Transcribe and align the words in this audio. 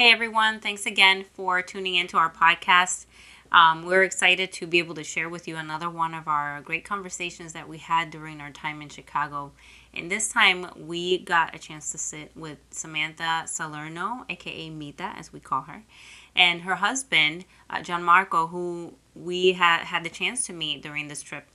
Hey 0.00 0.12
everyone, 0.12 0.60
thanks 0.60 0.86
again 0.86 1.26
for 1.34 1.60
tuning 1.60 1.94
into 1.94 2.16
our 2.16 2.32
podcast. 2.32 3.04
Um, 3.52 3.84
we're 3.84 4.02
excited 4.02 4.50
to 4.52 4.66
be 4.66 4.78
able 4.78 4.94
to 4.94 5.04
share 5.04 5.28
with 5.28 5.46
you 5.46 5.56
another 5.56 5.90
one 5.90 6.14
of 6.14 6.26
our 6.26 6.62
great 6.62 6.86
conversations 6.86 7.52
that 7.52 7.68
we 7.68 7.76
had 7.76 8.10
during 8.10 8.40
our 8.40 8.50
time 8.50 8.80
in 8.80 8.88
Chicago. 8.88 9.52
And 9.92 10.10
this 10.10 10.30
time 10.30 10.68
we 10.74 11.18
got 11.18 11.54
a 11.54 11.58
chance 11.58 11.92
to 11.92 11.98
sit 11.98 12.34
with 12.34 12.56
Samantha 12.70 13.42
Salerno, 13.44 14.24
aka 14.30 14.70
Mita, 14.70 15.12
as 15.18 15.34
we 15.34 15.38
call 15.38 15.60
her, 15.60 15.82
and 16.34 16.62
her 16.62 16.76
husband, 16.76 17.44
uh, 17.68 17.82
John 17.82 18.02
Marco, 18.02 18.46
who 18.46 18.94
we 19.14 19.52
had 19.52 19.80
had 19.80 20.02
the 20.02 20.08
chance 20.08 20.46
to 20.46 20.54
meet 20.54 20.82
during 20.82 21.08
this 21.08 21.22
trip. 21.22 21.46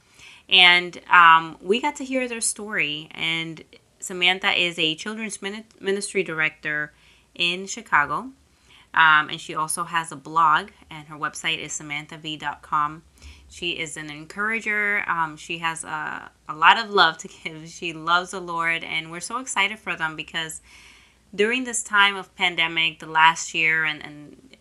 And 0.48 1.02
um, 1.10 1.58
we 1.64 1.82
got 1.82 1.96
to 1.96 2.06
hear 2.06 2.28
their 2.28 2.42
story. 2.42 3.10
And 3.10 3.64
Samantha 3.98 4.52
is 4.52 4.78
a 4.78 4.94
children's 4.94 5.40
ministry 5.82 6.22
director 6.22 6.94
in 7.36 7.68
Chicago. 7.68 8.32
Um, 8.94 9.30
and 9.30 9.42
she 9.42 9.54
also 9.56 9.84
has 9.84 10.12
a 10.14 10.16
blog, 10.16 10.70
and 10.90 11.08
her 11.10 11.18
website 11.18 11.60
is 11.60 11.74
samanthav.com. 11.74 13.04
She 13.50 13.72
is 13.72 13.98
an 13.98 14.10
encourager. 14.10 15.04
Um, 15.08 15.36
she 15.36 15.58
has 15.60 15.84
a, 15.84 16.32
a 16.48 16.56
lot 16.56 16.78
of 16.78 16.90
love 16.90 17.18
to 17.20 17.28
give. 17.44 17.68
She 17.70 17.94
loves 17.94 18.32
the 18.32 18.40
Lord, 18.40 18.84
and 18.84 19.12
we're 19.12 19.20
so 19.20 19.40
excited 19.40 19.80
for 19.80 19.96
them 19.96 20.16
because 20.16 20.62
during 21.34 21.66
this 21.66 21.84
time 21.84 22.16
of 22.16 22.34
pandemic, 22.36 23.00
the 23.00 23.08
last 23.08 23.54
year, 23.54 23.84
and, 23.84 24.04
and 24.04 24.58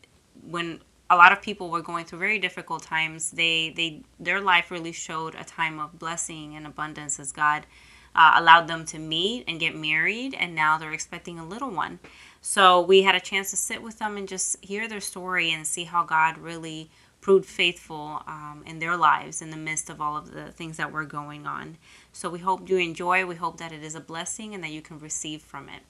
when 0.51 0.81
a 1.09 1.17
lot 1.17 1.31
of 1.31 1.41
people 1.41 1.71
were 1.71 1.83
going 1.83 2.05
through 2.05 2.19
very 2.19 2.41
difficult 2.41 2.83
times, 2.83 3.31
they, 3.31 3.73
they 3.77 4.03
their 4.19 4.41
life 4.41 4.71
really 4.71 4.93
showed 4.93 5.37
a 5.37 5.45
time 5.45 5.79
of 5.79 5.99
blessing 5.99 6.57
and 6.57 6.67
abundance 6.67 7.21
as 7.21 7.31
God 7.31 7.67
uh, 8.15 8.35
allowed 8.37 8.69
them 8.69 8.85
to 8.87 8.99
meet 8.99 9.45
and 9.47 9.61
get 9.61 9.77
married, 9.77 10.35
and 10.35 10.55
now 10.55 10.79
they're 10.79 10.93
expecting 10.93 11.39
a 11.39 11.47
little 11.47 11.71
one. 11.71 11.99
So 12.47 12.83
we 12.83 13.01
had 13.01 13.15
a 13.15 13.21
chance 13.21 13.49
to 13.53 13.57
sit 13.57 13.83
with 13.83 13.99
them 13.99 14.19
and 14.19 14.29
just 14.29 14.63
hear 14.63 14.87
their 14.87 15.01
story 15.01 15.51
and 15.51 15.67
see 15.67 15.85
how 15.85 16.05
God 16.05 16.37
really 16.37 16.91
proved 17.23 17.47
faithful 17.47 18.23
um, 18.27 18.63
in 18.67 18.81
their 18.81 18.99
lives 18.99 19.41
in 19.41 19.49
the 19.49 19.57
midst 19.57 19.89
of 19.89 19.99
all 19.99 20.15
of 20.15 20.31
the 20.31 20.53
things 20.53 20.77
that 20.77 20.93
were 20.93 21.07
going 21.07 21.47
on. 21.47 21.79
So 22.13 22.29
we 22.29 22.41
hope 22.41 22.69
you 22.69 22.77
enjoy. 22.77 23.25
We 23.25 23.37
hope 23.37 23.57
that 23.57 23.73
it 23.73 23.83
is 23.83 23.95
a 23.95 24.01
blessing 24.01 24.55
and 24.55 24.63
that 24.63 24.73
you 24.73 24.83
can 24.83 24.99
receive 24.99 25.41
from 25.41 25.71
it. 25.71 25.85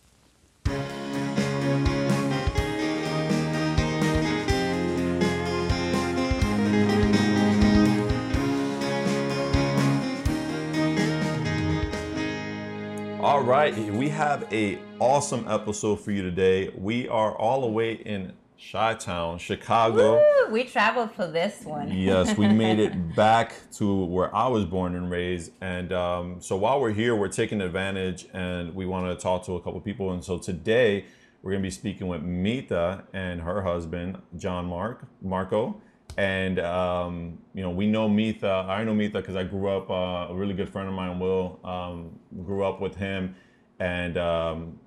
All 13.24 13.40
right, 13.42 13.74
we 13.94 14.10
have 14.10 14.46
a 14.52 14.78
awesome 14.98 15.46
episode 15.48 15.96
for 15.96 16.10
you 16.10 16.20
today. 16.20 16.70
We 16.76 17.08
are 17.08 17.34
all 17.34 17.62
the 17.62 17.68
way 17.68 17.94
in 17.94 18.34
Chi-Town, 18.70 19.38
Chicago. 19.38 20.16
Woo, 20.16 20.52
we 20.52 20.64
traveled 20.64 21.10
for 21.12 21.26
this 21.26 21.64
one. 21.64 21.90
yes, 21.90 22.36
we 22.36 22.48
made 22.48 22.78
it 22.78 23.16
back 23.16 23.54
to 23.78 24.04
where 24.04 24.32
I 24.36 24.48
was 24.48 24.66
born 24.66 24.94
and 24.94 25.10
raised. 25.10 25.52
And 25.62 25.90
um, 25.94 26.42
so 26.42 26.54
while 26.56 26.78
we're 26.78 26.92
here, 26.92 27.16
we're 27.16 27.28
taking 27.28 27.62
advantage 27.62 28.26
and 28.34 28.74
we 28.74 28.84
want 28.84 29.06
to 29.06 29.16
talk 29.20 29.46
to 29.46 29.54
a 29.54 29.62
couple 29.62 29.80
people. 29.80 30.12
And 30.12 30.22
so 30.22 30.36
today 30.36 31.06
we're 31.40 31.52
going 31.52 31.62
to 31.62 31.66
be 31.66 31.70
speaking 31.70 32.08
with 32.08 32.20
Mita 32.20 33.04
and 33.14 33.40
her 33.40 33.62
husband, 33.62 34.20
John 34.36 34.66
Mark 34.66 35.06
Marco 35.22 35.80
and 36.16 36.58
um, 36.60 37.38
you 37.54 37.62
know 37.62 37.70
we 37.70 37.86
know 37.86 38.08
Mitha. 38.08 38.66
I 38.68 38.84
know 38.84 38.94
Mitha 38.94 39.20
because 39.20 39.36
I 39.36 39.44
grew 39.44 39.68
up. 39.68 39.90
Uh, 39.90 40.32
a 40.32 40.34
really 40.34 40.54
good 40.54 40.68
friend 40.68 40.88
of 40.88 40.94
mine, 40.94 41.18
Will, 41.18 41.58
um, 41.64 42.18
grew 42.44 42.64
up 42.64 42.80
with 42.80 42.96
him, 42.96 43.34
and 43.78 44.16
um, 44.16 44.78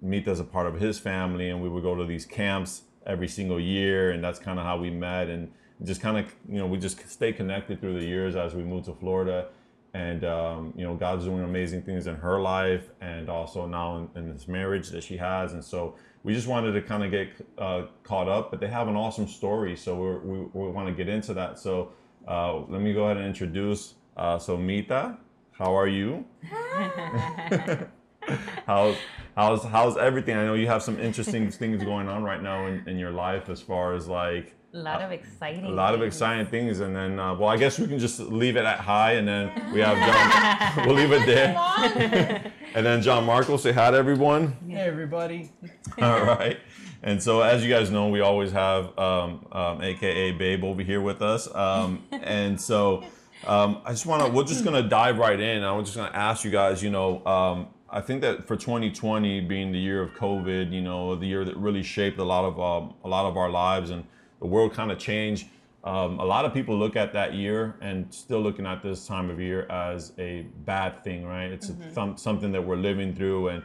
Mitha's 0.00 0.40
a 0.40 0.44
part 0.44 0.66
of 0.66 0.80
his 0.80 0.98
family, 0.98 1.50
and 1.50 1.62
we 1.62 1.68
would 1.68 1.82
go 1.82 1.94
to 1.94 2.04
these 2.04 2.26
camps 2.26 2.82
every 3.06 3.28
single 3.28 3.60
year, 3.60 4.10
and 4.10 4.22
that's 4.22 4.38
kind 4.38 4.58
of 4.58 4.64
how 4.64 4.78
we 4.78 4.90
met, 4.90 5.28
and 5.28 5.52
just 5.84 6.00
kind 6.00 6.18
of 6.18 6.34
you 6.48 6.58
know 6.58 6.66
we 6.66 6.78
just 6.78 7.08
stay 7.08 7.32
connected 7.32 7.80
through 7.80 7.98
the 7.98 8.04
years 8.04 8.36
as 8.36 8.54
we 8.54 8.62
moved 8.62 8.86
to 8.86 8.94
Florida, 8.94 9.48
and 9.94 10.24
um, 10.24 10.72
you 10.76 10.84
know 10.84 10.94
God's 10.94 11.24
doing 11.24 11.44
amazing 11.44 11.82
things 11.82 12.06
in 12.06 12.16
her 12.16 12.40
life, 12.40 12.90
and 13.00 13.28
also 13.28 13.66
now 13.66 13.96
in, 13.98 14.08
in 14.16 14.32
this 14.32 14.48
marriage 14.48 14.88
that 14.90 15.04
she 15.04 15.16
has, 15.16 15.52
and 15.52 15.64
so 15.64 15.94
we 16.24 16.34
just 16.34 16.46
wanted 16.46 16.72
to 16.72 16.82
kind 16.82 17.02
of 17.04 17.10
get 17.10 17.28
uh, 17.58 17.82
caught 18.04 18.28
up, 18.28 18.50
but 18.50 18.60
they 18.60 18.68
have 18.68 18.88
an 18.88 18.96
awesome 18.96 19.26
story, 19.26 19.76
so 19.76 19.96
we're, 19.96 20.18
we 20.20 20.38
we 20.52 20.70
want 20.70 20.88
to 20.88 20.94
get 20.94 21.08
into 21.08 21.34
that. 21.34 21.58
So 21.58 21.92
uh, 22.28 22.58
let 22.68 22.80
me 22.80 22.92
go 22.92 23.04
ahead 23.04 23.16
and 23.16 23.26
introduce. 23.26 23.94
Uh, 24.16 24.38
so 24.38 24.56
Mita, 24.56 25.16
how 25.52 25.76
are 25.76 25.88
you? 25.88 26.24
how's 28.66 28.96
how's 29.36 29.64
how's 29.64 29.96
everything? 29.96 30.36
I 30.36 30.44
know 30.44 30.54
you 30.54 30.68
have 30.68 30.82
some 30.82 30.98
interesting 31.00 31.50
things 31.50 31.82
going 31.82 32.08
on 32.08 32.22
right 32.22 32.42
now 32.42 32.66
in, 32.66 32.86
in 32.88 32.98
your 32.98 33.10
life 33.10 33.48
as 33.48 33.60
far 33.60 33.94
as 33.94 34.06
like 34.06 34.54
a 34.74 34.78
lot 34.78 35.02
of 35.02 35.10
exciting. 35.12 35.64
A 35.64 35.68
lot 35.68 35.90
things. 35.90 36.02
of 36.02 36.06
exciting 36.06 36.46
things, 36.46 36.80
and 36.80 36.94
then 36.94 37.18
uh, 37.18 37.34
well, 37.34 37.48
I 37.48 37.56
guess 37.56 37.78
we 37.78 37.86
can 37.88 37.98
just 37.98 38.20
leave 38.20 38.56
it 38.56 38.64
at 38.64 38.78
high, 38.78 39.12
and 39.14 39.26
then 39.26 39.50
we 39.72 39.80
have 39.80 39.96
John. 40.76 40.86
we'll 40.86 40.96
leave 40.96 41.12
it 41.12 41.26
there. 41.26 42.51
And 42.74 42.86
then 42.86 43.02
John 43.02 43.24
Marco, 43.24 43.56
say 43.56 43.72
hi 43.72 43.90
to 43.90 43.96
everyone. 43.96 44.56
Hey 44.68 44.80
everybody. 44.80 45.50
All 46.00 46.24
right. 46.24 46.58
And 47.02 47.22
so, 47.22 47.40
as 47.40 47.64
you 47.64 47.70
guys 47.70 47.90
know, 47.90 48.08
we 48.08 48.20
always 48.20 48.52
have 48.52 48.96
um, 48.98 49.46
um, 49.52 49.82
AKA 49.82 50.32
Babe 50.32 50.64
over 50.64 50.82
here 50.82 51.00
with 51.00 51.20
us, 51.20 51.52
um, 51.54 52.04
and 52.12 52.60
so 52.60 53.04
um, 53.46 53.82
I 53.84 53.90
just 53.90 54.06
want 54.06 54.24
to. 54.24 54.30
We're 54.30 54.44
just 54.44 54.64
gonna 54.64 54.88
dive 54.88 55.18
right 55.18 55.38
in. 55.38 55.64
I 55.64 55.72
was 55.72 55.86
just 55.86 55.96
gonna 55.96 56.16
ask 56.16 56.44
you 56.44 56.50
guys. 56.50 56.82
You 56.82 56.90
know, 56.90 57.24
um, 57.26 57.68
I 57.90 58.00
think 58.00 58.22
that 58.22 58.46
for 58.46 58.56
2020 58.56 59.40
being 59.42 59.72
the 59.72 59.78
year 59.78 60.00
of 60.00 60.14
COVID, 60.14 60.72
you 60.72 60.80
know, 60.80 61.16
the 61.16 61.26
year 61.26 61.44
that 61.44 61.56
really 61.56 61.82
shaped 61.82 62.18
a 62.18 62.24
lot 62.24 62.44
of 62.44 62.60
um, 62.60 62.94
a 63.04 63.08
lot 63.08 63.26
of 63.26 63.36
our 63.36 63.50
lives 63.50 63.90
and 63.90 64.04
the 64.40 64.46
world 64.46 64.72
kind 64.72 64.90
of 64.90 64.98
changed. 64.98 65.48
Um, 65.84 66.20
a 66.20 66.24
lot 66.24 66.44
of 66.44 66.54
people 66.54 66.78
look 66.78 66.94
at 66.94 67.12
that 67.14 67.34
year 67.34 67.74
and 67.80 68.12
still 68.14 68.40
looking 68.40 68.66
at 68.66 68.82
this 68.82 69.04
time 69.06 69.30
of 69.30 69.40
year 69.40 69.66
as 69.66 70.12
a 70.16 70.42
bad 70.64 71.02
thing, 71.02 71.26
right? 71.26 71.50
It's 71.50 71.70
mm-hmm. 71.70 72.08
th- 72.08 72.18
something 72.18 72.52
that 72.52 72.62
we're 72.62 72.76
living 72.76 73.14
through, 73.14 73.48
and 73.48 73.64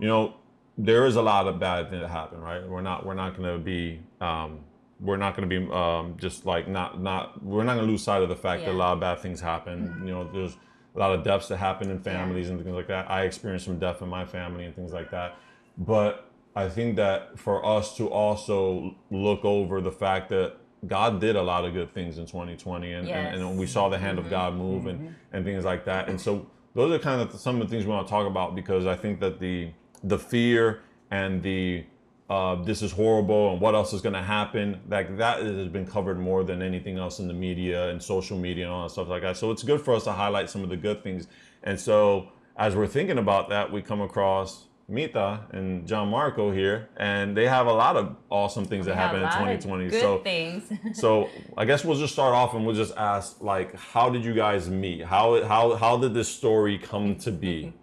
you 0.00 0.06
know, 0.06 0.36
there 0.78 1.04
is 1.04 1.16
a 1.16 1.22
lot 1.22 1.46
of 1.46 1.58
bad 1.58 1.90
things 1.90 2.02
that 2.02 2.08
happen, 2.08 2.40
right? 2.40 2.66
We're 2.66 2.80
not 2.80 3.04
we're 3.04 3.14
not 3.14 3.36
going 3.36 3.52
to 3.52 3.62
be 3.62 4.00
um, 4.20 4.60
we're 5.00 5.18
not 5.18 5.36
going 5.36 5.48
to 5.48 5.60
be 5.60 5.70
um, 5.72 6.16
just 6.18 6.46
like 6.46 6.68
not 6.68 7.02
not 7.02 7.42
we're 7.44 7.64
not 7.64 7.74
going 7.74 7.86
to 7.86 7.90
lose 7.90 8.02
sight 8.02 8.22
of 8.22 8.30
the 8.30 8.36
fact 8.36 8.62
yeah. 8.62 8.68
that 8.68 8.74
a 8.74 8.78
lot 8.78 8.94
of 8.94 9.00
bad 9.00 9.20
things 9.20 9.40
happen. 9.40 9.88
Mm-hmm. 9.88 10.06
You 10.06 10.14
know, 10.14 10.32
there's 10.32 10.56
a 10.96 10.98
lot 10.98 11.12
of 11.12 11.22
deaths 11.22 11.48
that 11.48 11.58
happen 11.58 11.90
in 11.90 12.00
families 12.00 12.46
yeah. 12.46 12.54
and 12.54 12.64
things 12.64 12.74
like 12.74 12.88
that. 12.88 13.10
I 13.10 13.24
experienced 13.24 13.66
some 13.66 13.78
death 13.78 14.00
in 14.00 14.08
my 14.08 14.24
family 14.24 14.64
and 14.64 14.74
things 14.74 14.92
like 14.92 15.10
that, 15.10 15.36
but 15.76 16.30
I 16.56 16.68
think 16.68 16.96
that 16.96 17.38
for 17.38 17.64
us 17.64 17.96
to 17.98 18.08
also 18.08 18.96
look 19.10 19.44
over 19.44 19.80
the 19.80 19.92
fact 19.92 20.30
that 20.30 20.56
God 20.86 21.20
did 21.20 21.36
a 21.36 21.42
lot 21.42 21.64
of 21.64 21.72
good 21.72 21.92
things 21.92 22.18
in 22.18 22.26
2020 22.26 22.92
and, 22.92 23.08
yes. 23.08 23.32
and, 23.34 23.42
and, 23.42 23.58
we 23.58 23.66
saw 23.66 23.88
the 23.88 23.98
hand 23.98 24.18
mm-hmm. 24.18 24.26
of 24.26 24.30
God 24.30 24.54
move 24.54 24.82
mm-hmm. 24.82 24.90
and, 24.90 25.14
and 25.32 25.44
things 25.44 25.64
like 25.64 25.84
that. 25.86 26.08
And 26.08 26.20
so 26.20 26.46
those 26.74 26.92
are 26.92 26.98
kind 27.00 27.20
of 27.20 27.32
some 27.38 27.60
of 27.60 27.68
the 27.68 27.70
things 27.70 27.84
we 27.84 27.90
want 27.90 28.06
to 28.06 28.10
talk 28.10 28.26
about 28.26 28.54
because 28.54 28.86
I 28.86 28.94
think 28.94 29.20
that 29.20 29.40
the 29.40 29.70
the 30.04 30.18
fear 30.18 30.82
and 31.10 31.42
the 31.42 31.84
uh, 32.30 32.56
this 32.62 32.82
is 32.82 32.92
horrible 32.92 33.52
and 33.52 33.60
what 33.60 33.74
else 33.74 33.92
is 33.92 34.02
going 34.02 34.14
to 34.14 34.22
happen 34.22 34.80
like 34.88 35.16
that 35.16 35.42
has 35.42 35.68
been 35.68 35.86
covered 35.86 36.20
more 36.20 36.44
than 36.44 36.60
anything 36.60 36.98
else 36.98 37.18
in 37.20 37.26
the 37.26 37.34
media 37.34 37.88
and 37.88 38.02
social 38.02 38.36
media 38.36 38.64
and 38.64 38.72
all 38.72 38.82
that 38.82 38.90
stuff 38.90 39.08
like 39.08 39.22
that 39.22 39.36
so 39.36 39.50
it's 39.50 39.62
good 39.62 39.80
for 39.80 39.94
us 39.94 40.04
to 40.04 40.12
highlight 40.12 40.50
some 40.50 40.62
of 40.62 40.68
the 40.68 40.76
good 40.76 41.02
things 41.02 41.26
and 41.62 41.80
so 41.80 42.28
as 42.56 42.76
we're 42.76 42.86
thinking 42.86 43.16
about 43.16 43.48
that 43.48 43.72
we 43.72 43.80
come 43.80 44.02
across 44.02 44.66
Mita 44.90 45.40
and 45.52 45.86
John 45.86 46.08
Marco 46.08 46.50
here, 46.50 46.88
and 46.96 47.36
they 47.36 47.46
have 47.46 47.66
a 47.66 47.72
lot 47.72 47.96
of 47.96 48.16
awesome 48.30 48.64
things 48.64 48.86
that 48.86 48.94
happened 48.94 49.22
in 49.22 49.28
2020. 49.28 49.88
good 49.88 50.00
so, 50.00 50.18
things. 50.20 50.72
so 50.98 51.28
I 51.58 51.66
guess 51.66 51.84
we'll 51.84 51.98
just 51.98 52.14
start 52.14 52.34
off 52.34 52.54
and 52.54 52.64
we'll 52.64 52.74
just 52.74 52.96
ask, 52.96 53.42
like, 53.42 53.74
how 53.76 54.08
did 54.08 54.24
you 54.24 54.32
guys 54.32 54.70
meet? 54.70 55.04
How 55.04 55.44
how 55.44 55.74
how 55.74 55.98
did 55.98 56.14
this 56.14 56.28
story 56.28 56.78
come 56.78 57.16
to 57.16 57.30
be? 57.30 57.72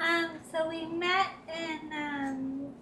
Um, 0.00 0.30
so 0.50 0.68
we 0.68 0.84
met 0.84 1.28
in 1.46 1.92
um... 1.92 2.74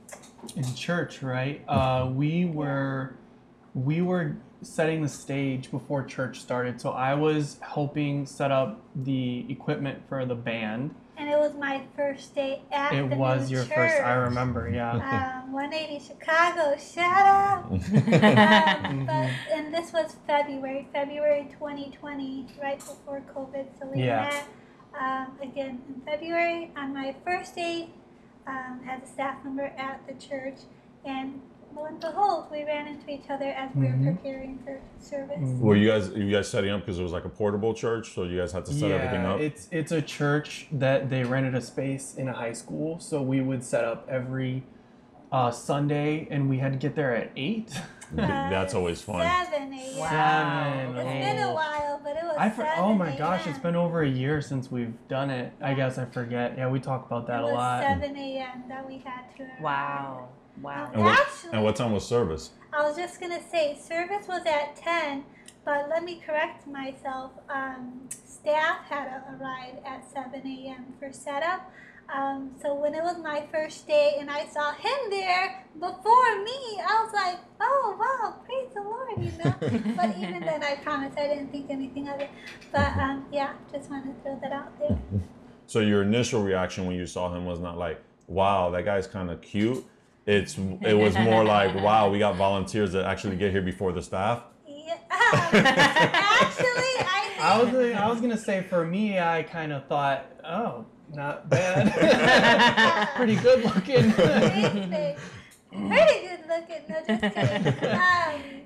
in 0.57 0.75
church, 0.75 1.23
right? 1.23 1.63
Uh, 1.69 2.11
we 2.11 2.47
were 2.47 3.15
we 3.75 4.01
were 4.01 4.37
setting 4.63 5.03
the 5.03 5.09
stage 5.09 5.71
before 5.71 6.03
church 6.03 6.41
started. 6.41 6.81
So 6.81 6.93
I 6.93 7.13
was 7.13 7.59
helping 7.61 8.25
set 8.25 8.51
up 8.51 8.81
the 8.97 9.45
equipment 9.51 10.03
for 10.09 10.25
the 10.25 10.35
band 10.35 10.95
and 11.21 11.29
it 11.29 11.39
was 11.39 11.55
my 11.55 11.83
first 11.95 12.35
day 12.35 12.63
at 12.73 12.95
it 12.95 13.11
the 13.11 13.17
was 13.17 13.51
your 13.51 13.63
church. 13.65 13.75
first 13.75 14.03
i 14.03 14.15
remember 14.15 14.71
yeah 14.71 15.43
um, 15.45 15.53
180 15.53 16.03
chicago 16.05 16.77
shout 16.79 17.27
out 17.27 17.65
um, 17.71 19.07
but 19.07 19.31
and 19.53 19.73
this 19.73 19.93
was 19.93 20.17
february 20.27 20.89
february 20.93 21.47
2020 21.53 22.47
right 22.63 22.79
before 22.79 23.23
covid 23.37 23.67
so 23.79 23.87
we 23.87 24.03
yeah. 24.03 24.23
met 24.23 24.49
um, 24.99 25.39
again 25.43 25.83
in 25.89 26.01
february 26.07 26.73
on 26.77 26.95
my 26.95 27.15
first 27.23 27.55
day 27.55 27.91
um, 28.47 28.81
as 28.89 29.03
a 29.03 29.07
staff 29.07 29.45
member 29.45 29.73
at 29.77 30.01
the 30.07 30.15
church 30.15 30.61
and 31.05 31.41
lo 31.75 31.85
and 31.85 32.01
behold, 32.01 32.47
we 32.51 32.65
ran 32.65 32.87
into 32.87 33.11
each 33.11 33.29
other 33.29 33.47
as 33.47 33.71
we 33.75 33.87
mm-hmm. 33.87 34.07
were 34.07 34.13
preparing 34.13 34.59
for 34.65 34.81
service. 34.99 35.39
Mm-hmm. 35.39 35.61
Were 35.61 35.77
you 35.77 35.89
guys 35.89 36.11
you 36.11 36.31
guys 36.31 36.49
setting 36.49 36.71
up 36.71 36.81
because 36.81 36.99
it 36.99 37.03
was 37.03 37.13
like 37.13 37.25
a 37.25 37.29
portable 37.29 37.75
church, 37.75 38.15
so 38.15 38.25
you 38.25 38.39
guys 38.39 38.53
had 38.53 38.65
to 38.67 38.73
set 38.73 38.91
yeah, 38.91 38.97
everything 38.97 39.27
up? 39.27 39.41
it's 39.41 39.69
it's 39.71 39.93
a 39.93 40.03
church 40.03 40.67
that 40.73 41.11
they 41.11 41.25
rented 41.25 41.55
a 41.55 41.61
space 41.61 42.15
in 42.15 42.29
a 42.29 42.33
high 42.33 42.53
school, 42.53 42.99
so 42.99 43.23
we 43.23 43.41
would 43.41 43.65
set 43.65 43.85
up 43.85 44.07
every 44.09 44.65
uh, 45.33 45.51
Sunday, 45.51 46.27
and 46.31 46.49
we 46.49 46.59
had 46.59 46.73
to 46.73 46.79
get 46.79 46.95
there 46.95 47.15
at 47.15 47.31
eight. 47.37 47.73
That's 48.13 48.75
always 48.75 49.01
fun. 49.01 49.21
Seven 49.21 49.73
a.m. 49.73 50.95
Seven. 50.95 51.07
It's 51.07 51.27
been 51.27 51.49
a 51.49 51.55
while, 51.55 52.01
but 52.03 52.17
it 52.17 52.25
was. 52.25 52.37
I 52.37 52.51
for, 52.51 52.67
oh 52.77 52.93
my 52.93 53.17
gosh, 53.17 53.47
it's 53.47 53.59
been 53.59 53.77
over 53.77 54.03
a 54.03 54.09
year 54.09 54.41
since 54.43 54.71
we've 54.71 54.95
done 55.09 55.31
it. 55.31 55.53
I 55.61 55.75
guess 55.75 55.97
I 55.97 56.07
forget. 56.07 56.55
Yeah, 56.57 56.69
we 56.69 56.81
talk 56.81 57.07
about 57.07 57.29
that 57.29 57.41
it 57.41 57.43
a 57.43 57.47
was 57.47 57.55
lot. 57.55 57.83
7 57.83 58.17
a.m. 58.17 58.65
that 58.69 58.87
we 58.87 58.99
had 58.99 59.31
to. 59.37 59.45
arrive. 59.45 59.63
Wow. 59.63 60.29
Wow. 60.63 60.91
And 60.93 61.03
what, 61.03 61.19
Actually, 61.19 61.53
and 61.53 61.65
what 61.65 61.77
time 61.77 61.93
was 61.93 62.07
service? 62.07 62.51
I 62.73 62.83
was 62.83 62.97
just 62.97 63.21
gonna 63.21 63.43
say 63.51 63.79
service 63.81 64.29
was 64.29 64.43
at 64.47 64.77
10, 64.77 65.25
but 65.65 65.89
let 65.89 66.05
me 66.05 66.23
correct 66.25 66.67
myself. 66.67 67.33
Um, 67.49 68.09
staff 68.11 68.85
had 68.89 69.09
a, 69.09 69.37
arrived 69.37 69.79
at 69.87 70.09
7 70.11 70.47
a.m. 70.47 70.95
for 70.99 71.13
setup. 71.13 71.71
Um, 72.13 72.51
so 72.61 72.75
when 72.75 72.95
it 72.95 73.03
was 73.05 73.19
my 73.23 73.45
first 73.53 73.87
day 73.87 74.17
and 74.19 74.29
I 74.31 74.45
saw 74.47 74.73
him 74.73 75.11
there 75.11 75.65
before 75.79 76.43
me, 76.43 76.81
I 76.81 77.05
was 77.05 77.13
like, 77.15 77.39
oh 77.61 77.97
wow, 77.99 78.41
praise 78.45 78.75
the 78.75 78.83
Lord, 78.83 79.11
you 79.19 79.31
know. 79.39 79.95
but 79.97 80.17
even 80.17 80.41
then, 80.41 80.63
I 80.65 80.77
promise 80.83 81.15
I 81.17 81.29
didn't 81.29 81.53
think 81.53 81.71
anything 81.71 82.09
of 82.09 82.21
it. 82.21 82.31
But 82.73 82.97
um, 82.97 83.27
yeah, 83.33 83.53
just 83.73 83.91
wanted 83.91 84.17
to 84.17 84.23
throw 84.23 84.39
that 84.43 84.53
out 84.53 84.79
there. 84.79 84.99
So 85.67 85.79
your 85.79 86.03
initial 86.03 86.43
reaction 86.43 86.85
when 86.85 86.97
you 86.97 87.07
saw 87.07 87.33
him 87.33 87.45
was 87.45 87.61
not 87.61 87.79
like, 87.79 88.03
"Wow, 88.27 88.71
that 88.71 88.85
guy's 88.85 89.07
kind 89.07 89.31
of 89.31 89.41
cute." 89.41 89.85
It's 90.27 90.57
it 90.83 90.95
was 90.95 91.17
more 91.19 91.45
like, 91.45 91.75
"Wow, 91.75 92.11
we 92.11 92.19
got 92.19 92.37
volunteers 92.37 92.93
that 92.93 93.05
actually 93.05 93.37
get 93.37 93.51
here 93.53 93.63
before 93.63 93.93
the 93.93 94.03
staff." 94.03 94.43
Yeah. 94.67 94.97
Actually, 95.11 96.97
I 96.99 97.29
think 97.31 97.41
I 97.41 97.63
was 97.63 97.95
I 97.95 98.09
was 98.09 98.21
gonna 98.21 98.37
say 98.37 98.63
for 98.63 98.85
me, 98.85 99.19
I 99.19 99.43
kind 99.45 99.73
of 99.73 99.87
thought, 99.87 100.27
oh, 100.45 100.85
not 101.15 101.49
bad, 101.49 103.11
pretty 103.17 103.37
good 103.37 103.65
looking. 103.65 104.13
Thanks, 104.13 105.21
Pretty 105.71 106.27
good 106.27 106.41
looking. 106.49 106.83
No, 106.89 106.95
just 107.07 107.35
kidding. 107.35 107.91
Um, 107.91 108.61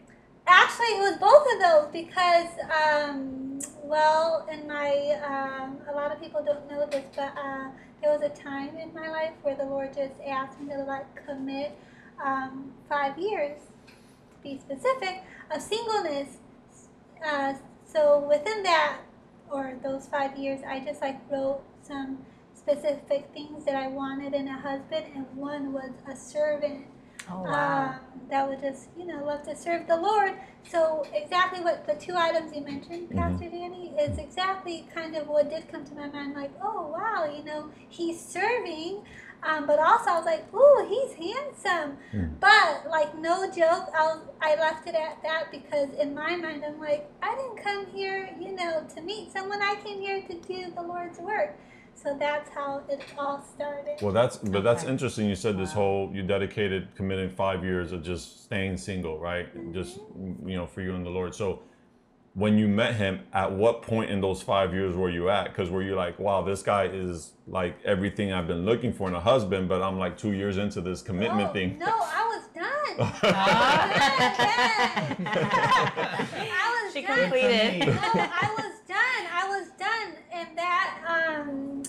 actually, 0.46 0.86
it 0.86 1.00
was 1.00 1.16
both 1.18 1.46
of 1.52 1.60
those 1.60 1.92
because, 1.92 2.48
um, 2.70 3.58
well, 3.82 4.46
in 4.50 4.66
my, 4.66 5.18
um, 5.26 5.78
a 5.90 5.94
lot 5.94 6.12
of 6.12 6.20
people 6.20 6.42
don't 6.44 6.68
know 6.70 6.86
this, 6.86 7.04
but 7.14 7.32
uh, 7.36 7.70
there 8.04 8.12
was 8.12 8.22
a 8.22 8.28
time 8.28 8.76
in 8.76 8.92
my 8.92 9.08
life 9.08 9.32
where 9.42 9.54
the 9.54 9.64
Lord 9.64 9.94
just 9.94 10.20
asked 10.26 10.60
me 10.60 10.68
to 10.74 10.82
like 10.82 11.26
commit 11.26 11.76
um, 12.22 12.72
five 12.86 13.18
years, 13.18 13.58
to 13.88 14.42
be 14.42 14.58
specific, 14.58 15.22
of 15.50 15.62
singleness. 15.62 16.36
Uh, 17.26 17.54
so 17.86 18.18
within 18.28 18.62
that, 18.64 18.98
or 19.50 19.74
those 19.82 20.06
five 20.06 20.36
years, 20.36 20.60
I 20.68 20.80
just 20.80 21.00
like 21.00 21.18
wrote 21.30 21.62
some 21.82 22.18
specific 22.54 23.30
things 23.32 23.64
that 23.64 23.74
I 23.74 23.88
wanted 23.88 24.34
in 24.34 24.48
a 24.48 24.58
husband, 24.60 25.06
and 25.14 25.24
one 25.34 25.72
was 25.72 25.90
a 26.06 26.14
servant 26.14 26.84
Oh 27.30 27.42
wow. 27.42 27.88
um, 27.88 28.00
that 28.28 28.46
would 28.46 28.60
just, 28.60 28.88
you 28.98 29.06
know, 29.06 29.24
love 29.24 29.44
to 29.44 29.56
serve 29.56 29.86
the 29.86 29.96
Lord. 29.96 30.32
So 30.70 31.04
exactly 31.12 31.60
what 31.62 31.86
the 31.86 31.94
two 31.94 32.16
items 32.16 32.54
you 32.54 32.62
mentioned, 32.62 33.10
Mhm. 33.10 33.16
Pastor 33.16 33.48
Danny, 33.50 33.94
is 33.98 34.18
exactly 34.18 34.88
kind 34.94 35.14
of 35.16 35.28
what 35.28 35.50
did 35.50 35.70
come 35.70 35.84
to 35.84 35.94
my 35.94 36.08
mind. 36.08 36.34
Like, 36.34 36.52
oh 36.62 36.86
wow, 36.88 37.24
you 37.24 37.44
know, 37.44 37.70
he's 37.88 38.18
serving, 38.20 39.04
um, 39.42 39.66
but 39.66 39.78
also 39.78 40.10
I 40.10 40.16
was 40.16 40.24
like, 40.24 40.44
ooh, 40.54 40.86
he's 40.88 41.12
handsome. 41.14 41.98
Mm. 42.12 42.40
But 42.40 42.90
like, 42.90 43.14
no 43.18 43.46
joke, 43.50 43.90
I 43.94 44.16
I 44.40 44.54
left 44.56 44.88
it 44.88 44.94
at 44.94 45.22
that 45.22 45.50
because 45.50 45.90
in 45.94 46.14
my 46.14 46.34
mind, 46.36 46.64
I'm 46.64 46.80
like, 46.80 47.10
I 47.22 47.34
didn't 47.34 47.58
come 47.62 47.86
here, 47.86 48.30
you 48.40 48.52
know, 48.52 48.84
to 48.94 49.00
meet 49.02 49.32
someone. 49.32 49.60
I 49.62 49.74
came 49.84 50.00
here 50.00 50.22
to 50.22 50.34
do 50.34 50.70
the 50.74 50.82
Lord's 50.82 51.18
work. 51.18 51.56
So 51.94 52.16
that's 52.18 52.50
how 52.50 52.82
it 52.88 53.02
all 53.18 53.42
started. 53.54 53.96
Well, 54.02 54.12
that's 54.12 54.36
but 54.36 54.62
that's 54.64 54.82
Okay. 54.82 54.92
interesting. 54.92 55.26
You 55.28 55.34
said 55.36 55.56
this 55.58 55.72
whole 55.72 56.10
you 56.12 56.22
dedicated 56.22 56.94
committing 56.94 57.30
five 57.30 57.64
years 57.64 57.92
of 57.92 58.02
just 58.02 58.44
staying 58.44 58.76
single, 58.76 59.18
right? 59.18 59.46
Just 59.72 59.96
you 60.44 60.56
know, 60.56 60.66
for 60.66 60.82
you 60.82 60.94
and 60.94 61.04
the 61.06 61.10
Lord. 61.10 61.34
So 61.34 61.62
when 62.34 62.58
you 62.58 62.66
met 62.66 62.94
him, 62.96 63.20
at 63.32 63.52
what 63.52 63.80
point 63.82 64.10
in 64.10 64.20
those 64.20 64.42
five 64.42 64.74
years 64.74 64.96
were 64.96 65.08
you 65.08 65.30
at? 65.30 65.44
Because 65.44 65.70
were 65.70 65.82
you 65.82 65.94
like, 65.94 66.18
wow, 66.18 66.42
this 66.42 66.62
guy 66.62 66.86
is 66.86 67.32
like 67.46 67.78
everything 67.84 68.32
I've 68.32 68.48
been 68.48 68.64
looking 68.66 68.92
for 68.92 69.08
in 69.08 69.14
a 69.14 69.20
husband, 69.20 69.68
but 69.68 69.80
I'm 69.80 69.98
like 70.00 70.18
two 70.18 70.32
years 70.32 70.56
into 70.58 70.80
this 70.80 71.00
commitment 71.00 71.50
Oh, 71.50 71.52
thing. 71.52 71.78
No, 71.78 71.86
I 71.86 72.24
was 72.34 72.42
done. 72.52 72.64
I 75.46 76.82
was 76.84 76.92
She 76.92 77.02
done. 77.02 77.20
completed. 77.20 77.86
No, 77.86 77.92
I 77.94 78.50
was 78.58 78.74
done. 78.88 79.26
I 79.32 79.46
was 79.48 79.68
done. 79.78 80.14
And 80.32 80.58
that, 80.58 80.98
um, 81.06 81.82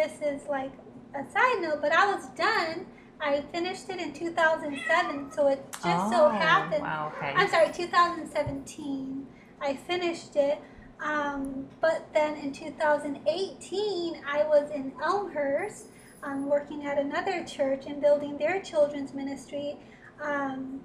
this 0.00 0.20
is 0.22 0.48
like 0.48 0.72
a 1.14 1.30
side 1.30 1.58
note, 1.60 1.80
but 1.82 1.92
I 1.92 2.06
was 2.12 2.26
done. 2.30 2.86
I 3.20 3.42
finished 3.52 3.90
it 3.90 4.00
in 4.00 4.14
2007, 4.14 5.30
so 5.32 5.48
it 5.48 5.62
just 5.72 6.10
so 6.10 6.26
Oh, 6.26 6.30
happened. 6.30 6.82
Wow. 6.82 7.12
Okay. 7.16 7.32
I'm 7.36 7.48
sorry, 7.50 7.70
2017. 7.70 9.26
I 9.60 9.74
finished 9.76 10.36
it. 10.36 10.58
Um, 11.02 11.66
but 11.80 12.06
then 12.14 12.36
in 12.36 12.52
2018, 12.52 14.22
I 14.26 14.42
was 14.44 14.70
in 14.70 14.92
Elmhurst 15.02 15.86
um, 16.22 16.48
working 16.48 16.86
at 16.86 16.98
another 16.98 17.44
church 17.44 17.84
and 17.86 18.00
building 18.00 18.38
their 18.38 18.60
children's 18.62 19.12
ministry. 19.12 19.76
Um, 20.22 20.80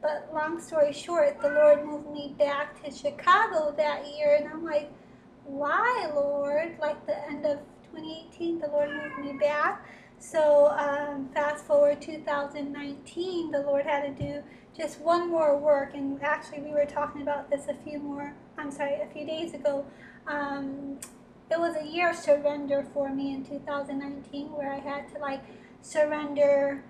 but 0.00 0.30
long 0.32 0.60
story 0.60 0.94
short, 0.94 1.40
the 1.42 1.50
Lord 1.50 1.84
moved 1.84 2.10
me 2.10 2.34
back 2.38 2.82
to 2.84 2.90
Chicago 2.90 3.74
that 3.76 4.06
year, 4.16 4.36
and 4.36 4.48
I'm 4.48 4.64
like, 4.64 4.90
why, 5.44 6.10
Lord? 6.14 6.76
Like 6.80 7.04
the 7.06 7.22
end 7.28 7.44
of 7.44 7.58
2018, 7.92 8.58
the 8.58 8.68
Lord 8.68 8.90
moved 8.90 9.18
me 9.18 9.38
back. 9.38 9.86
So 10.18 10.68
um, 10.68 11.30
fast 11.32 11.64
forward 11.64 12.00
2019, 12.02 13.50
the 13.50 13.60
Lord 13.60 13.86
had 13.86 14.16
to 14.16 14.22
do 14.22 14.42
just 14.76 15.00
one 15.00 15.30
more 15.30 15.58
work, 15.58 15.94
and 15.94 16.22
actually 16.22 16.60
we 16.60 16.70
were 16.70 16.86
talking 16.86 17.22
about 17.22 17.50
this 17.50 17.68
a 17.68 17.74
few 17.84 17.98
more. 17.98 18.34
I'm 18.58 18.70
sorry, 18.70 19.00
a 19.00 19.06
few 19.12 19.26
days 19.26 19.54
ago. 19.54 19.86
Um, 20.26 20.98
it 21.50 21.58
was 21.58 21.74
a 21.76 21.84
year 21.84 22.10
of 22.10 22.16
surrender 22.16 22.86
for 22.92 23.12
me 23.12 23.34
in 23.34 23.44
2019, 23.44 24.52
where 24.52 24.72
I 24.72 24.78
had 24.78 25.12
to 25.14 25.20
like 25.20 25.42
surrender 25.82 26.84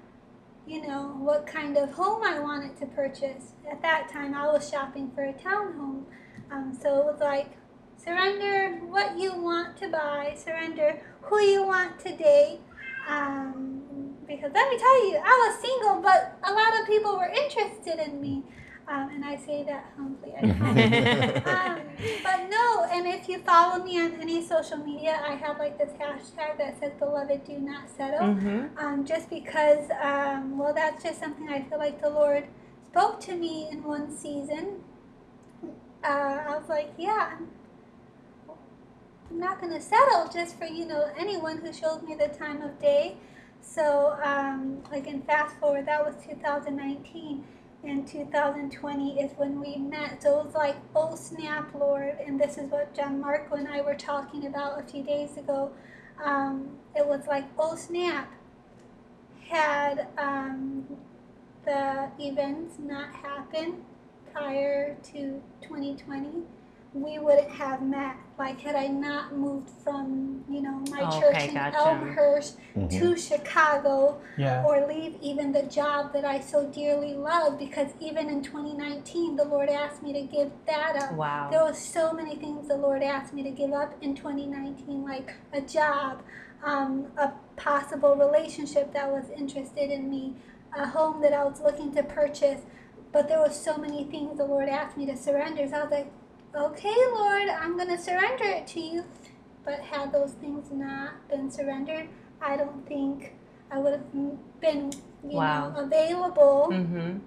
you 0.67 0.87
know, 0.87 1.17
what 1.19 1.47
kind 1.47 1.77
of 1.77 1.91
home 1.91 2.23
I 2.23 2.39
wanted 2.39 2.77
to 2.79 2.87
purchase. 2.87 3.55
At 3.71 3.83
that 3.83 4.09
time, 4.09 4.35
I 4.35 4.47
was 4.47 4.71
shopping 4.71 5.11
for 5.15 5.25
a 5.25 5.33
townhome. 5.33 6.05
Um, 6.51 6.79
so 6.81 7.01
it 7.01 7.05
was 7.05 7.21
like, 7.21 7.57
surrender 8.05 8.79
what 8.87 9.19
you 9.19 9.35
want 9.35 9.77
to 9.79 9.89
buy, 9.89 10.35
surrender 10.37 11.01
who 11.23 11.41
you 11.41 11.65
want 11.67 11.99
to 12.01 12.17
date. 12.17 12.61
Um, 13.09 14.15
because 14.27 14.53
let 14.55 14.71
me 14.71 14.79
tell 14.79 15.09
you, 15.09 15.21
I 15.25 15.49
was 15.49 15.61
single, 15.61 16.01
but 16.01 16.39
a 16.45 16.53
lot 16.53 16.81
of 16.81 16.87
people 16.87 17.17
were 17.17 17.29
interested 17.29 17.99
in 17.99 18.21
me. 18.21 18.43
Um, 18.89 19.09
and 19.15 19.25
I 19.25 19.37
say 19.37 19.63
that 19.65 19.87
humbly, 19.97 20.33
I 20.37 20.53
promise. 20.53 21.47
um, 21.47 21.79
but 22.25 22.49
no, 22.51 22.87
and 22.91 23.07
if 23.07 23.29
you 23.29 23.39
follow 23.43 23.85
me 23.85 24.01
on 24.01 24.15
any 24.21 24.45
social 24.45 24.79
media, 24.79 25.21
I 25.25 25.35
have 25.37 25.59
like 25.59 25.79
this 25.79 25.93
hashtag 25.93 26.59
that 26.59 26.81
says, 26.81 26.93
Beloved, 26.99 27.45
do 27.45 27.59
not 27.59 27.89
settle 27.89 28.21
Mm-hmm. 28.21 28.79
um, 28.85 29.05
just 29.05 29.31
because, 29.31 29.89
um, 30.03 30.59
well, 30.59 30.75
that's 30.75 31.05
just 31.05 31.21
something 31.21 31.49
I 31.49 31.63
feel 31.63 31.79
like 31.79 32.01
the 32.03 32.11
Lord 32.11 32.49
spoke 32.91 33.21
to 33.21 33.37
me 33.37 33.69
in 33.71 33.85
one 33.85 34.17
season. 34.17 34.81
Uh, 36.03 36.07
I 36.49 36.57
was 36.59 36.69
like, 36.69 36.93
yeah, 36.99 37.37
I'm, 37.39 37.49
I'm 39.31 39.39
not 39.39 39.61
going 39.61 39.73
to 39.73 39.81
settle 39.81 40.29
just 40.33 40.59
for, 40.59 40.65
you 40.65 40.87
know, 40.87 41.09
anyone 41.17 41.59
who 41.59 41.73
shows 41.73 42.03
me 42.03 42.17
the 42.17 42.29
time 42.29 42.63
of 42.63 42.81
day. 42.81 43.17
So, 43.61 44.19
um, 44.23 44.83
again, 44.91 45.23
fast 45.23 45.57
forward, 45.57 45.87
that 45.87 46.05
was 46.05 46.15
2019. 46.25 47.45
And 47.83 48.07
2020 48.07 49.21
is 49.21 49.33
when 49.39 49.59
we 49.61 49.77
met. 49.77 50.23
So 50.23 50.41
it 50.41 50.47
was 50.47 50.55
like, 50.55 50.77
oh 50.95 51.15
snap, 51.15 51.73
Lord. 51.75 52.17
And 52.27 52.39
this 52.39 52.59
is 52.59 52.71
what 52.71 52.95
John 52.95 53.21
Marco 53.21 53.55
and 53.55 53.67
I 53.69 53.81
were 53.81 53.95
talking 53.95 54.47
about 54.47 54.81
a 54.81 54.83
few 54.83 55.03
days 55.03 55.39
ago. 55.39 55.71
Um, 56.23 56.73
it 56.95 57.07
was 57.07 57.27
like, 57.27 57.45
oh 57.59 57.77
snap. 57.77 58.35
Had 59.49 60.09
um, 60.19 60.85
the 61.65 62.11
events 62.19 62.75
not 62.79 63.15
happened 63.15 63.83
prior 64.33 64.97
to 65.13 65.43
2020, 65.63 66.43
we 66.93 67.19
wouldn't 67.19 67.51
have 67.51 67.83
met. 67.83 68.17
Like, 68.39 68.61
had 68.61 68.75
I 68.75 68.89
not 68.89 69.37
moved 69.37 69.69
from, 69.85 70.45
you 70.49 70.61
know, 70.63 70.83
my 70.91 71.09
church 71.21 71.45
in 71.49 71.55
gotcha. 71.55 71.77
Elmhurst 71.79 72.59
Mhm. 72.75 72.91
to 72.99 73.17
Chicago, 73.17 74.19
Yeah. 74.37 74.65
or 74.65 74.87
leave 74.87 75.17
even 75.21 75.53
the 75.53 75.63
job 75.65 76.13
that 76.15 76.25
I 76.25 76.41
so 76.41 76.67
dearly 76.67 77.15
love 77.15 77.59
because 77.59 77.93
even 78.01 78.29
in 78.29 78.43
2019 78.43 79.37
the 79.37 79.45
Lord 79.45 79.69
asked 79.69 80.03
me 80.03 80.13
to 80.15 80.23
give 80.23 80.51
that 80.67 80.97
up. 81.01 81.13
Wow. 81.13 81.49
There 81.51 81.63
was 81.63 81.79
so 81.79 82.13
many 82.13 82.35
things 82.37 82.67
the 82.67 82.77
Lord 82.77 83.03
asked 83.03 83.35
me 83.35 83.43
to 83.45 83.51
give 83.51 83.73
up 83.73 83.95
in 84.01 84.15
2019 84.15 85.05
like 85.05 85.35
a 85.53 85.61
job, 85.61 86.23
um, 86.65 87.07
a 87.17 87.33
possible 87.57 88.17
relationship 88.17 88.93
that 88.95 89.11
was 89.13 89.31
interested 89.31 89.91
in 89.91 90.11
me, 90.11 90.35
a 90.77 90.87
home 90.87 91.21
that 91.21 91.33
I 91.35 91.45
was 91.45 91.61
looking 91.61 91.93
to 91.95 92.03
purchase. 92.03 92.63
But 93.13 93.29
there 93.29 93.41
was 93.41 93.55
so 93.55 93.77
many 93.77 94.05
things 94.05 94.39
the 94.39 94.45
Lord 94.45 94.69
asked 94.69 94.97
me 94.97 95.05
to 95.07 95.17
surrender. 95.17 95.67
So 95.69 95.77
I 95.77 95.83
was 95.83 95.91
like, 95.91 96.13
okay, 96.55 96.95
Lord, 97.15 97.49
I'm 97.49 97.77
going 97.77 97.89
to 97.89 97.99
surrender 97.99 98.45
it 98.45 98.67
to 98.69 98.81
you. 98.81 99.05
But 99.65 99.81
had 99.81 100.13
those 100.13 100.33
things 100.33 100.71
not 100.73 101.29
been 101.29 101.51
surrendered, 101.51 102.09
I 102.41 102.57
don't 102.57 102.87
think 102.89 103.35
I 103.71 103.79
would 103.79 103.93
have 103.93 104.13
been 104.13 104.91
you 105.23 105.37
Wow. 105.37 105.71
know, 105.71 105.81
available 105.81 106.69
Mm-hmm. 106.71 107.19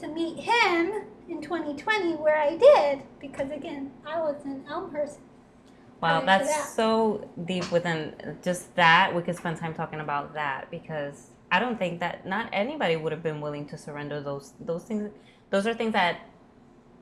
to 0.00 0.08
meet 0.08 0.40
him 0.40 1.04
in 1.28 1.40
2020, 1.42 2.14
where 2.16 2.36
I 2.38 2.56
did 2.56 3.02
because 3.20 3.50
again, 3.50 3.92
I 4.06 4.18
was 4.20 4.36
in 4.44 4.64
Elmhurst. 4.68 5.18
Wow, 6.00 6.22
that's 6.22 6.48
that. 6.48 6.68
so 6.74 7.28
deep 7.44 7.70
within 7.70 8.14
just 8.42 8.74
that. 8.76 9.14
We 9.14 9.22
could 9.22 9.36
spend 9.36 9.56
time 9.58 9.74
talking 9.74 10.00
about 10.00 10.34
that 10.34 10.70
because 10.70 11.30
I 11.50 11.60
don't 11.60 11.78
think 11.78 12.00
that 12.00 12.26
not 12.26 12.48
anybody 12.52 12.96
would 12.96 13.12
have 13.12 13.22
been 13.22 13.40
willing 13.40 13.66
to 13.68 13.78
surrender 13.78 14.20
those 14.20 14.52
those 14.60 14.84
things. 14.84 15.10
Those 15.50 15.66
are 15.66 15.74
things 15.74 15.92
that 15.92 16.20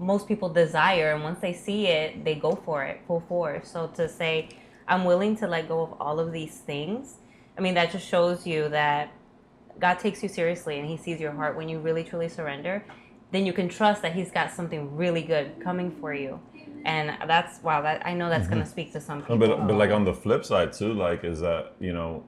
most 0.03 0.27
people 0.27 0.49
desire, 0.49 1.13
and 1.13 1.23
once 1.23 1.41
they 1.41 1.53
see 1.53 1.87
it, 1.87 2.25
they 2.25 2.35
go 2.35 2.55
for 2.65 2.85
it 2.85 3.01
full 3.07 3.21
force. 3.29 3.71
So 3.71 3.87
to 3.95 4.09
say, 4.09 4.49
I'm 4.89 5.05
willing 5.05 5.37
to 5.37 5.47
let 5.47 5.69
go 5.69 5.83
of 5.83 5.95
all 6.01 6.19
of 6.19 6.33
these 6.33 6.59
things, 6.59 7.19
I 7.57 7.61
mean, 7.61 7.75
that 7.75 7.93
just 7.93 8.07
shows 8.07 8.47
you 8.47 8.69
that 8.71 9.13
God 9.79 9.99
takes 9.99 10.23
you 10.23 10.29
seriously 10.29 10.79
and 10.79 10.89
He 10.89 10.97
sees 10.97 11.21
your 11.21 11.33
heart 11.33 11.57
when 11.57 11.69
you 11.69 11.79
really 11.79 12.05
truly 12.05 12.29
surrender. 12.29 12.85
Then 13.31 13.47
you 13.47 13.53
can 13.53 13.69
trust 13.69 14.03
that 14.03 14.13
He's 14.13 14.31
got 14.31 14.51
something 14.51 14.95
really 14.95 15.23
good 15.23 15.61
coming 15.63 15.91
for 16.01 16.13
you, 16.13 16.41
and 16.85 17.17
that's 17.27 17.63
wow. 17.63 17.81
That 17.81 18.07
I 18.07 18.13
know 18.13 18.29
that's 18.29 18.47
gonna 18.47 18.63
mm-hmm. 18.63 18.71
speak 18.71 18.93
to 18.93 19.01
some 19.01 19.23
people. 19.23 19.39
but 19.39 19.67
but 19.67 19.77
like 19.77 19.91
on 19.91 20.05
the 20.05 20.13
flip 20.13 20.45
side 20.45 20.73
too, 20.75 20.93
like 20.93 21.25
is 21.25 21.41
that 21.41 21.75
you 21.81 21.95
know 21.95 22.25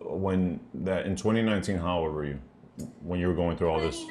when 0.00 0.60
that 0.72 1.04
in 1.04 1.14
2019, 1.14 1.76
how 1.76 1.98
old 1.98 2.14
were 2.14 2.24
you 2.24 2.40
when 3.02 3.20
you 3.20 3.28
were 3.28 3.34
going 3.34 3.58
through 3.58 3.68
all 3.68 3.80
this? 3.80 4.02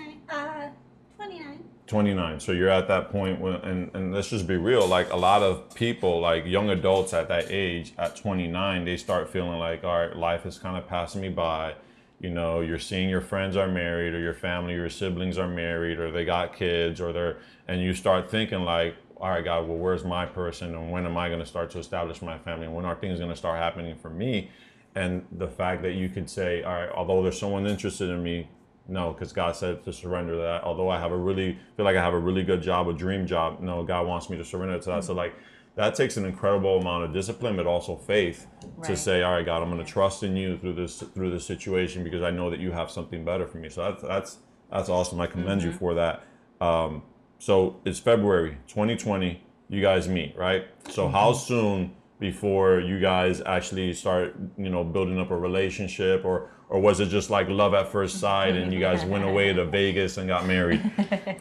29, 1.89 2.17
uh, 2.17 2.27
29. 2.27 2.37
29 2.37 2.39
so 2.39 2.51
you're 2.51 2.69
at 2.69 2.87
that 2.87 3.11
point 3.11 3.39
when 3.41 3.55
and, 3.55 3.91
and 3.93 4.13
let's 4.13 4.29
just 4.29 4.47
be 4.47 4.55
real 4.55 4.87
like 4.87 5.11
a 5.11 5.15
lot 5.15 5.41
of 5.41 5.73
people 5.73 6.19
like 6.19 6.45
young 6.45 6.69
adults 6.69 7.13
at 7.13 7.27
that 7.27 7.45
age 7.49 7.93
at 7.97 8.15
29 8.15 8.85
they 8.85 8.95
start 8.95 9.29
feeling 9.29 9.59
like 9.59 9.83
all 9.83 10.05
right 10.05 10.15
life 10.15 10.45
is 10.45 10.57
kind 10.57 10.77
of 10.77 10.87
passing 10.87 11.21
me 11.21 11.29
by 11.29 11.73
you 12.19 12.29
know 12.29 12.61
you're 12.61 12.79
seeing 12.79 13.09
your 13.09 13.21
friends 13.21 13.55
are 13.55 13.67
married 13.67 14.13
or 14.13 14.19
your 14.19 14.33
family 14.33 14.73
your 14.73 14.89
siblings 14.89 15.37
are 15.37 15.47
married 15.47 15.99
or 15.99 16.11
they 16.11 16.25
got 16.25 16.55
kids 16.55 17.01
or 17.01 17.11
they're 17.11 17.37
and 17.67 17.81
you 17.81 17.93
start 17.93 18.29
thinking 18.29 18.61
like 18.61 18.95
all 19.17 19.29
right 19.29 19.43
god 19.43 19.67
well 19.67 19.77
where's 19.77 20.03
my 20.03 20.25
person 20.25 20.75
and 20.75 20.91
when 20.91 21.05
am 21.05 21.17
i 21.17 21.27
going 21.27 21.39
to 21.39 21.45
start 21.45 21.71
to 21.71 21.79
establish 21.79 22.21
my 22.21 22.37
family 22.37 22.65
and 22.65 22.75
when 22.75 22.85
are 22.85 22.95
things 22.95 23.19
going 23.19 23.31
to 23.31 23.37
start 23.37 23.57
happening 23.57 23.95
for 23.97 24.09
me 24.09 24.49
and 24.95 25.25
the 25.31 25.47
fact 25.47 25.81
that 25.81 25.93
you 25.93 26.09
could 26.09 26.29
say 26.29 26.63
all 26.63 26.73
right 26.73 26.89
although 26.91 27.23
there's 27.23 27.39
someone 27.39 27.65
interested 27.65 28.09
in 28.09 28.21
me 28.21 28.47
no, 28.89 29.13
because 29.13 29.31
God 29.31 29.55
said 29.55 29.83
to 29.83 29.93
surrender 29.93 30.37
that. 30.37 30.63
Although 30.63 30.89
I 30.89 30.99
have 30.99 31.11
a 31.11 31.17
really 31.17 31.57
feel 31.75 31.85
like 31.85 31.95
I 31.95 32.01
have 32.01 32.13
a 32.13 32.19
really 32.19 32.43
good 32.43 32.61
job, 32.61 32.87
a 32.87 32.93
dream 32.93 33.27
job. 33.27 33.61
No, 33.61 33.83
God 33.83 34.07
wants 34.07 34.29
me 34.29 34.37
to 34.37 34.45
surrender 34.45 34.79
to 34.79 34.85
that. 34.89 35.03
So 35.03 35.11
mm-hmm. 35.11 35.19
like 35.19 35.35
that 35.75 35.95
takes 35.95 36.17
an 36.17 36.25
incredible 36.25 36.79
amount 36.79 37.05
of 37.05 37.13
discipline, 37.13 37.55
but 37.55 37.67
also 37.67 37.95
faith 37.95 38.47
to 38.83 38.97
say, 38.97 39.21
all 39.21 39.33
right, 39.33 39.45
God, 39.45 39.61
I'm 39.61 39.69
going 39.69 39.83
to 39.83 39.89
trust 39.89 40.23
in 40.23 40.35
you 40.35 40.57
through 40.57 40.73
this 40.73 40.99
through 40.99 41.31
this 41.31 41.45
situation 41.45 42.03
because 42.03 42.23
I 42.23 42.31
know 42.31 42.49
that 42.49 42.59
you 42.59 42.71
have 42.71 42.89
something 42.89 43.23
better 43.23 43.47
for 43.47 43.57
me. 43.57 43.69
So 43.69 43.83
that's 43.83 44.03
that's 44.03 44.37
that's 44.71 44.89
awesome. 44.89 45.19
I 45.21 45.27
commend 45.27 45.61
you 45.61 45.69
mm-hmm. 45.69 45.77
for 45.77 45.93
that. 45.93 46.23
Um, 46.59 47.03
so 47.37 47.79
it's 47.85 47.99
February 47.99 48.57
2020. 48.67 49.41
You 49.69 49.81
guys 49.81 50.07
meet, 50.09 50.35
right? 50.35 50.67
So 50.89 51.07
how 51.07 51.31
mm-hmm. 51.31 51.39
soon 51.39 51.95
before 52.19 52.81
you 52.81 52.99
guys 52.99 53.41
actually 53.45 53.93
start, 53.93 54.35
you 54.57 54.69
know, 54.69 54.83
building 54.83 55.19
up 55.19 55.31
a 55.31 55.37
relationship, 55.37 56.25
or 56.25 56.51
or 56.69 56.79
was 56.79 56.99
it 56.99 57.07
just 57.07 57.29
like 57.29 57.49
love 57.49 57.73
at 57.73 57.91
first 57.91 58.19
sight 58.19 58.55
and 58.55 58.71
you 58.71 58.79
guys 58.79 59.03
went 59.03 59.23
away 59.23 59.51
to 59.51 59.65
Vegas 59.77 60.17
and 60.17 60.27
got 60.27 60.45
married? 60.45 60.81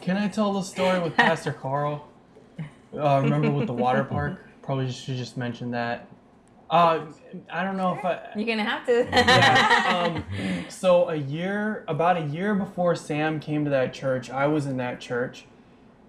Can 0.01 0.17
I 0.17 0.27
tell 0.27 0.53
the 0.53 0.63
story 0.63 0.99
with 0.99 1.15
Pastor 1.15 1.53
Carl? 1.53 2.07
Uh, 2.93 3.21
remember 3.23 3.51
with 3.51 3.67
the 3.67 3.73
water 3.73 4.03
park? 4.03 4.43
Probably 4.63 4.91
should 4.91 5.17
just 5.17 5.37
mention 5.37 5.71
that. 5.71 6.07
Uh, 6.69 7.05
I 7.51 7.63
don't 7.63 7.77
know 7.77 7.95
if 7.95 8.05
I. 8.05 8.19
You're 8.35 8.45
gonna 8.45 8.63
have 8.63 8.85
to. 8.85 9.07
Yeah, 9.11 10.13
um, 10.13 10.23
so 10.69 11.09
a 11.09 11.15
year, 11.15 11.83
about 11.87 12.17
a 12.17 12.25
year 12.27 12.53
before 12.53 12.95
Sam 12.95 13.39
came 13.39 13.63
to 13.65 13.71
that 13.71 13.91
church, 13.91 14.29
I 14.29 14.45
was 14.45 14.67
in 14.67 14.77
that 14.77 14.99
church, 14.99 15.45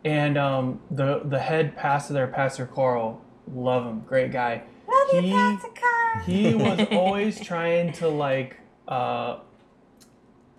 and 0.05 0.37
um, 0.37 0.81
the 0.91 1.23
the 1.25 1.39
head 1.39 1.77
pastor 1.77 2.12
there, 2.12 2.27
Pastor 2.27 2.67
Carl, 2.67 3.23
love 3.55 3.87
him, 3.87 4.00
great 4.00 4.33
guy. 4.33 4.62
Love 4.87 5.25
you, 5.25 5.33
Pastor 5.33 5.69
Carl. 5.81 6.25
He 6.27 6.55
was 6.55 6.87
always 6.93 7.41
trying 7.41 7.93
to 7.95 8.09
like 8.09 8.60
uh, 8.90 9.38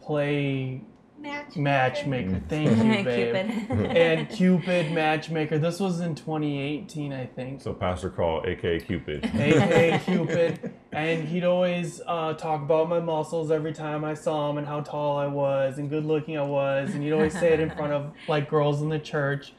play 0.02 0.82
Match. 1.20 1.56
matchmaker. 1.56 2.42
Thank 2.50 2.78
you, 2.78 3.04
babe. 3.04 3.46
Cupid. 3.68 3.98
and 3.98 4.30
Cupid 4.30 4.92
matchmaker. 4.92 5.60
This 5.60 5.80
was 5.80 6.00
in 6.00 6.16
2018, 6.16 7.14
I 7.14 7.28
think. 7.28 7.62
So 7.62 7.74
Pastor 7.74 8.10
Carl, 8.10 8.44
aka 8.48 8.80
Cupid. 8.80 9.26
aka 9.26 10.00
Cupid, 10.06 10.74
and 10.92 11.28
he'd 11.28 11.44
always 11.44 12.02
uh, 12.08 12.34
talk 12.34 12.62
about 12.64 12.90
my 12.90 13.00
muscles 13.00 13.52
every 13.52 13.74
time 13.74 14.04
I 14.04 14.16
saw 14.16 14.50
him 14.50 14.58
and 14.58 14.66
how 14.66 14.82
tall 14.82 15.18
I 15.18 15.28
was 15.28 15.78
and 15.78 15.90
good 15.90 16.06
looking 16.06 16.38
I 16.38 16.44
was, 16.44 16.94
and 16.96 17.04
he'd 17.04 17.12
always 17.12 17.38
say 17.38 17.54
it 17.54 17.60
in 17.60 17.70
front 17.70 17.94
of 17.94 18.14
like 18.28 18.50
girls 18.50 18.82
in 18.82 18.90
the 18.90 19.00
church. 19.00 19.54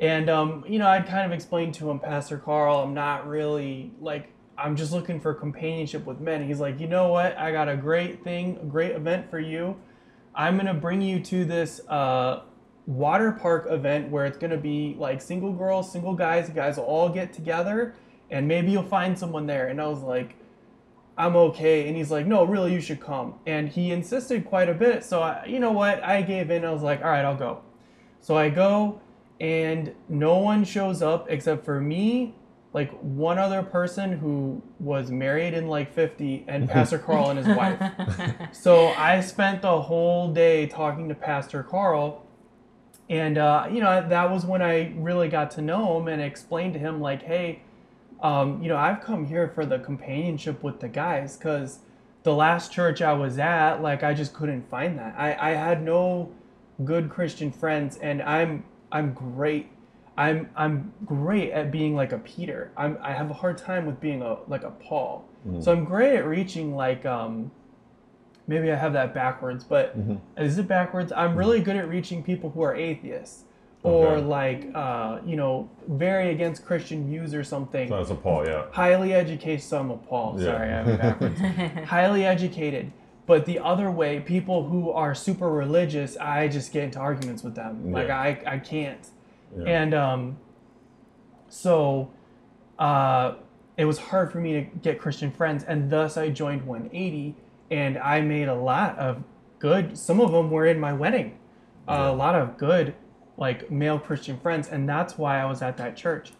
And 0.00 0.30
um, 0.30 0.64
you 0.66 0.78
know, 0.78 0.88
I'd 0.88 1.06
kind 1.06 1.26
of 1.26 1.32
explain 1.32 1.70
to 1.72 1.90
him, 1.90 2.00
Pastor 2.00 2.38
Carl, 2.38 2.78
I'm 2.78 2.94
not 2.94 3.28
really 3.28 3.92
like 4.00 4.30
I'm 4.56 4.76
just 4.76 4.92
looking 4.92 5.20
for 5.20 5.34
companionship 5.34 6.06
with 6.06 6.20
men. 6.20 6.46
He's 6.46 6.60
like, 6.60 6.78
you 6.80 6.86
know 6.86 7.08
what? 7.08 7.36
I 7.38 7.52
got 7.52 7.68
a 7.68 7.76
great 7.76 8.22
thing, 8.22 8.58
a 8.62 8.64
great 8.64 8.92
event 8.92 9.30
for 9.30 9.40
you. 9.40 9.76
I'm 10.34 10.56
gonna 10.56 10.74
bring 10.74 11.00
you 11.00 11.20
to 11.20 11.44
this 11.44 11.80
uh, 11.88 12.42
water 12.86 13.32
park 13.32 13.66
event 13.70 14.10
where 14.10 14.26
it's 14.26 14.38
gonna 14.38 14.56
be 14.56 14.96
like 14.98 15.20
single 15.20 15.52
girls, 15.52 15.90
single 15.90 16.14
guys. 16.14 16.48
You 16.48 16.54
guys 16.54 16.76
will 16.76 16.84
all 16.84 17.08
get 17.08 17.32
together, 17.32 17.94
and 18.30 18.46
maybe 18.46 18.72
you'll 18.72 18.82
find 18.82 19.18
someone 19.18 19.46
there. 19.46 19.68
And 19.68 19.80
I 19.80 19.86
was 19.86 20.00
like, 20.00 20.36
I'm 21.16 21.36
okay. 21.36 21.86
And 21.86 21.96
he's 21.96 22.10
like, 22.10 22.26
no, 22.26 22.44
really, 22.44 22.72
you 22.72 22.80
should 22.80 23.00
come. 23.00 23.34
And 23.46 23.68
he 23.68 23.92
insisted 23.92 24.44
quite 24.44 24.68
a 24.68 24.74
bit. 24.74 25.04
So 25.04 25.22
I, 25.22 25.44
you 25.46 25.60
know 25.60 25.72
what? 25.72 26.02
I 26.02 26.22
gave 26.22 26.50
in. 26.50 26.64
I 26.64 26.72
was 26.72 26.82
like, 26.82 27.02
all 27.02 27.10
right, 27.10 27.24
I'll 27.24 27.36
go. 27.36 27.62
So 28.20 28.36
I 28.36 28.48
go, 28.48 29.00
and 29.40 29.94
no 30.08 30.38
one 30.38 30.64
shows 30.64 31.02
up 31.02 31.26
except 31.28 31.64
for 31.64 31.80
me, 31.80 32.34
like 32.74 32.90
one 33.00 33.38
other 33.38 33.62
person 33.62 34.18
who 34.18 34.60
was 34.80 35.10
married 35.10 35.54
in 35.54 35.68
like 35.68 35.94
50, 35.94 36.44
and 36.48 36.68
Pastor 36.70 36.98
Carl 36.98 37.30
and 37.30 37.38
his 37.38 37.56
wife. 37.56 37.80
So 38.52 38.88
I 38.88 39.20
spent 39.20 39.62
the 39.62 39.80
whole 39.82 40.32
day 40.32 40.66
talking 40.66 41.08
to 41.08 41.14
Pastor 41.14 41.62
Carl, 41.62 42.26
and 43.08 43.38
uh, 43.38 43.68
you 43.70 43.80
know 43.80 44.06
that 44.06 44.30
was 44.30 44.44
when 44.44 44.60
I 44.60 44.92
really 44.96 45.28
got 45.28 45.50
to 45.52 45.62
know 45.62 45.98
him 45.98 46.08
and 46.08 46.20
explained 46.20 46.74
to 46.74 46.78
him 46.78 47.00
like, 47.00 47.22
hey, 47.22 47.62
um, 48.22 48.62
you 48.62 48.68
know 48.68 48.76
I've 48.76 49.00
come 49.00 49.26
here 49.26 49.48
for 49.48 49.64
the 49.64 49.78
companionship 49.78 50.62
with 50.62 50.80
the 50.80 50.88
guys 50.88 51.36
because 51.36 51.78
the 52.24 52.34
last 52.34 52.72
church 52.72 53.02
I 53.02 53.12
was 53.12 53.38
at, 53.38 53.82
like 53.82 54.02
I 54.02 54.14
just 54.14 54.34
couldn't 54.34 54.68
find 54.68 54.98
that. 54.98 55.14
I, 55.16 55.50
I 55.50 55.50
had 55.52 55.82
no 55.82 56.32
good 56.84 57.08
Christian 57.10 57.52
friends, 57.52 57.98
and 57.98 58.20
I'm 58.22 58.64
I'm 58.90 59.12
great. 59.12 59.68
I'm 60.16 60.48
I'm 60.56 60.92
great 61.04 61.50
at 61.52 61.70
being 61.72 61.94
like 61.96 62.12
a 62.12 62.18
Peter. 62.18 62.70
I'm 62.76 62.98
I 63.02 63.12
have 63.12 63.30
a 63.30 63.34
hard 63.34 63.58
time 63.58 63.84
with 63.86 64.00
being 64.00 64.22
a 64.22 64.36
like 64.48 64.62
a 64.62 64.70
Paul. 64.70 65.24
So 65.60 65.72
I'm 65.72 65.84
great 65.84 66.16
at 66.16 66.24
reaching 66.26 66.74
like 66.74 67.04
um 67.04 67.50
maybe 68.46 68.70
I 68.72 68.76
have 68.76 68.92
that 68.94 69.12
backwards, 69.14 69.64
but 69.64 69.96
is 70.36 70.58
it 70.58 70.68
backwards? 70.68 71.12
I'm 71.12 71.36
really 71.36 71.60
good 71.60 71.76
at 71.76 71.88
reaching 71.88 72.22
people 72.22 72.50
who 72.50 72.62
are 72.62 72.74
atheists 72.74 73.44
or 73.82 74.06
Okay. 74.12 74.24
like 74.24 74.70
uh 74.74 75.18
you 75.26 75.36
know 75.36 75.68
very 75.88 76.30
against 76.30 76.64
Christian 76.64 77.06
views 77.06 77.34
or 77.34 77.44
something. 77.44 77.88
So 77.88 77.96
that's 77.98 78.10
a 78.10 78.14
Paul, 78.14 78.46
yeah. 78.46 78.64
Highly 78.70 79.12
educated, 79.12 79.62
some 79.62 79.90
of 79.90 80.02
Paul. 80.06 80.36
Yeah. 80.38 80.44
Sorry, 80.46 80.68
I 80.72 80.76
have 80.76 80.88
it 80.88 81.00
backwards. 81.00 81.40
Highly 81.90 82.24
educated. 82.24 82.92
But 83.26 83.46
the 83.46 83.58
other 83.58 83.90
way, 83.90 84.20
people 84.20 84.68
who 84.68 84.90
are 84.90 85.14
super 85.14 85.48
religious, 85.50 86.14
I 86.18 86.46
just 86.46 86.72
get 86.72 86.84
into 86.84 86.98
arguments 86.98 87.42
with 87.42 87.54
them. 87.54 87.90
Like 87.90 88.10
I, 88.10 88.38
I 88.46 88.58
can't. 88.58 89.00
Yeah. 89.56 89.64
And 89.82 89.94
um, 89.94 90.38
so 91.48 92.10
uh, 92.78 93.34
it 93.76 93.84
was 93.84 93.98
hard 93.98 94.32
for 94.32 94.38
me 94.38 94.52
to 94.54 94.62
get 94.62 94.98
Christian 94.98 95.30
friends, 95.30 95.64
and 95.64 95.90
thus 95.90 96.16
I 96.16 96.30
joined 96.30 96.66
180, 96.66 97.34
and 97.70 97.98
I 97.98 98.20
made 98.20 98.48
a 98.48 98.54
lot 98.54 98.98
of 98.98 99.22
good. 99.58 99.96
Some 99.96 100.20
of 100.20 100.32
them 100.32 100.50
were 100.50 100.66
in 100.66 100.78
my 100.78 100.92
wedding. 100.92 101.38
Yeah. 101.88 102.10
A 102.10 102.12
lot 102.12 102.34
of 102.34 102.56
good, 102.56 102.94
like 103.36 103.70
male 103.70 103.98
Christian 103.98 104.38
friends, 104.38 104.68
and 104.68 104.88
that's 104.88 105.18
why 105.18 105.40
I 105.40 105.44
was 105.44 105.62
at 105.62 105.76
that 105.76 105.96
church. 105.96 106.32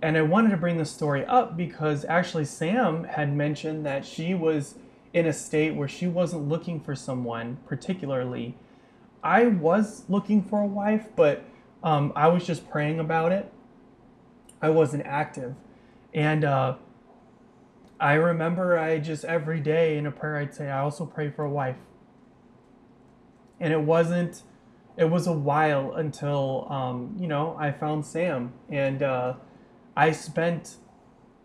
And 0.00 0.16
I 0.16 0.22
wanted 0.22 0.50
to 0.50 0.56
bring 0.56 0.78
this 0.78 0.90
story 0.90 1.24
up 1.26 1.56
because 1.56 2.04
actually 2.04 2.44
Sam 2.44 3.04
had 3.04 3.34
mentioned 3.34 3.84
that 3.84 4.04
she 4.06 4.32
was 4.32 4.76
in 5.12 5.26
a 5.26 5.32
state 5.32 5.74
where 5.74 5.88
she 5.88 6.06
wasn't 6.06 6.48
looking 6.48 6.80
for 6.80 6.94
someone 6.94 7.58
particularly. 7.66 8.56
I 9.22 9.46
was 9.46 10.04
looking 10.08 10.42
for 10.42 10.60
a 10.62 10.66
wife, 10.66 11.08
but 11.16 11.44
um, 11.82 12.12
I 12.16 12.28
was 12.28 12.46
just 12.46 12.68
praying 12.68 12.98
about 12.98 13.32
it. 13.32 13.52
I 14.60 14.70
wasn't 14.70 15.06
active. 15.06 15.54
And 16.12 16.44
uh, 16.44 16.76
I 18.00 18.14
remember 18.14 18.78
I 18.78 18.98
just 18.98 19.24
every 19.24 19.60
day 19.60 19.96
in 19.96 20.06
a 20.06 20.10
prayer 20.10 20.38
I'd 20.38 20.54
say, 20.54 20.70
I 20.70 20.80
also 20.80 21.06
pray 21.06 21.30
for 21.30 21.44
a 21.44 21.50
wife. 21.50 21.76
And 23.60 23.72
it 23.72 23.80
wasn't, 23.82 24.42
it 24.96 25.06
was 25.06 25.26
a 25.26 25.32
while 25.32 25.94
until, 25.94 26.66
um, 26.70 27.16
you 27.18 27.26
know, 27.26 27.56
I 27.58 27.72
found 27.72 28.06
Sam. 28.06 28.52
And 28.68 29.02
uh, 29.02 29.34
I 29.96 30.12
spent 30.12 30.76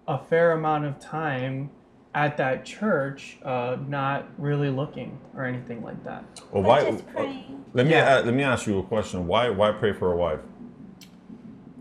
a 0.07 0.17
fair 0.17 0.51
amount 0.51 0.85
of 0.85 0.99
time 0.99 1.71
at 2.15 2.37
that 2.37 2.63
church, 2.65 3.37
uh, 3.43 3.77
not 3.87 4.27
really 4.37 4.69
looking 4.69 5.19
or 5.35 5.45
anything 5.45 5.81
like 5.83 6.03
that. 6.03 6.23
Well, 6.51 6.63
why? 6.63 6.89
just 6.89 7.07
praying. 7.07 7.65
Let 7.73 7.85
me 7.87 7.93
Yeah. 7.93 8.19
a- 8.19 8.23
let 8.23 8.33
me 8.33 8.43
ask 8.43 8.67
you 8.67 8.77
a 8.79 8.83
question. 8.83 9.25
Why 9.27 9.49
why 9.49 9.71
pray 9.71 9.93
for 9.93 10.11
a 10.11 10.15
wife? 10.15 10.39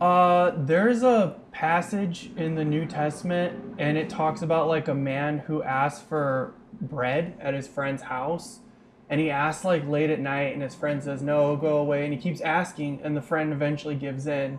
Uh, 0.00 0.52
there's 0.56 1.02
a 1.02 1.36
passage 1.52 2.30
in 2.36 2.54
the 2.54 2.64
New 2.64 2.86
Testament, 2.86 3.74
and 3.78 3.96
it 3.96 4.08
talks 4.08 4.42
about 4.42 4.66
like 4.68 4.88
a 4.88 4.94
man 4.94 5.38
who 5.40 5.62
asked 5.62 6.08
for 6.08 6.54
bread 6.80 7.34
at 7.38 7.54
his 7.54 7.68
friend's 7.68 8.02
house, 8.02 8.60
and 9.08 9.20
he 9.20 9.30
asks 9.30 9.64
like 9.64 9.86
late 9.86 10.10
at 10.10 10.18
night, 10.18 10.54
and 10.54 10.62
his 10.62 10.74
friend 10.74 11.02
says 11.02 11.22
no, 11.22 11.54
go 11.56 11.76
away, 11.76 12.04
and 12.04 12.12
he 12.12 12.18
keeps 12.18 12.40
asking, 12.40 13.00
and 13.04 13.16
the 13.16 13.22
friend 13.22 13.52
eventually 13.52 13.94
gives 13.94 14.26
in. 14.26 14.58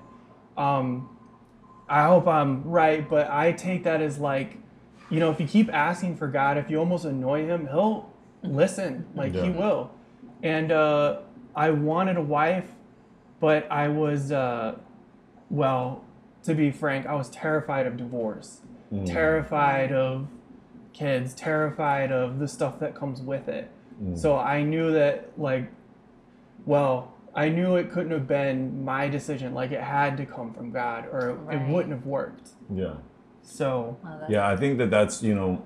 Um, 0.56 1.10
I 1.90 2.04
hope 2.06 2.28
I'm 2.28 2.64
right, 2.64 3.08
but 3.10 3.30
I 3.30 3.52
take 3.52 3.84
that 3.84 4.02
as 4.02 4.20
like, 4.20 4.60
you 5.10 5.20
know, 5.20 5.30
if 5.32 5.40
you 5.40 5.48
keep 5.48 5.72
asking 5.74 6.16
for 6.18 6.28
God, 6.28 6.58
if 6.58 6.70
you 6.70 6.78
almost 6.80 7.06
annoy 7.06 7.46
him, 7.46 7.68
he'll 7.68 8.10
listen, 8.42 9.06
like 9.16 9.34
he 9.34 9.50
will. 9.50 9.92
And 10.42 10.72
uh, 10.72 11.20
I 11.56 11.70
wanted 11.72 12.18
a 12.18 12.22
wife, 12.22 12.70
but 13.40 13.70
I 13.72 13.88
was. 13.88 14.32
Uh, 14.32 14.76
well, 15.50 16.04
to 16.44 16.54
be 16.56 16.72
frank, 16.72 17.06
I 17.06 17.16
was 17.16 17.30
terrified 17.30 17.86
of 17.88 17.96
divorce, 17.98 18.62
Mm. 18.92 19.06
terrified 19.06 19.92
of 19.92 20.28
kids, 20.94 21.34
terrified 21.34 22.12
of 22.12 22.38
the 22.40 22.48
stuff 22.48 22.80
that 22.80 22.94
comes 22.96 23.22
with 23.22 23.48
it. 23.48 23.72
Mm. 24.04 24.18
So 24.18 24.38
I 24.38 24.64
knew 24.64 24.92
that, 24.92 25.32
like, 25.38 25.70
well, 26.66 27.14
I 27.36 27.50
knew 27.50 27.76
it 27.78 27.92
couldn't 27.92 28.12
have 28.12 28.28
been 28.28 28.84
my 28.84 29.08
decision. 29.08 29.54
Like, 29.54 29.72
it 29.72 29.82
had 29.82 30.18
to 30.18 30.26
come 30.26 30.54
from 30.54 30.72
God, 30.72 31.06
or 31.12 31.34
Right. 31.34 31.60
it 31.62 31.68
wouldn't 31.72 31.94
have 31.94 32.06
worked. 32.06 32.50
Yeah. 32.74 32.96
So, 33.44 33.98
Well, 34.04 34.26
Yeah, 34.30 34.48
I 34.48 34.56
think 34.56 34.78
that 34.80 34.90
that's 34.90 35.22
you 35.22 35.36
know, 35.36 35.64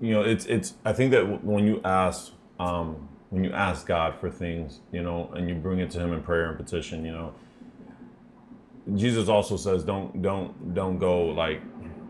you 0.00 0.12
know, 0.12 0.22
it's 0.22 0.46
it's. 0.46 0.74
I 0.84 0.92
think 0.92 1.10
that 1.10 1.44
when 1.44 1.66
you 1.66 1.80
ask, 1.84 2.32
um, 2.58 3.08
when 3.30 3.44
you 3.44 3.52
ask 3.52 3.86
God 3.86 4.14
for 4.20 4.30
things, 4.30 4.80
you 4.92 5.02
know, 5.02 5.30
and 5.34 5.48
you 5.48 5.54
bring 5.54 5.80
it 5.80 5.90
to 5.90 6.00
Him 6.00 6.12
in 6.12 6.22
prayer 6.22 6.48
and 6.48 6.56
petition, 6.56 7.04
you 7.04 7.12
know, 7.12 7.34
Jesus 8.94 9.28
also 9.28 9.56
says, 9.56 9.84
don't 9.84 10.22
don't 10.22 10.74
don't 10.74 10.98
go 10.98 11.26
like, 11.26 11.60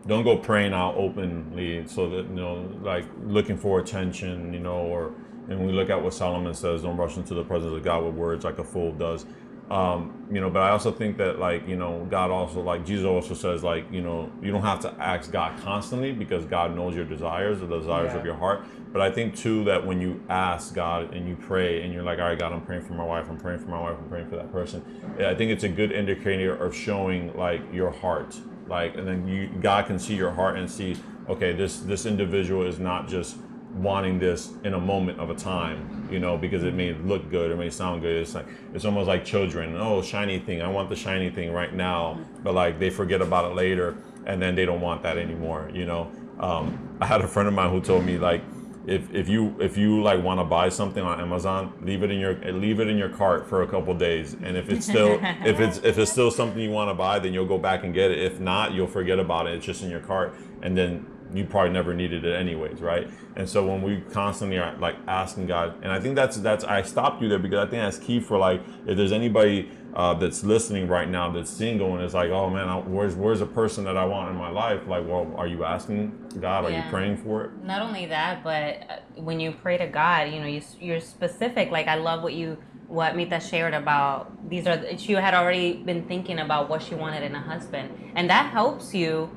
don't 0.07 0.23
go 0.23 0.37
praying 0.37 0.73
out 0.73 0.95
openly, 0.95 1.85
so 1.87 2.09
that 2.09 2.25
you 2.29 2.35
know, 2.35 2.69
like 2.81 3.05
looking 3.23 3.57
for 3.57 3.79
attention, 3.79 4.53
you 4.53 4.59
know, 4.59 4.77
or 4.77 5.13
and 5.49 5.65
we 5.65 5.73
look 5.73 5.89
at 5.89 6.01
what 6.01 6.13
Solomon 6.13 6.53
says, 6.53 6.83
don't 6.83 6.95
rush 6.95 7.17
into 7.17 7.33
the 7.33 7.43
presence 7.43 7.73
of 7.73 7.83
God 7.83 8.05
with 8.05 8.15
words 8.15 8.45
like 8.45 8.59
a 8.59 8.63
fool 8.63 8.93
does. 8.93 9.25
Um, 9.71 10.27
you 10.31 10.41
know, 10.41 10.49
but 10.49 10.61
I 10.61 10.69
also 10.69 10.91
think 10.91 11.17
that 11.17 11.39
like, 11.39 11.67
you 11.67 11.75
know, 11.75 12.05
God 12.11 12.29
also 12.31 12.61
like 12.61 12.85
Jesus 12.85 13.05
also 13.05 13.33
says 13.33 13.63
like, 13.63 13.89
you 13.91 14.01
know, 14.01 14.29
you 14.41 14.51
don't 14.51 14.61
have 14.61 14.81
to 14.81 14.93
ask 14.99 15.31
God 15.31 15.59
constantly 15.61 16.11
because 16.11 16.45
God 16.45 16.75
knows 16.75 16.95
your 16.95 17.05
desires, 17.05 17.59
the 17.59 17.67
desires 17.67 18.11
Yeah. 18.13 18.19
of 18.19 18.25
your 18.25 18.35
heart. 18.35 18.65
But 18.91 19.01
I 19.01 19.09
think 19.09 19.35
too 19.35 19.63
that 19.63 19.85
when 19.85 19.99
you 20.01 20.21
ask 20.29 20.75
God 20.75 21.13
and 21.13 21.27
you 21.27 21.35
pray 21.35 21.81
and 21.83 21.93
you're 21.93 22.03
like, 22.03 22.19
all 22.19 22.25
right, 22.25 22.37
God, 22.37 22.51
I'm 22.51 22.61
praying 22.61 22.83
for 22.83 22.93
my 22.93 23.05
wife, 23.05 23.27
I'm 23.29 23.37
praying 23.37 23.59
for 23.59 23.69
my 23.69 23.79
wife, 23.81 23.95
I'm 23.97 24.09
praying 24.09 24.27
for 24.27 24.35
that 24.35 24.51
person. 24.51 24.83
I 25.19 25.33
think 25.33 25.49
it's 25.49 25.63
a 25.63 25.69
good 25.69 25.91
indicator 25.91 26.55
of 26.55 26.75
showing 26.75 27.35
like 27.35 27.61
your 27.73 27.89
heart. 27.91 28.35
Like 28.67 28.95
and 28.95 29.07
then 29.07 29.27
you 29.27 29.47
God 29.61 29.87
can 29.87 29.97
see 29.97 30.15
your 30.15 30.31
heart 30.31 30.57
and 30.57 30.69
see, 30.69 30.97
okay, 31.29 31.53
this 31.53 31.79
this 31.79 32.05
individual 32.05 32.65
is 32.67 32.79
not 32.79 33.07
just 33.07 33.37
wanting 33.73 34.19
this 34.19 34.51
in 34.63 34.73
a 34.73 34.79
moment 34.79 35.19
of 35.19 35.29
a 35.29 35.35
time, 35.35 36.07
you 36.11 36.19
know, 36.19 36.37
because 36.37 36.63
it 36.63 36.73
may 36.73 36.93
look 36.93 37.29
good 37.29 37.51
or 37.51 37.55
may 37.55 37.69
sound 37.69 38.01
good. 38.01 38.17
It's 38.17 38.35
like 38.35 38.47
it's 38.73 38.85
almost 38.85 39.07
like 39.07 39.25
children. 39.25 39.75
Oh, 39.77 40.01
shiny 40.01 40.39
thing. 40.39 40.61
I 40.61 40.67
want 40.67 40.89
the 40.89 40.95
shiny 40.95 41.29
thing 41.29 41.51
right 41.51 41.73
now, 41.73 42.19
but 42.43 42.53
like 42.53 42.79
they 42.79 42.89
forget 42.89 43.21
about 43.21 43.51
it 43.51 43.55
later, 43.55 43.97
and 44.25 44.41
then 44.41 44.55
they 44.55 44.65
don't 44.65 44.81
want 44.81 45.03
that 45.03 45.17
anymore. 45.17 45.69
You 45.73 45.85
know, 45.85 46.11
um, 46.39 46.97
I 47.01 47.05
had 47.05 47.21
a 47.21 47.27
friend 47.27 47.47
of 47.47 47.53
mine 47.53 47.71
who 47.71 47.81
told 47.81 48.05
me 48.05 48.17
like, 48.17 48.43
if 48.85 49.11
if 49.13 49.29
you 49.29 49.55
if 49.59 49.77
you 49.77 50.03
like 50.03 50.21
want 50.21 50.39
to 50.39 50.43
buy 50.43 50.69
something 50.69 51.03
on 51.03 51.19
Amazon, 51.19 51.73
leave 51.81 52.03
it 52.03 52.11
in 52.11 52.19
your 52.19 52.35
leave 52.53 52.79
it 52.79 52.87
in 52.87 52.97
your 52.97 53.09
cart 53.09 53.47
for 53.47 53.63
a 53.63 53.67
couple 53.67 53.93
days, 53.93 54.35
and 54.43 54.55
if 54.57 54.69
it's 54.69 54.85
still 54.85 55.19
if 55.45 55.59
it's 55.59 55.77
if 55.79 55.97
it's 55.97 56.11
still 56.11 56.29
something 56.29 56.61
you 56.61 56.69
want 56.69 56.89
to 56.89 56.93
buy, 56.93 57.17
then 57.17 57.33
you'll 57.33 57.47
go 57.47 57.57
back 57.57 57.83
and 57.83 57.93
get 57.93 58.11
it. 58.11 58.19
If 58.19 58.39
not, 58.39 58.73
you'll 58.73 58.87
forget 58.87 59.19
about 59.19 59.47
it. 59.47 59.53
It's 59.55 59.65
just 59.65 59.83
in 59.83 59.89
your 59.89 60.01
cart, 60.01 60.35
and 60.61 60.77
then 60.77 61.07
you 61.33 61.45
probably 61.45 61.71
never 61.71 61.93
needed 61.93 62.25
it 62.25 62.35
anyways, 62.35 62.81
right? 62.81 63.09
And 63.35 63.49
so 63.49 63.65
when 63.65 63.81
we 63.81 64.01
constantly 64.11 64.57
are 64.59 64.75
like 64.77 64.95
asking 65.07 65.47
God, 65.47 65.75
and 65.81 65.91
I 65.91 65.99
think 65.99 66.15
that's 66.15 66.37
that's 66.37 66.63
I 66.63 66.81
stopped 66.83 67.21
you 67.21 67.29
there 67.29 67.39
because 67.39 67.59
I 67.67 67.69
think 67.69 67.81
that's 67.81 67.97
key 67.97 68.19
for 68.19 68.37
like 68.37 68.61
if 68.85 68.95
there's 68.97 69.11
anybody 69.11 69.71
uh, 69.95 70.13
that's 70.13 70.43
listening 70.43 70.87
right 70.87 71.09
now 71.09 71.31
that's 71.31 71.49
single 71.49 71.95
and 71.95 72.03
is 72.03 72.13
like, 72.13 72.29
oh 72.29 72.49
man, 72.49 72.67
I, 72.67 72.77
where's 72.79 73.15
where's 73.15 73.41
a 73.41 73.45
person 73.45 73.83
that 73.85 73.97
I 73.97 74.05
want 74.05 74.29
in 74.29 74.37
my 74.37 74.49
life? 74.49 74.81
Like, 74.87 75.07
well, 75.07 75.31
are 75.35 75.47
you 75.47 75.63
asking 75.63 76.37
God? 76.39 76.65
Are 76.65 76.71
you 76.71 76.83
praying 76.89 77.17
for 77.17 77.45
it? 77.45 77.63
not 77.63 77.81
only 77.81 78.05
that, 78.07 78.43
but 78.43 78.83
uh, 78.89 79.21
when 79.21 79.39
you 79.39 79.51
pray 79.51 79.77
to 79.77 79.87
God, 79.87 80.31
you 80.31 80.39
know, 80.39 80.47
you, 80.47 80.61
you're 80.79 80.99
specific. 80.99 81.71
Like 81.71 81.87
I 81.87 81.95
love 81.95 82.23
what 82.23 82.33
you 82.33 82.57
what 82.87 83.15
Mita 83.15 83.39
shared 83.39 83.73
about 83.73 84.49
these 84.49 84.67
are 84.67 84.97
she 84.97 85.13
had 85.13 85.33
already 85.33 85.73
been 85.73 86.03
thinking 86.07 86.39
about 86.39 86.69
what 86.69 86.83
she 86.83 86.93
wanted 86.95 87.23
in 87.23 87.33
a 87.35 87.41
husband, 87.41 87.89
and 88.15 88.29
that 88.29 88.51
helps 88.51 88.93
you 88.93 89.29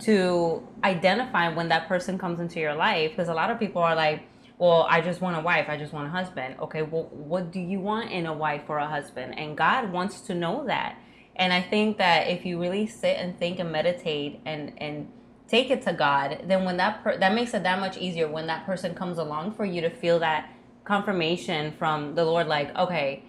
to 0.00 0.66
identify 0.84 1.48
when 1.52 1.68
that 1.68 1.88
person 1.88 2.18
comes 2.18 2.40
into 2.40 2.60
your 2.60 2.74
life. 2.74 3.10
Because 3.10 3.28
a 3.28 3.34
lot 3.34 3.50
of 3.50 3.58
people 3.58 3.82
are 3.82 3.94
like, 3.94 4.22
well, 4.58 4.86
I 4.88 5.00
just 5.00 5.20
want 5.20 5.36
a 5.36 5.40
wife, 5.40 5.66
I 5.68 5.76
just 5.76 5.92
want 5.92 6.08
a 6.08 6.10
husband. 6.10 6.56
Okay, 6.60 6.82
well, 6.82 7.08
what 7.12 7.52
do 7.52 7.60
you 7.60 7.78
want 7.78 8.10
in 8.10 8.26
a 8.26 8.34
wife 8.34 8.62
or 8.68 8.78
a 8.78 8.88
husband? 8.88 9.38
And 9.38 9.56
God 9.56 9.92
wants 9.92 10.20
to 10.22 10.34
know 10.34 10.64
that. 10.66 10.98
And 11.36 11.52
I 11.52 11.62
think 11.62 11.98
that 11.98 12.28
if 12.28 12.44
you 12.44 12.60
really 12.60 12.86
sit 12.86 13.16
and 13.16 13.38
think 13.38 13.60
and 13.60 13.70
meditate 13.70 14.40
and 14.44 14.72
and 14.78 15.08
take 15.46 15.70
it 15.70 15.82
to 15.82 15.92
God, 15.92 16.42
then 16.46 16.64
when 16.64 16.76
that 16.78 17.04
per- 17.04 17.16
that 17.16 17.32
makes 17.34 17.54
it 17.54 17.62
that 17.62 17.78
much 17.78 17.96
easier 17.96 18.28
when 18.28 18.48
that 18.48 18.66
person 18.66 18.94
comes 18.94 19.18
along 19.18 19.54
for 19.54 19.64
you 19.64 19.80
to 19.80 19.90
feel 19.90 20.18
that 20.18 20.50
confirmation 20.84 21.72
from 21.78 22.14
the 22.16 22.24
Lord, 22.24 22.48
like, 22.48 22.74
okay, 22.76 23.22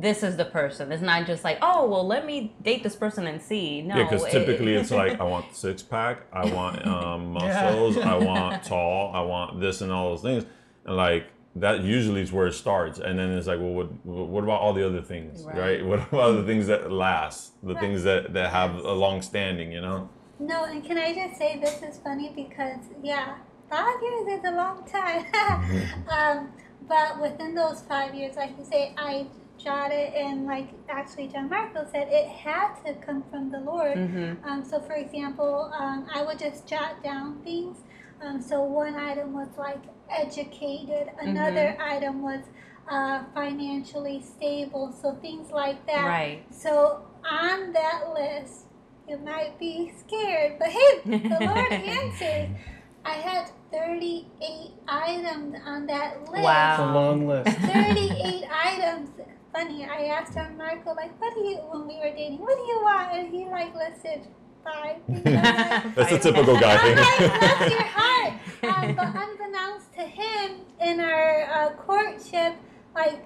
this 0.00 0.22
is 0.22 0.36
the 0.36 0.44
person. 0.44 0.92
It's 0.92 1.02
not 1.02 1.26
just 1.26 1.42
like, 1.44 1.58
oh, 1.60 1.88
well, 1.88 2.06
let 2.06 2.24
me 2.24 2.54
date 2.62 2.82
this 2.82 2.94
person 2.94 3.26
and 3.26 3.40
see. 3.42 3.82
No, 3.82 3.96
Yeah, 3.96 4.02
because 4.04 4.24
it- 4.26 4.30
typically 4.30 4.74
it's 4.74 4.90
like 4.90 5.20
I 5.24 5.24
want 5.24 5.54
six 5.54 5.82
pack, 5.82 6.22
I 6.32 6.44
want 6.46 6.86
um, 6.86 7.34
Yeah. 7.34 7.40
muscles, 7.72 7.98
I 7.98 8.16
want 8.30 8.62
tall, 8.62 9.12
I 9.14 9.20
want 9.22 9.60
this 9.60 9.80
and 9.80 9.90
all 9.90 10.10
those 10.10 10.22
things, 10.22 10.44
and 10.84 10.96
like 10.96 11.24
that 11.56 11.80
usually 11.80 12.20
is 12.20 12.30
where 12.30 12.46
it 12.46 12.52
starts, 12.52 13.00
and 13.00 13.18
then 13.18 13.30
it's 13.30 13.48
like, 13.48 13.58
well, 13.58 13.72
what 13.72 13.88
what 14.04 14.44
about 14.44 14.60
all 14.60 14.72
the 14.72 14.86
other 14.86 15.02
things, 15.02 15.44
right? 15.44 15.56
Right. 15.58 15.84
What 15.90 16.00
about 16.12 16.32
the 16.36 16.44
things 16.44 16.68
that 16.68 16.92
last, 16.92 17.60
the 17.62 17.74
Right. 17.74 17.80
things 17.80 18.04
that 18.04 18.32
that 18.34 18.50
have 18.52 18.76
a 18.76 18.92
long 18.92 19.20
standing, 19.22 19.72
you 19.72 19.80
know? 19.80 20.08
No, 20.38 20.64
and 20.64 20.84
can 20.84 20.96
I 20.98 21.12
just 21.12 21.36
say 21.36 21.58
this 21.58 21.82
is 21.82 21.98
funny 21.98 22.30
because 22.36 22.78
yeah, 23.02 23.34
five 23.68 23.96
years 24.00 24.38
is 24.38 24.44
a 24.44 24.52
long 24.52 24.84
time. 24.86 25.24
um, 26.08 26.52
but 26.86 27.20
within 27.20 27.54
those 27.56 27.82
five 27.82 28.14
years, 28.14 28.36
like 28.36 28.56
you 28.56 28.64
say, 28.64 28.94
I 28.96 29.26
jotted 29.68 30.14
and 30.14 30.46
like 30.46 30.68
actually 30.88 31.28
John 31.28 31.48
Marco 31.50 31.86
said, 31.92 32.08
it 32.10 32.26
had 32.28 32.74
to 32.86 32.94
come 32.94 33.22
from 33.30 33.50
the 33.50 33.60
Lord. 33.60 33.96
Mhm. 33.96 34.36
Um, 34.46 34.64
so 34.64 34.80
for 34.80 34.94
example, 34.94 35.70
um, 35.78 36.06
I 36.14 36.22
would 36.22 36.38
just 36.38 36.66
jot 36.66 37.02
down 37.02 37.40
things. 37.44 37.76
Um, 38.22 38.40
so 38.40 38.62
one 38.62 38.94
item 38.96 39.32
was 39.32 39.48
like 39.58 39.82
educated, 40.10 41.08
another 41.20 41.76
item 41.80 42.22
was 42.22 42.42
uh, 42.90 43.24
financially 43.34 44.22
stable. 44.22 44.92
So 44.92 45.14
things 45.20 45.50
like 45.50 45.86
that. 45.86 46.06
Right. 46.06 46.42
So 46.50 47.02
on 47.30 47.72
that 47.74 48.00
list, 48.14 48.64
you 49.06 49.18
might 49.18 49.58
be 49.58 49.92
scared, 49.98 50.58
but 50.58 50.68
hey, 50.68 50.92
the 51.04 51.38
Lord 51.40 51.72
answered. 51.98 52.48
I 53.04 53.12
had 53.12 53.50
38 53.72 54.72
items 54.88 55.54
on 55.64 55.86
that 55.86 56.20
list. 56.30 56.42
Wow. 56.42 56.72
it's 56.72 56.80
a 56.80 56.92
long 56.92 57.28
list. 57.28 57.56
38 57.58 58.44
items. 58.64 59.10
Funny, 59.52 59.84
I 59.86 60.04
asked 60.06 60.36
our 60.36 60.50
Michael, 60.50 60.94
like, 60.94 61.18
what 61.20 61.34
do 61.34 61.40
you, 61.40 61.56
when 61.70 61.88
we 61.88 61.96
were 61.96 62.14
dating, 62.14 62.38
what 62.38 62.54
do 62.56 62.62
you 62.72 62.80
want? 62.82 63.12
And 63.14 63.28
he, 63.32 63.46
like, 63.46 63.74
listed 63.74 64.26
five 64.62 64.96
things. 65.06 65.24
That's 65.96 66.12
a 66.12 66.18
typical 66.18 66.58
guy 66.58 66.76
I'm 66.76 66.96
like, 66.96 67.16
thing. 67.16 67.28
bless 67.30 67.70
your 67.70 67.84
heart. 67.86 68.32
Um, 68.62 68.94
but 68.94 69.08
unbeknownst 69.16 69.92
to 69.94 70.02
him, 70.02 70.60
in 70.80 71.00
our 71.00 71.42
uh, 71.50 71.70
courtship, 71.76 72.54
like, 72.94 73.24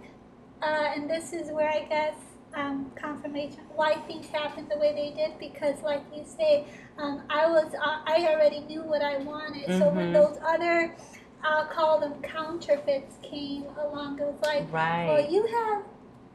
uh, 0.63 0.93
and 0.95 1.11
this 1.11 1.33
is 1.33 1.51
where 1.51 1.69
I 1.69 1.85
guess 1.89 2.15
um, 2.55 2.93
confirmation 2.95 3.61
why 3.75 3.95
things 4.07 4.29
happened 4.29 4.69
the 4.71 4.79
way 4.79 4.93
they 4.95 5.21
did 5.21 5.39
because, 5.41 5.83
like 5.83 6.03
you 6.15 6.25
say, 6.25 6.67
um, 6.99 7.23
I 7.29 7.47
was 7.49 7.73
uh, 7.75 7.99
I 8.07 8.27
already 8.33 8.61
knew 8.61 8.83
what 8.83 9.03
I 9.03 9.19
wanted. 9.19 9.67
So 9.79 9.89
when 9.91 10.13
Mhm. 10.13 10.15
those 10.15 10.39
other 10.47 10.95
I'll 11.43 11.65
call 11.67 11.99
them 11.99 12.23
counterfeits 12.23 13.17
came 13.23 13.65
along, 13.77 14.21
it 14.21 14.27
was 14.27 14.41
like, 14.43 14.73
Right. 14.73 15.07
well, 15.09 15.31
you 15.31 15.45
have. 15.47 15.83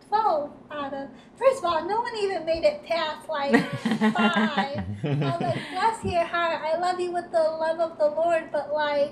12 0.09 0.51
out 0.71 0.93
of 0.93 1.09
first 1.37 1.59
of 1.59 1.65
all 1.65 1.87
no 1.87 1.99
one 2.01 2.15
even 2.17 2.45
made 2.45 2.63
it 2.63 2.85
past 2.85 3.27
like 3.27 3.51
five 3.53 4.15
I 4.15 4.85
was 5.03 5.41
like 5.41 5.59
bless 5.71 6.03
your 6.03 6.23
heart 6.23 6.61
I 6.63 6.77
love 6.77 6.99
you 6.99 7.11
with 7.11 7.31
the 7.31 7.39
love 7.39 7.79
of 7.79 7.97
the 7.97 8.05
Lord 8.05 8.49
but 8.51 8.73
like 8.73 9.11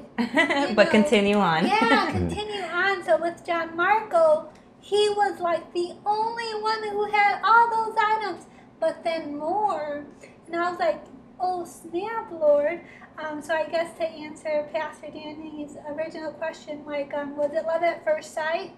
but 0.76 0.86
know, 0.86 0.92
continue 0.92 1.38
on. 1.38 1.68
yeah, 1.68 2.12
continue 2.12 2.62
on. 2.64 3.04
So 3.04 3.18
with 3.20 3.46
John 3.46 3.76
Marco, 3.76 4.50
he 4.80 5.10
was 5.10 5.40
like 5.40 5.74
the 5.74 5.94
only 6.06 6.62
one 6.62 6.84
who 6.90 7.06
had 7.12 7.42
all 7.44 7.70
those 7.70 7.96
items, 7.98 8.46
but 8.80 9.04
then 9.04 9.38
more. 9.38 10.06
And 10.48 10.56
I 10.56 10.70
was 10.70 10.80
like, 10.80 11.04
oh 11.40 11.66
snap, 11.66 12.32
Lord. 12.32 12.82
Um, 13.18 13.42
so 13.42 13.54
I 13.54 13.66
guess 13.68 13.98
to 13.98 14.04
answer 14.04 14.68
Pastor 14.74 15.08
Danny's 15.08 15.78
original 15.88 16.34
question, 16.34 16.84
like, 16.86 17.14
um, 17.14 17.38
was 17.38 17.52
it 17.54 17.66
love 17.66 17.82
at 17.82 18.04
first 18.04 18.34
sight? 18.34 18.74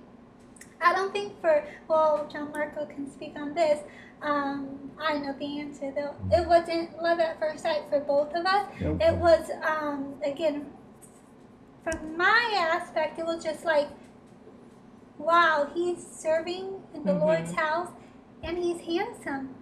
I 0.82 0.94
don't 0.94 1.12
think 1.12 1.40
for, 1.42 1.64
well, 1.88 2.28
John 2.32 2.52
Marco 2.52 2.86
can 2.86 3.10
speak 3.12 3.34
on 3.36 3.54
this. 3.54 3.80
Um, 4.22 4.92
I 5.00 5.18
know 5.18 5.34
the 5.38 5.60
answer 5.60 5.92
though. 5.96 6.16
It 6.32 6.48
wasn't 6.48 7.02
love 7.02 7.20
at 7.20 7.40
first 7.40 7.64
sight 7.64 7.84
for 7.90 8.00
both 8.00 8.34
of 8.34 8.46
us. 8.46 8.68
Nope. 8.82 9.02
It 9.02 9.16
was, 9.18 9.50
um, 9.68 10.16
again, 10.24 10.66
from 11.84 12.18
my 12.18 12.70
aspect, 12.74 13.18
it 13.20 13.26
was 13.26 13.44
just 13.44 13.64
like, 13.66 13.88
wow, 15.18 15.70
he's 15.74 16.06
serving 16.06 16.82
in 16.94 17.04
the 17.04 17.14
Mhm. 17.14 17.22
Lord's 17.22 17.54
house 17.54 17.90
and 18.44 18.58
he's 18.58 18.82
handsome. 18.82 19.56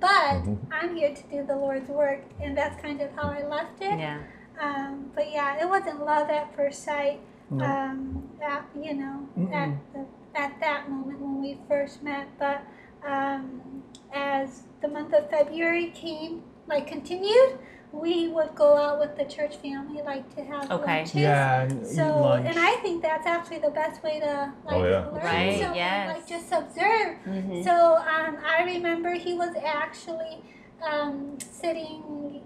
But 0.00 0.44
Mhm. 0.44 0.58
I'm 0.70 0.96
here 0.96 1.14
to 1.14 1.22
do 1.24 1.44
the 1.46 1.54
Lord's 1.54 1.88
work, 1.90 2.22
and 2.40 2.56
that's 2.56 2.80
kind 2.80 3.00
of 3.02 3.10
how 3.14 3.28
I 3.30 3.42
left 3.46 3.80
it. 3.82 3.98
Yeah. 3.98 4.20
Um, 4.60 5.10
but 5.14 5.30
yeah, 5.30 5.60
it 5.60 5.68
wasn't 5.68 6.04
love 6.04 6.30
at 6.30 6.54
first 6.56 6.82
sight. 6.82 7.20
No. 7.50 7.64
Um, 7.64 8.30
at, 8.40 8.64
you 8.74 8.94
know, 8.94 9.28
Mm-mm. 9.36 9.52
at 9.54 9.70
the, 9.92 10.06
at 10.34 10.58
that 10.60 10.90
moment 10.90 11.20
when 11.20 11.40
we 11.40 11.58
first 11.68 12.02
met. 12.02 12.28
But 12.38 12.62
um, 13.06 13.82
as 14.14 14.64
the 14.80 14.88
month 14.88 15.12
of 15.12 15.28
February 15.30 15.90
came, 15.94 16.42
like 16.66 16.86
continued, 16.86 17.58
we 17.92 18.28
would 18.28 18.54
go 18.54 18.76
out 18.78 18.98
with 18.98 19.16
the 19.16 19.24
church 19.24 19.56
family, 19.56 20.00
like 20.02 20.34
to 20.36 20.42
have 20.44 20.70
Okay. 20.70 20.98
lunches. 21.00 21.14
yeah, 21.14 21.62
and 21.62 21.86
So, 21.86 22.22
lunch. 22.22 22.46
and 22.46 22.58
I 22.58 22.76
think 22.82 23.02
that's 23.02 23.26
actually 23.26 23.58
the 23.58 23.70
best 23.70 24.02
way 24.02 24.18
to 24.20 24.52
like 24.64 24.74
Oh, 24.76 24.84
yeah. 24.88 25.06
learn 25.08 25.22
Right, 25.24 25.58
something, 25.60 25.76
yes. 25.76 26.16
like 26.16 26.26
just 26.26 26.52
observe. 26.52 27.16
Mhm. 27.26 27.64
So 27.64 27.96
um, 27.96 28.38
I 28.44 28.62
remember 28.64 29.12
he 29.12 29.34
was 29.34 29.54
actually 29.62 30.42
um, 30.82 31.38
sitting 31.40 32.00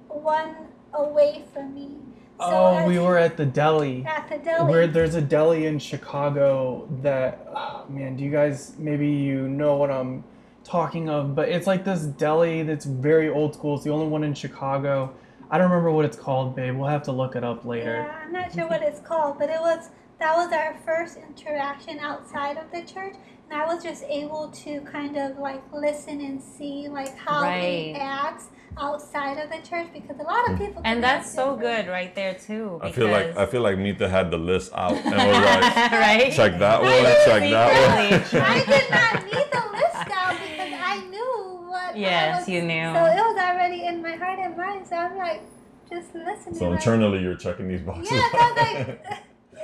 one 0.08 0.56
away 0.92 1.44
from 1.52 1.74
me. 1.74 1.96
So 2.38 2.46
oh, 2.46 2.86
we 2.86 2.98
were 2.98 3.16
at 3.16 3.36
the 3.36 3.46
deli. 3.46 4.04
at 4.04 4.28
the 4.28 4.38
deli. 4.38 4.70
Where 4.70 4.86
there's 4.86 5.14
a 5.14 5.22
deli 5.22 5.66
in 5.66 5.78
Chicago 5.78 6.86
that, 7.02 7.46
oh, 7.54 7.86
man, 7.88 8.16
do 8.16 8.24
you 8.24 8.30
guys 8.30 8.74
maybe 8.78 9.08
you 9.08 9.48
know 9.48 9.76
what 9.76 9.90
I'm 9.90 10.22
talking 10.62 11.08
of? 11.08 11.34
But 11.34 11.48
it's 11.48 11.66
like 11.66 11.84
this 11.84 12.02
deli 12.02 12.62
that's 12.62 12.84
very 12.84 13.30
old 13.30 13.54
school. 13.54 13.76
It's 13.76 13.84
the 13.84 13.90
only 13.90 14.06
one 14.06 14.22
in 14.22 14.34
Chicago. 14.34 15.14
I 15.50 15.56
don't 15.56 15.70
remember 15.70 15.92
what 15.92 16.04
it's 16.04 16.16
called, 16.16 16.54
babe. 16.54 16.76
We'll 16.76 16.88
have 16.88 17.04
to 17.04 17.12
look 17.12 17.36
it 17.36 17.44
up 17.44 17.64
later. 17.64 18.06
Yeah, 18.06 18.20
I'm 18.24 18.32
not 18.32 18.52
sure 18.52 18.68
what 18.68 18.82
it's 18.82 19.00
called, 19.00 19.38
but 19.38 19.48
it 19.48 19.60
was 19.60 19.90
that 20.18 20.34
was 20.34 20.52
our 20.52 20.76
first 20.84 21.18
interaction 21.18 21.98
outside 21.98 22.56
of 22.56 22.70
the 22.72 22.82
church, 22.82 23.14
and 23.50 23.60
I 23.60 23.66
was 23.72 23.82
just 23.82 24.02
able 24.04 24.48
to 24.64 24.80
kind 24.80 25.16
of 25.16 25.38
like 25.38 25.62
listen 25.72 26.20
and 26.20 26.42
see 26.42 26.88
like 26.88 27.16
how 27.16 27.48
he 27.50 27.92
acts 27.94 28.48
outside 28.78 29.38
of 29.38 29.48
the 29.50 29.66
church 29.66 29.88
because 29.92 30.18
a 30.18 30.22
lot 30.22 30.50
of 30.50 30.58
people 30.58 30.82
And 30.84 31.02
that's 31.02 31.32
so 31.32 31.56
different. 31.56 31.86
good 31.86 31.92
right 31.92 32.14
there 32.14 32.34
too. 32.34 32.78
I 32.82 32.90
feel 32.92 33.08
like 33.08 33.36
I 33.36 33.46
feel 33.46 33.62
like 33.62 33.78
Mita 33.78 34.08
had 34.08 34.30
the 34.30 34.36
list 34.38 34.72
out 34.74 34.92
and 34.92 35.04
was 35.04 35.14
like, 35.14 35.92
right? 35.92 36.32
check 36.32 36.58
that 36.58 36.82
one, 36.82 36.90
I 36.90 37.22
check 37.24 37.50
that 37.50 38.32
one. 38.32 38.42
I 38.42 38.64
did 38.64 38.90
not 38.90 39.24
need 39.24 39.48
the 39.52 39.64
list 39.72 40.10
out 40.12 40.36
because 40.40 40.72
I 40.92 41.06
knew 41.08 41.66
what. 41.70 41.96
Yes, 41.96 42.40
was, 42.40 42.48
you 42.48 42.62
knew. 42.62 42.92
So 42.92 43.04
it 43.06 43.16
was 43.16 43.38
already 43.38 43.86
in 43.86 44.02
my 44.02 44.12
heart 44.16 44.38
and 44.40 44.56
mind. 44.56 44.86
So 44.86 44.96
I'm 44.96 45.16
like, 45.16 45.40
just 45.88 46.14
listening. 46.14 46.56
So 46.56 46.68
like, 46.70 46.80
internally, 46.80 47.22
you're 47.22 47.36
checking 47.36 47.68
these 47.68 47.80
boxes. 47.80 48.10
Yeah, 48.12 48.30
so 48.32 48.54
like, 48.56 49.00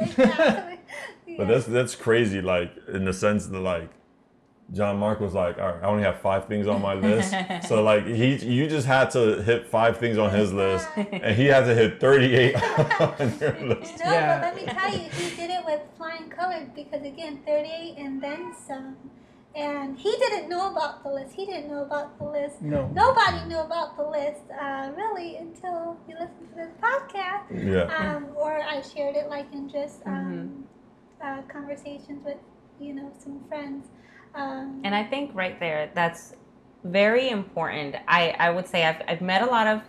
exactly. 0.03 0.79
But 1.39 1.49
that's 1.49 1.65
that's 1.67 1.95
crazy. 1.95 2.43
Like 2.43 2.71
in 2.93 3.05
the 3.07 3.13
sense 3.15 3.47
that 3.47 3.59
like 3.59 3.89
John 4.73 4.99
Mark 4.99 5.19
was 5.21 5.33
like, 5.33 5.59
all 5.59 5.73
right, 5.73 5.83
I 5.83 5.87
only 5.87 6.03
have 6.03 6.21
five 6.21 6.47
things 6.47 6.67
on 6.67 6.83
my 6.83 6.93
list. 6.95 7.35
so 7.69 7.83
like 7.83 8.07
he, 8.07 8.37
you 8.37 8.69
just 8.69 8.87
had 8.87 9.11
to 9.13 9.43
hit 9.43 9.67
five 9.67 9.97
things 9.99 10.19
on 10.19 10.31
his 10.31 10.53
list, 10.53 10.89
and 10.97 11.35
he 11.35 11.47
had 11.47 11.65
to 11.65 11.75
hit 11.75 12.01
thirty-eight 12.01 12.55
on 13.01 13.39
your 13.41 13.59
list. 13.61 13.99
No, 14.05 14.13
Yeah. 14.13 14.41
but 14.41 14.55
let 14.55 14.57
me 14.57 14.73
tell 14.73 14.93
you, 14.93 15.09
he 15.11 15.37
did 15.37 15.51
it 15.51 15.65
with 15.65 15.81
flying 15.97 16.29
colors 16.29 16.69
because 16.75 17.03
again, 17.03 17.41
38 17.47 17.95
and 17.99 18.23
then 18.23 18.53
some. 18.67 18.97
And 19.55 19.99
he 19.99 20.11
didn't 20.19 20.49
know 20.49 20.73
about 20.73 21.03
the 21.03 21.11
list. 21.11 21.35
He 21.35 21.45
didn't 21.45 21.69
know 21.71 21.83
about 21.83 22.19
the 22.19 22.25
list. 22.25 22.63
No. 22.63 22.89
Nobody 22.95 23.45
knew 23.49 23.59
about 23.59 23.97
the 23.99 24.05
list 24.09 24.41
uh, 24.59 24.91
really 24.97 25.37
until 25.37 25.97
you 26.09 26.15
listened 26.15 26.49
to 26.51 26.55
this 26.57 26.71
podcast, 26.81 27.45
Yeah. 27.53 28.17
um, 28.17 28.29
or 28.35 28.63
I 28.63 28.81
shared 28.81 29.15
it 29.17 29.29
like 29.29 29.53
in 29.53 29.69
just 29.69 30.01
um, 30.07 30.65
uh, 31.23 31.43
conversations 31.53 32.25
with 32.25 32.39
you 32.81 32.95
know 32.95 33.13
some 33.19 33.45
friends. 33.49 33.89
Um, 34.35 34.81
And 34.85 34.95
I 34.95 35.05
think 35.05 35.33
right 35.35 35.61
there, 35.61 35.91
that's 35.95 36.35
very 36.85 37.29
important. 37.29 37.95
I, 38.09 38.35
I 38.39 38.49
would 38.51 38.67
say 38.67 38.85
I've, 38.87 39.03
I've 39.07 39.21
met 39.21 39.43
a 39.43 39.47
lot 39.47 39.67
of 39.67 39.83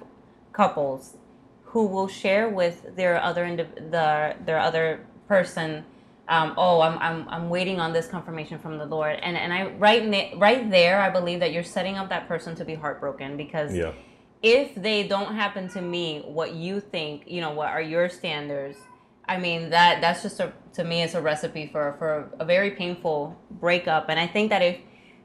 couples 0.52 1.16
who 1.64 1.88
will 1.88 2.08
share 2.10 2.50
with 2.50 2.96
their 2.98 3.20
other 3.24 3.46
indiv- 3.46 3.90
the 3.92 4.36
their 4.46 4.60
other 4.60 5.06
person, 5.28 5.86
um, 6.30 6.54
oh, 6.58 6.80
I'm, 6.82 6.98
I'm, 7.00 7.28
I'm 7.28 7.50
waiting 7.50 7.80
on 7.80 7.92
this 7.92 8.08
confirmation 8.08 8.58
from 8.58 8.78
the 8.78 8.86
Lord, 8.86 9.20
and 9.22 9.36
and 9.36 9.52
I 9.52 9.68
right 9.72 10.34
right 10.38 10.70
there, 10.70 11.02
I 11.02 11.10
believe 11.10 11.40
that 11.42 11.52
you're 11.52 11.64
setting 11.64 11.98
up 11.98 12.10
that 12.10 12.28
person 12.28 12.56
to 12.56 12.66
be 12.66 12.76
heartbroken 12.76 13.36
because 13.36 13.76
Yeah. 13.76 13.92
if 14.42 14.74
they 14.76 15.06
don't 15.08 15.36
happen 15.36 15.68
to 15.70 15.82
me, 15.82 16.22
what 16.26 16.54
you 16.54 16.80
think, 16.80 17.24
you 17.28 17.42
know, 17.42 17.52
what 17.52 17.70
are 17.70 17.82
your 17.82 18.08
standards, 18.08 18.78
I 19.28 19.38
mean 19.38 19.70
that 19.72 20.00
that's 20.02 20.22
just 20.22 20.40
a 20.40 20.54
to 20.74 20.84
me 20.84 21.04
it's 21.04 21.14
a 21.14 21.22
recipe 21.22 21.68
for 21.68 21.96
for 22.00 22.30
a 22.40 22.46
very 22.46 22.72
painful 22.72 23.38
breakup. 23.52 24.06
And 24.10 24.20
I 24.20 24.28
think 24.28 24.50
that 24.50 24.62
if 24.62 24.78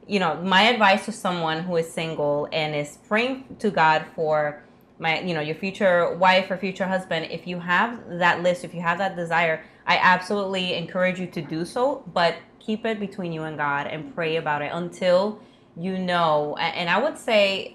you 0.08 0.18
know, 0.18 0.34
my 0.42 0.62
advice 0.62 1.04
to 1.04 1.12
someone 1.12 1.62
who 1.62 1.76
is 1.76 1.92
single 1.92 2.48
and 2.50 2.74
is 2.74 2.98
praying 3.06 3.56
to 3.58 3.70
God 3.70 4.06
for 4.16 4.62
my 4.98 5.20
you 5.20 5.32
know 5.34 5.40
your 5.40 5.54
future 5.54 6.14
wife 6.16 6.50
or 6.50 6.56
future 6.56 6.86
husband, 6.86 7.28
if 7.30 7.46
you 7.46 7.60
have 7.60 8.00
that 8.18 8.42
list, 8.42 8.64
if 8.64 8.74
you 8.74 8.80
have 8.80 8.98
that 8.98 9.14
desire, 9.14 9.62
I 9.88 9.96
absolutely 9.96 10.74
encourage 10.74 11.18
you 11.18 11.26
to 11.28 11.40
do 11.40 11.64
so, 11.64 12.04
but 12.12 12.36
keep 12.60 12.84
it 12.84 13.00
between 13.00 13.32
you 13.32 13.44
and 13.44 13.56
God 13.56 13.86
and 13.86 14.14
pray 14.14 14.36
about 14.36 14.60
it 14.60 14.70
until 14.72 15.40
you 15.76 15.98
know. 15.98 16.56
And 16.58 16.90
I 16.90 17.02
would 17.02 17.16
say 17.16 17.72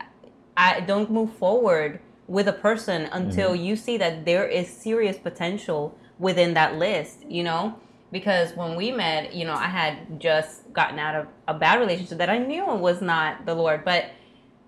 I 0.55 0.81
don't 0.81 1.09
move 1.09 1.33
forward 1.33 1.99
with 2.27 2.47
a 2.47 2.53
person 2.53 3.09
until 3.11 3.53
mm-hmm. 3.53 3.63
you 3.63 3.75
see 3.75 3.97
that 3.97 4.25
there 4.25 4.47
is 4.47 4.69
serious 4.69 5.17
potential 5.17 5.97
within 6.19 6.53
that 6.53 6.75
list, 6.75 7.25
you 7.27 7.43
know? 7.43 7.79
Because 8.11 8.55
when 8.55 8.75
we 8.75 8.91
met, 8.91 9.33
you 9.33 9.45
know, 9.45 9.55
I 9.55 9.65
had 9.65 10.19
just 10.19 10.71
gotten 10.71 10.99
out 10.99 11.15
of 11.15 11.27
a 11.47 11.55
bad 11.55 11.79
relationship 11.79 12.19
that 12.19 12.29
I 12.29 12.37
knew 12.37 12.63
was 12.63 13.01
not 13.01 13.47
the 13.47 13.55
Lord. 13.55 13.83
But 13.83 14.11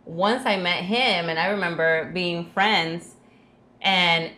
once 0.03 0.47
I 0.47 0.57
met 0.57 0.83
him 0.83 1.29
and 1.29 1.37
I 1.37 1.49
remember 1.49 2.09
being 2.11 2.49
friends 2.51 3.14
and 3.81 4.31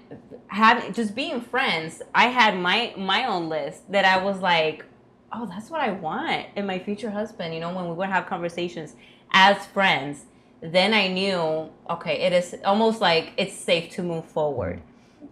having 0.47 0.93
just 0.93 1.15
being 1.15 1.41
friends, 1.41 2.01
I 2.13 2.27
had 2.27 2.57
my 2.57 2.93
my 2.97 3.25
own 3.25 3.49
list 3.49 3.91
that 3.91 4.05
I 4.05 4.23
was 4.23 4.39
like, 4.39 4.85
oh, 5.31 5.45
that's 5.45 5.69
what 5.69 5.81
I 5.81 5.91
want 5.91 6.47
in 6.55 6.65
my 6.65 6.79
future 6.79 7.11
husband. 7.11 7.53
You 7.53 7.59
know, 7.59 7.73
when 7.73 7.87
we 7.87 7.93
would 7.93 8.09
have 8.09 8.27
conversations 8.27 8.95
as 9.31 9.65
friends, 9.67 10.25
then 10.61 10.93
I 10.93 11.07
knew, 11.07 11.69
okay, 11.89 12.21
it 12.21 12.33
is 12.33 12.55
almost 12.65 13.01
like 13.01 13.33
it's 13.37 13.53
safe 13.53 13.89
to 13.91 14.03
move 14.03 14.25
forward 14.25 14.81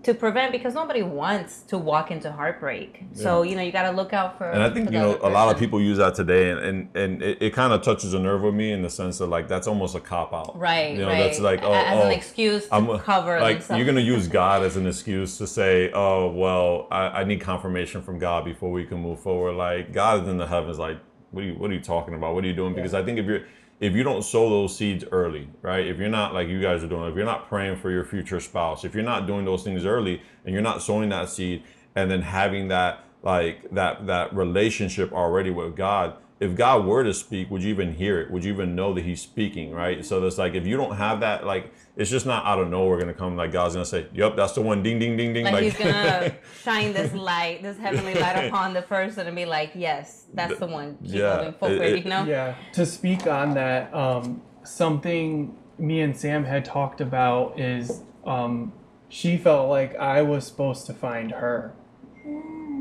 to 0.05 0.13
prevent 0.13 0.51
because 0.51 0.75
nobody 0.75 1.01
wants 1.01 1.61
to 1.63 1.79
walk 1.79 2.11
into 2.11 2.31
heartbreak. 2.31 3.03
So 3.13 3.41
you 3.41 3.55
know, 3.55 3.63
you 3.63 3.71
got 3.71 3.89
to 3.89 3.91
look 3.91 4.13
out 4.13 4.37
for. 4.37 4.49
And 4.49 4.61
I 4.61 4.69
think 4.69 4.91
you 4.91 4.99
know 4.99 5.17
a 5.23 5.29
lot 5.29 5.51
of 5.51 5.59
people 5.59 5.81
use 5.81 5.97
that 5.97 6.13
today, 6.13 6.51
and 6.51 6.59
and, 6.59 6.95
and 6.95 7.23
it, 7.23 7.41
it 7.41 7.53
kind 7.53 7.73
of 7.73 7.81
touches 7.81 8.13
a 8.13 8.19
nerve 8.19 8.43
with 8.43 8.53
me 8.53 8.71
in 8.71 8.83
the 8.83 8.89
sense 8.89 9.19
of 9.19 9.29
like 9.29 9.47
that's 9.47 9.67
almost 9.67 9.95
a 9.95 9.99
cop 9.99 10.31
out. 10.31 10.57
Right, 10.57 10.91
You 10.93 10.99
know, 10.99 11.07
right. 11.07 11.19
that's 11.19 11.39
like 11.39 11.63
oh, 11.63 11.73
as 11.73 11.97
oh 11.97 12.05
an 12.05 12.11
excuse 12.11 12.67
to 12.67 12.75
I'm 12.75 12.99
cover 12.99 13.39
like 13.39 13.57
themselves. 13.57 13.79
you're 13.79 13.87
gonna 13.87 14.01
use 14.01 14.27
God 14.27 14.61
as 14.61 14.77
an 14.77 14.85
excuse 14.85 15.39
to 15.39 15.47
say, 15.47 15.91
oh 15.93 16.29
well, 16.29 16.87
I, 16.91 17.21
I 17.21 17.23
need 17.23 17.41
confirmation 17.41 18.03
from 18.03 18.19
God 18.19 18.45
before 18.45 18.71
we 18.71 18.85
can 18.85 18.99
move 18.99 19.19
forward. 19.19 19.53
Like 19.53 19.91
God 19.91 20.21
is 20.21 20.29
in 20.29 20.37
the 20.37 20.47
heavens. 20.47 20.77
Like 20.77 20.99
what 21.31 21.43
are 21.43 21.47
you 21.47 21.55
what 21.55 21.71
are 21.71 21.73
you 21.73 21.81
talking 21.81 22.13
about? 22.13 22.35
What 22.35 22.43
are 22.43 22.47
you 22.47 22.53
doing? 22.53 22.75
Because 22.75 22.93
I 22.93 23.03
think 23.03 23.17
if 23.17 23.25
you're 23.25 23.45
if 23.79 23.93
you 23.93 24.03
don't 24.03 24.23
sow 24.23 24.49
those 24.49 24.75
seeds 24.75 25.03
early, 25.11 25.49
right? 25.61 25.85
If 25.85 25.97
you're 25.97 26.09
not 26.09 26.33
like 26.33 26.47
you 26.47 26.61
guys 26.61 26.83
are 26.83 26.87
doing, 26.87 27.09
if 27.09 27.15
you're 27.15 27.25
not 27.25 27.49
praying 27.49 27.77
for 27.77 27.91
your 27.91 28.05
future 28.05 28.39
spouse, 28.39 28.85
if 28.85 28.95
you're 28.95 29.03
not 29.03 29.27
doing 29.27 29.45
those 29.45 29.63
things 29.63 29.85
early, 29.85 30.21
and 30.45 30.53
you're 30.53 30.63
not 30.63 30.81
sowing 30.81 31.09
that 31.09 31.29
seed, 31.29 31.63
and 31.95 32.09
then 32.09 32.21
having 32.21 32.69
that 32.69 33.03
like 33.23 33.69
that 33.71 34.07
that 34.07 34.33
relationship 34.35 35.11
already 35.11 35.49
with 35.49 35.75
God. 35.75 36.15
If 36.37 36.53
God 36.55 36.85
were 36.85 37.03
to 37.05 37.13
speak, 37.13 37.49
would 37.49 37.63
you 37.63 37.69
even 37.69 37.93
hear 37.93 38.19
it? 38.19 38.29
Would 38.29 38.43
you 38.43 38.51
even 38.51 38.75
know 38.75 38.93
that 38.93 39.05
He's 39.05 39.21
speaking, 39.21 39.71
right? 39.71 40.03
So 40.03 40.19
that's 40.19 40.37
like 40.37 40.53
if 40.53 40.67
you 40.67 40.75
don't 40.75 40.97
have 40.97 41.21
that, 41.21 41.45
like 41.45 41.71
it's 41.95 42.09
just 42.09 42.25
not 42.25 42.45
out 42.45 42.59
of 42.59 42.69
nowhere 42.69 42.99
gonna 42.99 43.13
come. 43.13 43.37
Like 43.37 43.53
God's 43.53 43.75
gonna 43.75 43.85
say, 43.85 44.07
"Yep, 44.13 44.35
that's 44.35 44.51
the 44.51 44.61
one." 44.61 44.83
Ding, 44.83 44.99
ding, 44.99 45.15
ding, 45.15 45.33
ding. 45.33 45.45
like 45.45 45.63
he's 45.63 45.77
gonna 45.77 46.35
shine 46.63 46.91
this 46.91 47.13
light, 47.13 47.61
this 47.63 47.77
heavenly 47.77 48.15
light 48.15 48.35
upon 48.47 48.73
the 48.73 48.81
person, 48.81 49.27
and 49.27 49.35
be 49.35 49.45
like, 49.45 49.71
"Yes, 49.75 50.25
that's 50.33 50.59
the 50.59 50.67
one." 50.67 50.97
Keep 51.05 51.13
Yeah, 51.15 51.37
moving 51.37 51.53
forward. 51.53 51.81
it- 51.81 51.93
it- 51.93 52.03
you 52.03 52.09
know. 52.09 52.25
Yeah. 52.25 52.55
To 52.73 52.85
speak 52.85 53.27
on 53.27 53.53
that, 53.53 53.93
um, 53.93 54.41
something 54.63 55.55
me 55.77 56.01
and 56.01 56.17
Sam 56.17 56.43
had 56.43 56.65
talked 56.65 56.99
about 56.99 57.57
is 57.57 58.01
um, 58.25 58.73
she 59.07 59.37
felt 59.37 59.69
like 59.69 59.95
I 59.95 60.21
was 60.21 60.45
supposed 60.45 60.85
to 60.87 60.93
find 60.93 61.31
her. 61.31 61.73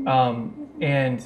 Um, 0.07 0.67
and 0.81 1.23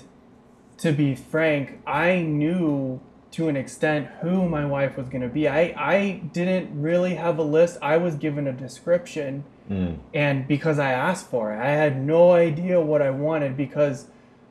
to 0.80 0.92
be 0.92 1.16
frank, 1.16 1.80
I 1.86 2.22
knew 2.22 3.02
to 3.32 3.48
an 3.48 3.56
extent 3.56 4.08
who 4.22 4.50
my 4.50 4.66
wife 4.66 4.98
was 4.98 5.08
going 5.08 5.22
to 5.22 5.28
be. 5.28 5.48
I, 5.48 5.74
I 5.78 6.22
didn't 6.34 6.82
really 6.82 7.16
have 7.16 7.38
a 7.38 7.44
list. 7.44 7.78
I 7.82 7.98
was 7.98 8.16
given 8.16 8.48
a 8.48 8.54
description. 8.54 9.44
Mm. 9.70 10.00
And 10.14 10.48
because 10.48 10.80
I 10.80 10.92
asked 10.92 11.30
for 11.30 11.54
it, 11.54 11.60
I 11.60 11.70
had 11.70 12.04
no 12.04 12.32
idea 12.32 12.82
what 12.82 13.02
I 13.02 13.12
wanted 13.12 13.56
because 13.56 14.08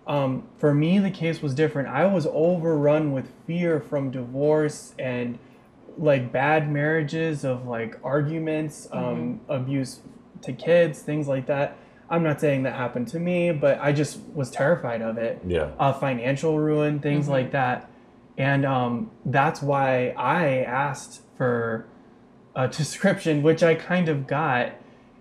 um, 0.07 0.49
for 0.59 0.73
me, 0.73 0.99
the 0.99 1.11
case 1.11 1.43
was 1.43 1.55
different. 1.55 1.89
I 1.89 2.07
was 2.07 2.27
overrun 2.27 3.13
with 3.13 3.31
fear 3.47 3.81
from 3.81 4.11
divorce 4.11 4.95
and 4.99 5.39
like 5.99 6.33
bad 6.33 6.71
marriages 6.71 7.45
of 7.45 7.67
like 7.67 7.99
arguments, 8.03 8.89
um, 8.93 9.41
abuse 9.49 10.01
to 10.43 10.53
kids, 10.53 11.03
things 11.03 11.27
like 11.27 11.47
that. 11.47 11.77
I'm 12.11 12.23
not 12.23 12.41
saying 12.41 12.63
that 12.63 12.75
happened 12.75 13.09
to 13.09 13.21
me, 13.21 13.53
but 13.53 13.79
I 13.81 13.93
just 13.93 14.19
was 14.35 14.51
terrified 14.51 15.03
of 15.03 15.19
it 15.19 15.41
Yeah. 15.47 15.71
uh, 15.79 15.93
financial 15.93 16.59
ruin, 16.59 17.01
things 17.01 17.29
like 17.29 17.53
that. 17.53 17.91
And 18.39 18.65
um, 18.65 19.11
that's 19.27 19.61
why 19.61 20.15
I 20.17 20.63
asked 20.63 21.23
for 21.37 21.87
a 22.55 22.69
description, 22.69 23.43
which 23.43 23.63
I 23.63 23.75
kind 23.75 24.09
of 24.09 24.27
got. 24.27 24.73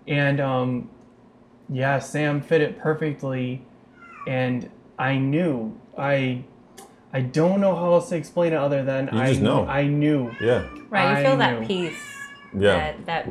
And 0.06 0.40
um, 0.40 0.88
yeah, 1.68 1.98
Sam 1.98 2.40
fit 2.40 2.60
it 2.62 2.78
perfectly. 2.78 3.64
And 4.26 4.70
I 4.98 5.16
knew. 5.18 5.78
I 5.96 6.44
I 7.12 7.20
don't 7.22 7.60
know 7.60 7.74
how 7.74 7.94
else 7.94 8.08
to 8.10 8.16
explain 8.16 8.52
it 8.52 8.56
other 8.56 8.82
than 8.84 9.08
You 9.12 9.18
I 9.20 9.28
just 9.30 9.40
know. 9.40 9.66
I 9.66 9.86
knew. 9.86 10.30
Yeah. 10.40 10.68
Right, 10.90 11.10
you 11.10 11.16
I 11.18 11.24
feel 11.24 11.36
that 11.38 11.60
knew. 11.60 11.66
peace. 11.66 11.98
Yeah. 12.54 12.92
That, 12.92 13.06
that 13.06 13.28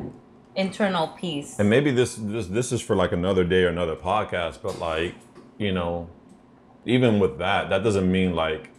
internal 0.57 1.07
peace. 1.09 1.57
And 1.59 1.69
maybe 1.69 1.91
this 1.91 2.15
this 2.15 2.47
this 2.47 2.71
is 2.71 2.81
for 2.81 2.95
like 2.95 3.13
another 3.13 3.45
day 3.45 3.63
or 3.63 3.69
another 3.69 3.95
podcast, 3.95 4.61
but 4.61 4.79
like, 4.79 5.15
you 5.57 5.71
know, 5.71 6.09
even 6.85 7.19
with 7.19 7.37
that, 7.37 7.69
that 7.69 7.83
doesn't 7.83 8.11
mean 8.11 8.35
like 8.35 8.71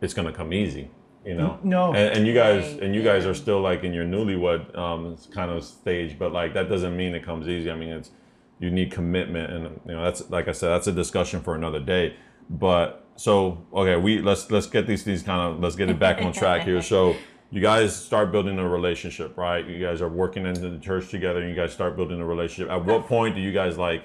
it's 0.00 0.14
gonna 0.14 0.32
come 0.32 0.52
easy. 0.52 0.90
You 1.24 1.34
know? 1.34 1.58
No. 1.62 1.88
And, 1.92 2.16
and 2.16 2.26
you 2.26 2.32
guys 2.32 2.72
Right, 2.72 2.82
and 2.82 2.94
you 2.94 3.02
guys 3.02 3.24
yeah. 3.24 3.30
are 3.30 3.34
still 3.34 3.60
like 3.60 3.84
in 3.84 3.92
your 3.92 4.06
newlywed 4.06 4.76
um 4.76 5.16
kind 5.30 5.50
of 5.50 5.62
stage, 5.62 6.18
but 6.18 6.32
like 6.32 6.54
that 6.54 6.68
doesn't 6.68 6.96
mean 6.96 7.14
it 7.14 7.24
comes 7.24 7.46
easy. 7.46 7.70
I 7.70 7.76
mean 7.76 7.90
it's 7.90 8.10
you 8.58 8.70
need 8.70 8.90
commitment 8.90 9.52
and 9.52 9.80
you 9.86 9.92
know 9.92 10.02
that's 10.02 10.28
like 10.30 10.48
I 10.48 10.52
said, 10.52 10.70
that's 10.70 10.86
a 10.86 10.92
discussion 10.92 11.42
for 11.42 11.54
another 11.54 11.80
day. 11.80 12.16
But 12.48 13.04
so 13.16 13.66
okay, 13.74 13.96
we 13.96 14.22
let's 14.22 14.50
let's 14.50 14.66
get 14.66 14.86
these 14.86 15.04
these 15.04 15.22
kind 15.22 15.40
of 15.40 15.60
let's 15.60 15.76
get 15.76 15.90
it 15.90 15.98
back 15.98 16.22
on 16.22 16.32
track 16.32 16.62
here. 16.62 16.80
So 16.80 17.14
you 17.50 17.60
guys 17.60 17.94
start 17.96 18.30
building 18.32 18.58
a 18.58 18.68
relationship, 18.68 19.36
right? 19.38 19.66
You 19.66 19.84
guys 19.84 20.02
are 20.02 20.08
working 20.08 20.44
in 20.46 20.54
the 20.54 20.78
church 20.78 21.08
together 21.10 21.40
and 21.40 21.48
you 21.48 21.56
guys 21.56 21.72
start 21.72 21.96
building 21.96 22.20
a 22.20 22.26
relationship. 22.26 22.70
At 22.70 22.84
what 22.84 23.06
point 23.06 23.34
do 23.34 23.40
you 23.40 23.52
guys 23.52 23.78
like 23.78 24.02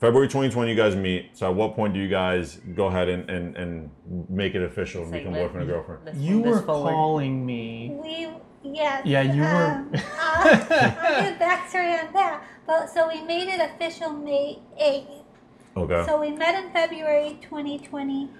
February 0.00 0.28
2020 0.28 0.70
you 0.70 0.76
guys 0.76 0.96
meet. 0.96 1.36
So 1.36 1.48
at 1.50 1.54
what 1.54 1.76
point 1.76 1.92
do 1.92 2.00
you 2.00 2.08
guys 2.08 2.56
go 2.74 2.86
ahead 2.86 3.08
and, 3.10 3.28
and, 3.28 3.54
and 3.56 3.90
make 4.30 4.54
it 4.54 4.62
official 4.62 5.02
and 5.02 5.10
Say, 5.12 5.18
become 5.18 5.34
let- 5.34 5.42
boyfriend 5.42 5.62
and 5.62 5.70
girlfriend? 5.70 6.00
let's 6.06 6.18
You 6.18 6.42
this 6.42 6.56
were 6.56 6.62
forward. 6.62 6.90
calling 6.90 7.44
me. 7.44 7.96
We 8.02 8.28
yes. 8.72 9.04
Yeah, 9.04 9.20
you 9.22 9.42
were- 9.42 9.46
Um, 9.46 9.92
I'll, 10.18 10.48
I'll 10.48 10.58
get 10.58 11.38
backstory 11.38 12.02
on 12.06 12.12
that. 12.14 12.42
But 12.66 12.88
so 12.88 13.08
we 13.08 13.20
made 13.22 13.48
it 13.48 13.60
official 13.60 14.10
May 14.10 14.58
eighth. 14.78 15.06
Okay. 15.76 16.02
So 16.06 16.18
we 16.20 16.30
met 16.30 16.64
in 16.64 16.70
February 16.72 17.38
2020, 17.42 18.30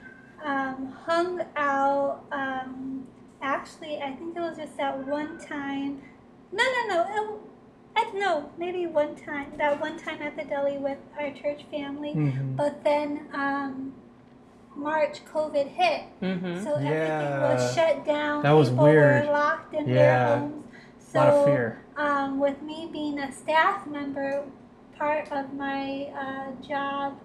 um, 0.44 0.94
hung 1.04 1.42
out. 1.56 2.24
Um, 2.32 3.06
actually, 3.42 3.98
I 4.00 4.12
think 4.12 4.36
it 4.36 4.40
was 4.40 4.56
just 4.56 4.76
that 4.76 5.06
one 5.06 5.38
time. 5.38 6.02
No, 6.52 6.64
no, 6.64 6.86
no. 6.88 7.02
It, 7.34 7.40
I 7.96 8.04
don't 8.04 8.20
know. 8.20 8.50
Maybe 8.58 8.86
one 8.86 9.16
time. 9.16 9.52
That 9.58 9.80
one 9.80 9.98
time 9.98 10.22
at 10.22 10.36
the 10.36 10.44
deli 10.44 10.78
with 10.78 10.98
our 11.18 11.30
church 11.32 11.62
family. 11.70 12.12
Mhm. 12.14 12.56
But 12.56 12.84
then 12.84 13.26
um, 13.34 13.94
March, 14.76 15.24
COVID 15.24 15.66
hit. 15.68 16.02
Mm-hmm. 16.22 16.62
So 16.64 16.74
everything 16.74 16.86
Yeah. 16.92 17.54
was 17.54 17.74
shut 17.74 18.04
down. 18.04 18.42
That 18.42 18.52
was 18.52 18.70
People 18.70 18.84
weird. 18.84 19.26
were 19.26 19.32
locked 19.32 19.74
in 19.74 19.88
Yeah. 19.88 19.94
their 19.94 20.38
homes. 20.38 20.64
A 20.98 21.02
So, 21.12 21.18
lot 21.18 21.28
of 21.28 21.44
fear. 21.44 21.82
Um, 21.96 22.38
with 22.38 22.62
me 22.62 22.88
being 22.92 23.18
a 23.18 23.32
staff 23.32 23.86
member, 23.86 24.44
part 24.96 25.30
of 25.32 25.52
my 25.54 26.04
uh, 26.16 26.52
job 26.66 27.18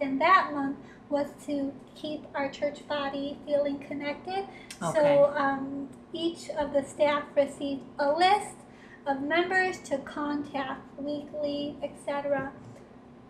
in 0.00 0.18
that 0.18 0.52
month 0.54 0.78
was 1.10 1.28
to 1.46 1.72
keep 1.94 2.24
our 2.34 2.50
church 2.50 2.86
body 2.86 3.38
feeling 3.46 3.78
connected. 3.78 4.46
Okay. 4.82 5.00
So 5.00 5.32
um, 5.36 5.88
each 6.12 6.50
of 6.50 6.72
the 6.72 6.84
staff 6.84 7.24
received 7.34 7.82
a 7.98 8.12
list 8.12 8.56
of 9.06 9.22
members 9.22 9.78
to 9.80 9.98
contact 9.98 10.82
weekly, 10.98 11.76
etc. 11.82 12.52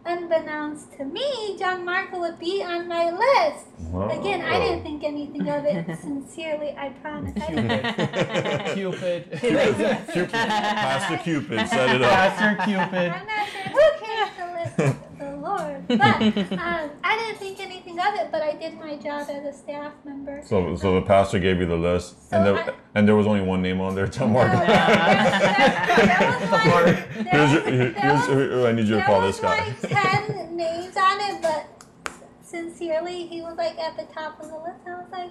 Unbeknownst 0.04 0.92
to 0.94 1.04
me, 1.04 1.56
John 1.58 1.84
Marco 1.84 2.18
would 2.18 2.38
be 2.38 2.62
on 2.62 2.88
my 2.88 3.10
list. 3.10 3.66
Wow. 3.90 4.08
Again, 4.08 4.42
I 4.42 4.58
didn't 4.58 4.82
think 4.82 5.04
anything 5.04 5.48
of 5.48 5.64
it. 5.64 5.98
Sincerely, 6.00 6.74
I 6.76 6.88
promise. 7.00 7.32
I 7.36 7.46
didn't. 7.54 8.74
Cupid. 8.74 9.38
Cupid. 9.40 10.30
Pastor 10.30 11.18
Cupid 11.18 11.68
set 11.68 11.96
it 11.96 12.02
up. 12.02 12.10
Pastor 12.10 12.64
Cupid. 12.64 13.12
I'm 13.12 13.26
not 13.26 13.48
sure 13.48 13.62
who 13.62 14.04
came 14.04 14.28
to 14.36 14.54
list 14.54 14.76
the 14.76 15.07
Lord, 15.58 15.88
but 15.88 16.00
um, 16.00 16.90
I 17.04 17.16
didn't 17.18 17.38
think 17.38 17.60
anything 17.60 17.98
of 17.98 18.14
it. 18.14 18.30
But 18.30 18.42
I 18.42 18.52
did 18.54 18.78
my 18.78 18.96
job 18.96 19.26
as 19.30 19.44
a 19.44 19.52
staff 19.52 19.92
member. 20.04 20.40
So, 20.44 20.76
so 20.76 20.94
the 21.00 21.02
pastor 21.06 21.38
gave 21.38 21.58
you 21.58 21.66
the 21.66 21.76
list, 21.76 22.14
and 22.32 22.44
So 22.44 22.54
there, 22.54 22.56
I- 22.70 22.74
and 22.94 23.06
there 23.08 23.16
was 23.16 23.26
only 23.26 23.40
one 23.42 23.62
name 23.62 23.80
on 23.80 23.94
there, 23.94 24.06
John 24.06 24.32
No, 24.32 24.38
Marco. 24.40 24.58
there 24.58 24.76
there 26.04 27.24
Here's, 27.24 27.52
was- 27.52 27.52
your, 27.52 27.62
there 27.62 27.92
here's 27.92 28.18
was- 28.20 28.26
who 28.26 28.66
I 28.66 28.72
need 28.72 28.86
you 28.88 28.96
to 28.96 29.04
call 29.04 29.20
this 29.22 29.40
guy. 29.40 29.66
like 29.66 29.80
ten 29.80 30.56
names 30.56 30.96
on 30.96 31.20
it, 31.20 31.42
but 31.42 31.66
sincerely, 32.42 33.26
he 33.26 33.40
was 33.42 33.56
like 33.56 33.78
at 33.78 33.96
the 33.96 34.04
top 34.12 34.40
of 34.40 34.48
the 34.48 34.56
list. 34.56 34.80
I 34.86 34.94
was 34.94 35.06
like, 35.12 35.30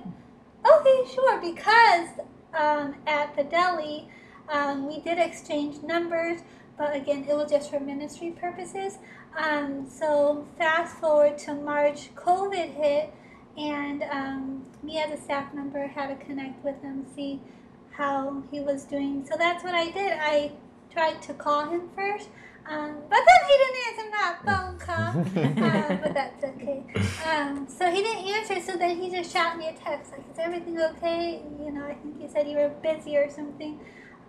okay, 0.72 1.14
sure, 1.14 1.40
because 1.42 2.10
um, 2.54 2.96
at 3.08 3.36
the 3.36 3.44
deli, 3.44 4.08
um, 4.50 4.88
we 4.88 5.00
did 5.02 5.18
exchange 5.18 5.82
numbers, 5.84 6.42
but 6.78 6.96
again, 6.96 7.26
it 7.28 7.36
was 7.36 7.50
just 7.50 7.72
for 7.72 7.80
ministry 7.80 8.32
purposes. 8.32 9.00
Um, 9.38 9.88
so 9.90 10.48
fast 10.58 10.98
forward 10.98 11.38
to 11.40 11.54
March, 11.54 12.14
COVID 12.16 12.74
hit, 12.76 13.14
and 13.58 14.04
um, 14.04 14.66
me 14.84 15.00
as 15.00 15.12
a 15.12 15.22
staff 15.22 15.54
member 15.54 15.88
had 15.88 16.08
to 16.08 16.26
connect 16.26 16.64
with 16.64 16.82
him, 16.82 17.06
see 17.16 17.42
how 17.92 18.44
he 18.52 18.60
was 18.60 18.84
doing. 18.84 19.26
So 19.30 19.36
that's 19.38 19.64
what 19.64 19.74
I 19.74 19.90
did. 19.90 20.14
I 20.20 20.52
tried 20.92 21.22
to 21.24 21.34
call 21.34 21.68
him 21.68 21.90
first, 21.96 22.30
um, 22.70 22.98
but 23.10 23.20
then 23.26 23.42
he 23.48 23.58
didn't 23.58 23.78
answer 23.88 24.10
my 24.12 24.36
phone 24.46 24.78
call. 24.78 25.08
um, 25.64 26.00
but 26.04 26.14
that's 26.14 26.44
okay. 26.44 26.84
Um, 27.26 27.68
so 27.68 27.90
he 27.90 28.04
didn't 28.04 28.26
answer. 28.26 28.62
So 28.62 28.78
then 28.78 28.98
he 29.02 29.10
just 29.10 29.32
shot 29.32 29.58
me 29.58 29.68
a 29.68 29.74
text 29.74 30.12
like, 30.12 30.22
"Is 30.32 30.38
everything 30.38 30.80
okay?" 30.80 31.42
You 31.60 31.72
know, 31.72 31.86
I 31.86 31.96
think 31.96 32.22
he 32.22 32.28
said 32.28 32.48
you 32.48 32.58
were 32.58 32.70
busy 32.70 33.18
or 33.18 33.30
something. 33.30 33.80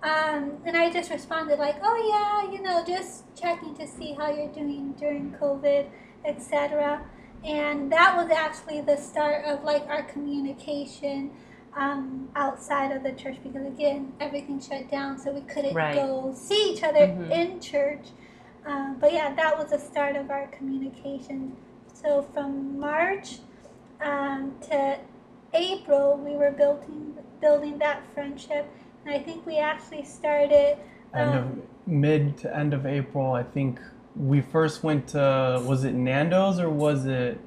Um, 0.03 0.59
and 0.65 0.77
I 0.77 0.91
just 0.91 1.11
responded 1.11 1.59
like, 1.59 1.77
"Oh 1.83 1.97
yeah, 2.13 2.53
you 2.53 2.63
know, 2.63 2.85
just 2.87 3.25
checking 3.35 3.75
to 3.77 3.87
see 3.87 4.13
how 4.15 4.31
you're 4.31 4.53
doing 4.53 4.93
during 4.99 5.33
COVID, 5.33 5.87
etc." 6.25 7.03
And 7.45 7.91
that 7.93 8.17
was 8.17 8.31
actually 8.31 8.81
the 8.81 8.97
start 8.97 9.45
of 9.45 9.65
like 9.65 9.87
our 9.89 10.03
communication 10.03 11.31
um, 11.77 12.29
outside 12.35 12.91
of 12.93 13.03
the 13.03 13.13
church 13.13 13.37
because 13.43 13.67
again 13.67 14.13
everything 14.21 14.61
shut 14.61 14.91
down, 14.91 15.19
so 15.19 15.33
we 15.33 15.41
couldn't 15.43 15.75
Right. 15.75 15.95
go 15.95 16.33
see 16.35 16.73
each 16.73 16.83
other 16.85 17.07
Mhm. 17.07 17.31
in 17.31 17.61
church. 17.61 18.09
Um, 18.65 18.97
but 19.01 19.13
yeah, 19.13 19.35
that 19.35 19.57
was 19.59 19.71
the 19.71 19.79
start 19.79 20.15
of 20.17 20.31
our 20.31 20.47
communication. 20.49 21.57
So 21.93 22.23
from 22.23 22.79
March 22.79 23.39
um, 24.01 24.55
to 24.71 24.99
April, 25.53 26.17
we 26.17 26.37
were 26.37 26.53
building 26.53 27.17
building 27.41 27.79
that 27.79 28.03
friendship, 28.15 28.67
I 29.11 29.19
think 29.19 29.47
we 29.47 29.59
actually 29.59 30.05
started. 30.05 30.77
End 31.15 31.35
of 31.35 31.45
Um, 31.45 31.63
mid 31.87 32.37
to 32.39 32.55
end 32.57 32.75
of 32.75 32.85
April, 32.87 33.33
I 33.33 33.43
think 33.43 33.81
we 34.15 34.41
first 34.41 34.83
went 34.83 35.09
to 35.09 35.63
was 35.65 35.85
it 35.85 35.95
Nando's 35.95 36.59
or 36.61 36.69
was 36.69 37.07
it 37.07 37.39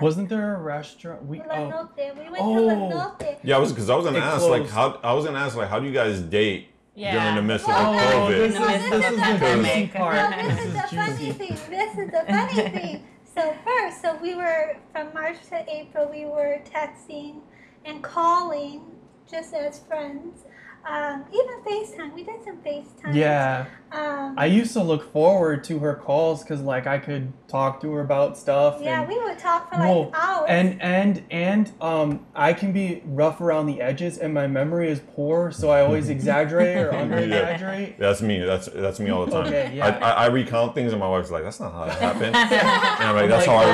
wasn't 0.00 0.28
there 0.28 0.54
a 0.54 0.58
restaurant? 0.58 1.24
We 1.26 1.38
La 1.40 1.44
oh 1.54 1.68
Note. 1.68 1.90
We 1.96 2.30
went 2.30 2.36
Oh. 2.40 2.54
to 2.54 2.60
La 2.62 2.88
Note. 2.88 3.38
Yeah, 3.42 3.56
I 3.56 3.58
was 3.58 3.72
because 3.72 3.90
I 3.90 3.94
was 3.96 4.04
gonna 4.04 4.18
It 4.18 4.22
ask 4.24 4.48
like 4.48 4.68
how 4.68 4.98
I 5.02 5.12
was 5.12 5.24
gonna 5.24 5.38
ask 5.38 5.56
like 5.56 5.68
how 5.68 5.78
do 5.78 5.86
you 5.86 5.92
guys 5.92 6.20
date 6.20 6.68
during 6.96 7.34
the 7.36 7.42
midst 7.42 7.68
of 7.68 7.74
Well, 7.74 7.92
the 7.92 7.98
Oh, 7.98 8.02
COVID? 8.02 8.28
this 8.38 8.56
In 8.56 8.62
the 8.62 8.68
is 8.68 8.80
this 8.82 8.90
the 8.90 8.96
is 8.96 9.14
the 9.14 9.20
pandemic. 9.20 9.66
juicy 9.74 9.86
part. 9.98 10.14
Well, 10.14 10.30
this 10.48 10.64
is 10.66 10.72
the 10.72 10.96
funny 10.96 11.32
thing. 11.32 11.56
This 11.70 11.98
is 11.98 12.10
the 12.10 12.24
funny 12.28 12.70
thing. 12.80 13.04
So 13.34 13.54
first, 13.64 14.02
so 14.02 14.16
we 14.16 14.34
were 14.34 14.76
from 14.92 15.12
March 15.14 15.36
to 15.50 15.64
April, 15.70 16.08
we 16.10 16.24
were 16.26 16.60
texting 16.64 17.40
and 17.84 18.02
calling 18.02 18.82
just 19.30 19.54
as 19.54 19.78
friends. 19.80 20.44
Um, 20.84 21.24
even 21.32 21.60
FaceTime. 21.62 22.12
We 22.12 22.24
did 22.24 22.42
some 22.44 22.56
FaceTime. 22.58 23.14
Yeah. 23.14 23.66
Um, 23.92 24.34
I 24.38 24.46
used 24.46 24.72
to 24.72 24.82
look 24.82 25.12
forward 25.12 25.64
to 25.64 25.78
her 25.80 25.94
calls 25.94 26.42
because 26.42 26.62
like 26.62 26.86
I 26.86 26.98
could 26.98 27.32
talk 27.46 27.80
to 27.82 27.92
her 27.92 28.00
about 28.00 28.38
stuff. 28.38 28.78
yeah, 28.80 29.00
and, 29.00 29.08
we 29.08 29.22
would 29.22 29.38
talk 29.38 29.70
for 29.70 29.78
like 29.78 29.88
Well, 29.88 30.10
hours. 30.14 30.46
and 30.48 30.80
and 30.80 31.22
and 31.30 31.70
um, 31.80 32.24
I 32.34 32.54
can 32.54 32.72
be 32.72 33.02
rough 33.04 33.40
around 33.42 33.66
the 33.66 33.82
edges, 33.82 34.16
and 34.16 34.32
my 34.32 34.46
memory 34.46 34.88
is 34.90 35.00
poor, 35.14 35.52
so 35.52 35.68
I 35.70 35.82
always 35.82 36.08
exaggerate 36.16 36.78
or 36.78 36.94
under 36.94 37.18
exaggerate. 37.18 37.98
That's 37.98 38.22
me. 38.22 38.38
That's 38.40 38.66
that's 38.68 38.98
me 38.98 39.10
all 39.10 39.26
the 39.26 39.32
time. 39.32 39.46
Okay, 39.46 39.72
yeah. 39.76 39.86
I, 40.02 40.10
I, 40.10 40.10
I 40.24 40.26
recount 40.28 40.74
things, 40.74 40.92
and 40.92 41.00
my 41.00 41.08
wife's 41.08 41.30
like, 41.30 41.42
"That's 41.44 41.60
not 41.60 41.72
how 41.72 41.84
that 41.84 41.98
happened." 42.00 42.34
and 42.36 43.08
I'm 43.08 43.14
like, 43.14 43.28
"That's 43.28 43.46
how 43.46 43.56
I 43.56 43.70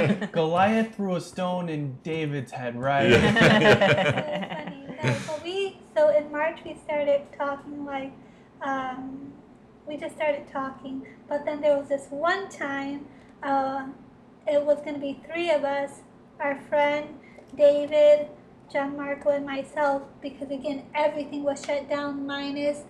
remember 0.00 0.24
it." 0.24 0.32
Goliath 0.32 0.94
threw 0.96 1.16
a 1.16 1.20
stone 1.20 1.68
in 1.68 1.98
David's 2.02 2.52
head, 2.52 2.74
right? 2.74 3.10
Yeah. 3.20 4.72
so 5.02 5.12
funny. 5.12 5.12
No, 5.12 5.16
but 5.26 5.42
we 5.44 5.78
so 5.96 6.08
in 6.30 6.36
March 6.36 6.60
we 6.64 6.74
started 6.84 7.22
talking 7.36 7.84
like 7.84 8.12
um, 8.62 9.32
we 9.86 9.96
just 9.96 10.14
started 10.14 10.46
talking. 10.52 11.06
But 11.28 11.44
then 11.44 11.60
there 11.60 11.76
was 11.76 11.88
this 11.88 12.06
one 12.10 12.48
time 12.48 13.06
uh, 13.42 13.86
it 14.46 14.62
was 14.64 14.78
going 14.80 14.94
to 14.94 15.00
be 15.00 15.20
three 15.30 15.50
of 15.50 15.64
us, 15.64 16.00
our 16.38 16.60
friend 16.68 17.18
David, 17.56 18.28
John 18.72 18.96
Marco, 18.96 19.30
and 19.30 19.44
myself, 19.46 20.02
because 20.22 20.50
again 20.50 20.84
everything 20.94 21.42
was 21.42 21.64
shut 21.64 21.88
down 21.88 22.26
minus 22.26 22.84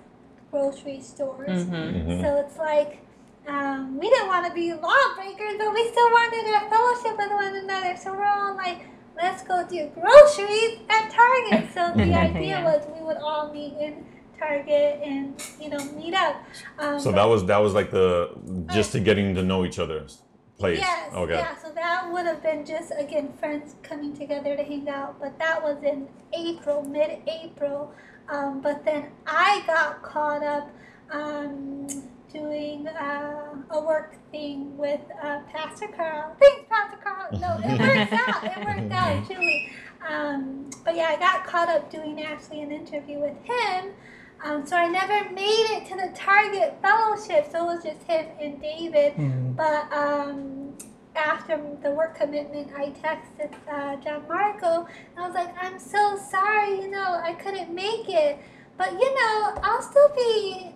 grocery 0.50 1.00
stores. 1.00 1.64
Mhm. 1.64 2.20
So 2.22 2.36
it's 2.44 2.58
like 2.58 3.00
um, 3.48 3.98
we 3.98 4.08
didn't 4.10 4.28
want 4.28 4.46
to 4.46 4.52
be 4.52 4.72
lawbreakers, 4.72 5.54
but 5.58 5.72
we 5.72 5.88
still 5.88 6.10
wanted 6.10 6.44
a 6.54 6.68
fellowship 6.68 7.16
with 7.18 7.30
one 7.32 7.56
another. 7.56 7.96
So 7.96 8.12
we're 8.12 8.26
all 8.26 8.54
like, 8.54 8.80
let's 9.22 9.42
go 9.42 9.66
do 9.68 9.90
groceries 9.94 10.78
at 10.88 11.10
Target. 11.10 11.68
So 11.74 11.92
the 11.94 12.12
idea 12.14 12.58
Yeah. 12.58 12.64
was 12.64 12.80
we 12.96 13.02
would 13.06 13.18
all 13.18 13.52
meet 13.52 13.74
in 13.86 14.04
Target 14.38 15.00
and 15.04 15.34
you 15.60 15.68
know 15.70 15.82
meet 16.00 16.14
up. 16.14 16.36
Um, 16.78 16.98
So 17.00 17.12
that 17.12 17.24
was 17.32 17.44
that 17.46 17.58
was 17.58 17.72
like 17.74 17.90
the 17.90 18.30
just 18.72 18.92
to 18.92 19.00
getting 19.00 19.34
to 19.34 19.42
know 19.42 19.64
each 19.64 19.78
other 19.78 20.06
place. 20.58 20.78
Yes, 20.80 21.12
Okay. 21.14 21.34
yeah. 21.34 21.56
So 21.62 21.70
that 21.82 22.10
would 22.12 22.26
have 22.26 22.42
been 22.42 22.64
just 22.64 22.92
again 23.04 23.32
friends 23.40 23.76
coming 23.82 24.12
together 24.16 24.56
to 24.56 24.62
hang 24.62 24.88
out, 24.88 25.18
but 25.20 25.38
that 25.38 25.62
was 25.62 25.78
in 25.82 26.08
April, 26.32 26.82
mid-April. 26.82 27.92
Um, 28.28 28.60
but 28.60 28.84
then 28.84 29.02
I 29.26 29.62
got 29.66 30.02
caught 30.02 30.42
up 30.44 30.70
um, 31.10 31.86
doing 32.32 32.86
uh, 32.88 33.54
a 33.70 33.80
work 33.80 34.14
thing 34.30 34.76
with 34.76 35.00
uh, 35.22 35.40
Pastor 35.52 35.88
Carl. 35.88 36.34
Thanks, 36.40 36.62
Pastor 36.68 36.98
Carl. 37.02 37.28
No, 37.32 37.58
it 37.62 37.78
worked 37.80 38.12
out. 38.12 38.44
It 38.44 38.64
worked 38.64 38.92
out, 38.92 39.26
truly. 39.30 39.72
Um, 40.08 40.70
but 40.84 40.94
yeah, 40.96 41.08
I 41.10 41.16
got 41.18 41.44
caught 41.44 41.68
up 41.68 41.90
doing 41.90 42.22
actually 42.22 42.62
an 42.62 42.70
interview 42.72 43.18
with 43.20 43.36
him. 43.44 43.92
Um, 44.42 44.66
so 44.66 44.76
I 44.76 44.88
never 44.88 45.30
made 45.30 45.66
it 45.70 45.86
to 45.88 45.96
the 45.96 46.10
Target 46.14 46.76
Fellowship. 46.80 47.48
So 47.52 47.62
it 47.70 47.74
was 47.74 47.84
just 47.84 48.02
him 48.06 48.26
and 48.40 48.60
David. 48.60 49.14
Mhm. 49.14 49.56
But 49.56 49.92
um, 49.92 50.78
after 51.14 51.60
the 51.82 51.90
work 51.90 52.16
commitment, 52.18 52.70
I 52.74 52.94
texted 53.04 53.52
uh, 53.70 53.96
John 53.96 54.22
Marco. 54.28 54.86
And 54.86 55.18
I 55.18 55.26
was 55.26 55.34
like, 55.34 55.54
I'm 55.60 55.78
so 55.78 56.16
sorry, 56.30 56.80
you 56.80 56.90
know, 56.90 57.20
I 57.22 57.34
couldn't 57.34 57.74
make 57.74 58.08
it. 58.08 58.38
But, 58.78 58.92
you 58.92 59.14
know, 59.14 59.58
I'll 59.62 59.82
still 59.82 60.08
be 60.16 60.74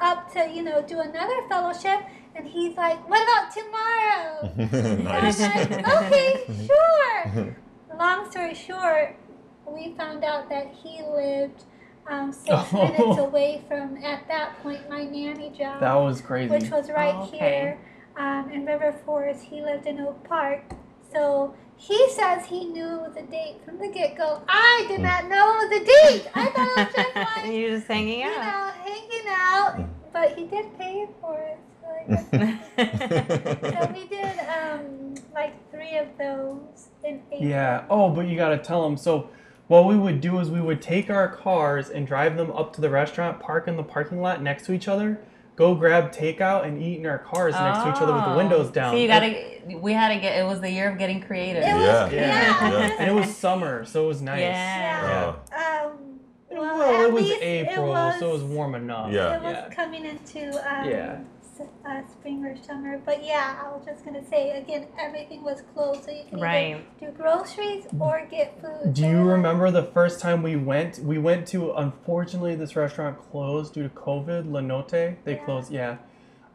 up 0.00 0.32
to, 0.32 0.50
you 0.52 0.62
know, 0.62 0.82
do 0.82 1.00
another 1.00 1.36
fellowship. 1.48 2.00
And 2.36 2.46
he's 2.46 2.76
like, 2.76 3.08
what 3.08 3.22
about 3.22 3.52
tomorrow? 3.54 5.02
nice. 5.02 5.40
I'm 5.40 5.70
like, 5.70 5.88
okay, 6.02 6.66
sure. 6.66 7.56
Long 7.98 8.28
story 8.30 8.54
short, 8.54 9.14
we 9.66 9.94
found 9.96 10.24
out 10.24 10.48
that 10.48 10.66
he 10.82 11.00
lived 11.02 11.62
um, 12.10 12.32
six 12.32 12.48
Oh. 12.72 12.84
minutes 12.90 13.18
away 13.20 13.62
from, 13.68 13.96
at 13.98 14.26
that 14.28 14.60
point, 14.62 14.88
my 14.90 15.04
nanny 15.04 15.50
job 15.56 15.80
That 15.80 15.94
was 15.94 16.20
crazy. 16.20 16.50
which 16.52 16.70
was 16.70 16.90
right 16.90 17.14
Oh, 17.14 17.22
okay. 17.24 17.38
here 17.38 17.78
um, 18.16 18.50
in 18.50 18.66
River 18.66 18.92
Forest. 19.06 19.44
He 19.44 19.62
lived 19.62 19.86
in 19.86 20.00
Oak 20.00 20.22
Park. 20.28 20.64
So 21.12 21.54
he 21.76 22.10
says 22.10 22.46
he 22.46 22.64
knew 22.64 23.06
the 23.14 23.22
date 23.22 23.58
from 23.64 23.78
the 23.78 23.88
get 23.88 24.16
go. 24.16 24.42
I 24.48 24.84
did 24.88 25.00
not 25.00 25.28
know 25.28 25.68
the 25.68 25.78
date. 25.84 26.26
I 26.34 26.46
thought 26.46 26.68
it 26.68 26.76
was 26.76 26.94
just 26.94 27.14
like, 27.36 27.52
you're 27.54 27.70
just 27.76 27.86
hanging 27.86 28.24
out, 28.24 28.30
you 28.32 28.40
out. 28.40 28.74
know, 28.76 28.92
hanging 28.92 29.26
out. 29.28 29.83
But 30.24 30.38
he 30.38 30.44
did 30.46 30.78
pay 30.78 31.06
for 31.20 31.38
it. 31.38 31.58
So, 31.82 31.88
I 31.90 32.04
guess- 32.08 33.70
so 33.86 33.92
we 33.92 34.06
did 34.06 34.38
um, 34.48 35.14
like 35.34 35.52
three 35.70 35.98
of 35.98 36.08
those 36.18 36.88
in 37.04 37.20
April. 37.30 37.48
Yeah. 37.50 37.84
Oh, 37.90 38.08
but 38.10 38.26
you 38.26 38.36
gotta 38.36 38.58
tell 38.58 38.82
them. 38.84 38.96
So, 38.96 39.28
what 39.66 39.86
we 39.86 39.96
would 39.96 40.20
do 40.20 40.38
is 40.40 40.50
we 40.50 40.60
would 40.60 40.80
take 40.82 41.10
our 41.10 41.28
cars 41.28 41.88
and 41.90 42.06
drive 42.06 42.36
them 42.36 42.50
up 42.52 42.72
to 42.74 42.80
the 42.80 42.90
restaurant, 42.90 43.40
park 43.40 43.68
in 43.68 43.76
the 43.76 43.82
parking 43.82 44.20
lot 44.20 44.42
next 44.42 44.66
to 44.66 44.72
each 44.72 44.88
other, 44.88 45.20
go 45.56 45.74
grab 45.74 46.12
takeout, 46.12 46.64
and 46.66 46.80
eat 46.82 46.98
in 47.00 47.06
our 47.06 47.18
cars 47.18 47.54
next 47.54 47.82
to 47.82 47.90
each 47.90 47.96
other 48.02 48.12
with 48.14 48.24
the 48.24 48.32
Oh. 48.32 48.36
windows 48.36 48.70
down. 48.70 48.92
So 48.94 48.98
you 48.98 49.08
gotta. 49.08 49.60
We 49.78 49.92
had 49.92 50.08
to 50.14 50.20
get. 50.20 50.38
It 50.38 50.44
was 50.46 50.60
the 50.60 50.70
year 50.70 50.90
of 50.90 50.98
getting 50.98 51.20
creative. 51.22 51.62
It 51.62 51.74
was, 51.74 51.82
Yeah. 51.82 52.10
yeah. 52.10 52.70
Yeah. 52.70 52.96
and 52.98 53.10
it 53.10 53.14
was 53.14 53.34
summer, 53.36 53.84
so 53.84 54.04
it 54.04 54.08
was 54.08 54.22
nice. 54.22 54.40
Yeah. 54.40 55.34
Oh. 55.52 55.88
Um, 55.88 56.13
Well, 56.60 56.78
well, 56.78 57.04
it 57.04 57.12
was 57.12 57.24
least 57.24 57.42
April, 57.42 57.86
it 57.86 57.90
was, 57.90 58.18
so 58.18 58.30
it 58.30 58.32
was 58.34 58.42
warm 58.44 58.74
enough. 58.74 59.12
Yeah. 59.12 59.36
It 59.36 59.42
was 59.42 59.52
Yeah. 59.52 59.68
coming 59.74 60.04
into 60.04 60.48
um, 60.50 60.88
Yeah. 60.88 61.18
uh, 61.86 62.02
spring 62.10 62.44
or 62.44 62.56
summer. 62.62 62.98
But 63.04 63.24
yeah, 63.24 63.56
I 63.64 63.70
was 63.74 63.84
just 63.86 64.04
gonna 64.04 64.24
say 64.24 64.50
again, 64.58 64.86
everything 64.98 65.44
was 65.44 65.62
closed, 65.74 66.04
so 66.04 66.10
you 66.10 66.24
can 66.28 66.40
Right. 66.40 66.84
do 66.98 67.06
groceries 67.16 67.86
or 68.00 68.22
get 68.30 68.60
food. 68.60 68.92
Do 68.94 69.06
you 69.06 69.22
remember 69.22 69.70
the 69.70 69.82
first 69.84 70.20
time 70.20 70.42
we 70.42 70.56
went? 70.56 70.98
We 70.98 71.18
went 71.18 71.46
to, 71.48 71.72
unfortunately, 71.72 72.54
this 72.56 72.74
restaurant 72.76 73.18
closed 73.30 73.74
due 73.74 73.84
to 73.84 73.88
COVID. 73.88 74.50
La 74.50 74.60
Note, 74.60 74.90
they 74.90 75.16
Yeah. 75.26 75.36
closed, 75.44 75.70
yeah. 75.72 75.96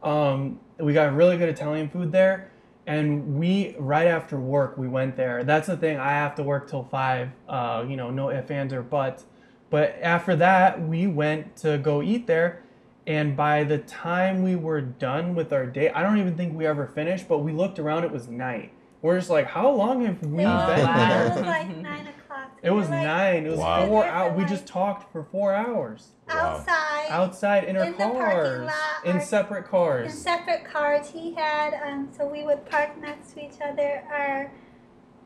Um, 0.02 0.60
we 0.78 0.92
got 0.92 1.14
really 1.14 1.36
good 1.36 1.48
Italian 1.48 1.88
food 1.88 2.12
there. 2.12 2.50
And 2.86 3.38
we, 3.38 3.76
right 3.78 4.08
after 4.08 4.36
work, 4.38 4.76
we 4.76 4.88
went 4.88 5.14
there. 5.16 5.44
That's 5.44 5.66
the 5.68 5.76
thing, 5.76 5.98
I 5.98 6.10
have 6.10 6.34
to 6.36 6.42
work 6.42 6.68
till 6.68 6.84
five, 6.84 7.28
uh, 7.48 7.84
you 7.86 7.94
know, 7.96 8.10
no 8.10 8.30
ifs, 8.30 8.50
ands, 8.50 8.72
or 8.72 8.82
buts. 8.82 9.26
But 9.70 9.96
after 10.02 10.34
that, 10.36 10.80
we 10.82 11.06
went 11.06 11.56
to 11.58 11.78
go 11.78 12.02
eat 12.02 12.26
there. 12.26 12.62
And 13.06 13.36
by 13.36 13.64
the 13.64 13.78
time 13.78 14.42
we 14.42 14.56
were 14.56 14.80
done 14.80 15.34
with 15.34 15.52
our 15.52 15.66
day, 15.66 15.90
I 15.90 16.02
don't 16.02 16.18
even 16.18 16.36
think 16.36 16.56
we 16.56 16.66
ever 16.66 16.86
finished, 16.86 17.28
but 17.28 17.38
we 17.38 17.52
looked 17.52 17.78
around, 17.78 18.04
it 18.04 18.10
was 18.12 18.28
night. 18.28 18.72
We're 19.02 19.16
just 19.18 19.30
like, 19.30 19.46
how 19.46 19.70
long 19.70 20.04
have 20.04 20.20
we 20.22 20.42
It 20.44 20.46
was, 20.46 20.66
been 20.76 20.86
wow. 20.86 21.06
here? 21.06 21.24
it 21.26 21.30
was 21.38 21.46
like 21.46 21.76
nine 21.78 22.06
o'clock. 22.06 22.58
It 22.62 22.70
was 22.70 22.88
like, 22.90 23.02
nine. 23.02 23.46
It 23.46 23.50
was 23.50 23.58
Wow. 23.58 23.86
four 23.86 24.02
There 24.02 24.10
for 24.12 24.16
hours. 24.18 24.32
We 24.36 24.42
like- 24.42 24.50
just 24.52 24.66
talked 24.66 25.10
for 25.12 25.24
four 25.24 25.54
hours 25.54 26.08
outside 26.28 27.06
outside 27.08 27.64
in 27.64 27.76
our 27.76 27.84
In 27.86 27.92
the 27.92 27.98
parking 27.98 28.20
cars, 28.20 28.66
lot, 28.66 29.04
in 29.06 29.16
our- 29.16 29.20
separate 29.22 29.66
cars. 29.66 30.12
in 30.12 30.16
separate 30.18 30.64
cars. 30.64 31.08
He 31.10 31.32
had 31.34 31.74
um, 31.82 32.08
so 32.16 32.26
we 32.26 32.44
would 32.44 32.66
park 32.66 32.96
next 33.00 33.32
to 33.32 33.44
each 33.44 33.60
other. 33.64 34.02
Our 34.12 34.52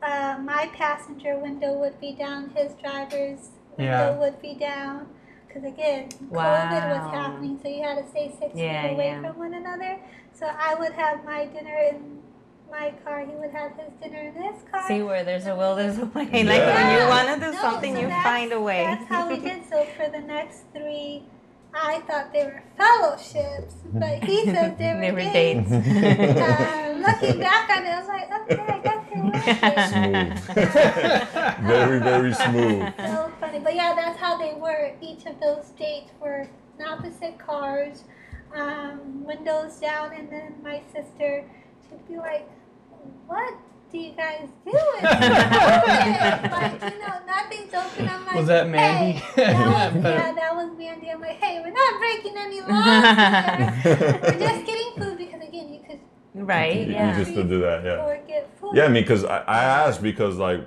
uh, 0.01 0.37
my 0.41 0.69
passenger 0.73 1.37
window 1.37 1.73
would 1.73 1.99
be 1.99 2.13
down. 2.13 2.51
His 2.55 2.73
driver's 2.75 3.49
window 3.77 3.91
Yeah. 3.93 4.17
would 4.19 4.41
be 4.41 4.55
down. 4.55 5.07
Because 5.47 5.63
again, 5.71 6.09
COVID 6.31 6.89
was 6.99 7.13
happening, 7.13 7.57
so 7.61 7.69
you 7.69 7.81
had 7.81 7.97
to 8.03 8.09
stay 8.09 8.29
six 8.39 8.51
Yeah, 8.55 8.83
feet 8.87 8.93
away 8.93 9.07
yeah. 9.07 9.21
from 9.21 9.39
one 9.39 9.53
another. 9.53 9.97
So 10.33 10.47
I 10.47 10.75
would 10.75 10.91
have 10.93 11.23
my 11.23 11.45
dinner 11.45 11.77
in 11.91 12.19
my 12.69 12.91
car. 13.05 13.21
He 13.21 13.33
would 13.35 13.51
have 13.51 13.71
his 13.79 13.93
dinner 14.03 14.19
in 14.19 14.33
his 14.43 14.61
car. 14.69 14.85
See 14.87 15.01
where 15.01 15.23
there's 15.23 15.45
a 15.47 15.55
will, 15.55 15.75
there's 15.77 15.97
a 15.97 16.05
way. 16.07 16.25
Like 16.43 16.65
when 16.75 16.91
you 16.91 17.07
want 17.07 17.27
to 17.29 17.35
do 17.45 17.51
No, 17.53 17.61
something, 17.61 17.95
so 17.95 18.01
you 18.01 18.09
find 18.09 18.51
a 18.51 18.59
way. 18.59 18.83
That's 18.83 19.07
how 19.07 19.29
we 19.29 19.37
did. 19.39 19.61
So 19.71 19.85
for 19.97 20.09
the 20.09 20.19
next 20.19 20.63
three, 20.73 21.23
I 21.73 21.99
thought 22.07 22.31
they 22.33 22.43
were 22.45 22.63
fellowships, 22.77 23.75
but 23.93 24.23
he 24.23 24.45
said 24.45 24.77
they 24.77 24.93
were, 24.93 25.01
They 25.01 25.11
were 25.11 25.17
dates. 25.19 25.69
dates. 25.69 25.89
Uh, 26.41 26.95
looking 27.05 27.39
back 27.39 27.69
on 27.69 27.85
it, 27.85 27.89
I 27.89 27.99
was 27.99 28.07
like, 28.07 28.27
okay, 28.41 28.63
I 28.75 28.79
guess 28.79 29.01
they 29.11 29.19
were 29.21 29.31
dates. 29.31 30.41
Smooth. 30.43 31.65
very, 31.65 31.99
very 31.99 32.33
smooth. 32.33 32.81
so 32.83 32.85
funny. 32.85 32.93
But 32.97 33.14
yeah, 33.75 33.93
that's 33.95 34.17
how 34.19 34.37
they 34.37 34.53
were. 34.53 34.91
Each 35.01 35.25
of 35.25 35.39
those 35.39 35.65
dates 35.77 36.11
were 36.21 36.47
in 36.79 36.85
opposite 36.85 37.37
cars, 37.37 38.03
um, 38.55 39.23
windows 39.25 39.75
down, 39.79 40.13
and 40.13 40.29
then 40.29 40.55
my 40.63 40.81
sister, 40.93 41.43
she'd 41.89 42.07
be 42.07 42.17
like, 42.17 42.47
"What 43.27 43.53
do 43.91 43.97
you 43.97 44.13
guys 44.13 44.47
do?" 44.65 44.71
like 45.01 46.81
you 46.93 46.99
know, 46.99 47.19
nothing's 47.27 47.73
open. 47.73 48.09
I'm 48.09 48.25
like, 48.25 48.35
Was 48.35 48.47
that 48.47 48.67
Mandy? 48.69 49.19
Hey, 49.19 49.43
that 49.53 49.93
was, 49.93 50.03
Better- 50.03 50.17
yeah, 50.17 50.33
that 50.33 50.55
was 50.55 50.77
Mandy. 50.77 51.09
I'm 51.09 51.21
like, 51.21 51.37
hey, 51.41 51.61
we're 51.61 51.71
not 51.71 51.99
breaking 51.99 52.35
any 52.37 52.61
laws 52.61 53.83
we're 54.23 54.39
just 54.39 54.65
getting 54.69 54.91
food 54.97 55.17
because 55.17 55.41
again, 55.47 55.73
you 55.73 55.79
could 55.87 55.99
right? 56.33 56.75
You- 56.75 56.85
you 56.87 56.91
Yeah. 56.93 57.17
just 57.17 57.33
to 57.35 57.43
do 57.43 57.61
that, 57.61 57.83
yeah. 57.83 58.03
or 58.05 58.17
get 58.27 58.49
food. 58.59 58.71
Yeah, 58.75 58.85
I 58.85 58.87
mean, 58.87 59.03
because 59.03 59.23
I, 59.25 59.39
I 59.39 59.63
asked 59.63 60.01
because 60.01 60.37
like 60.37 60.61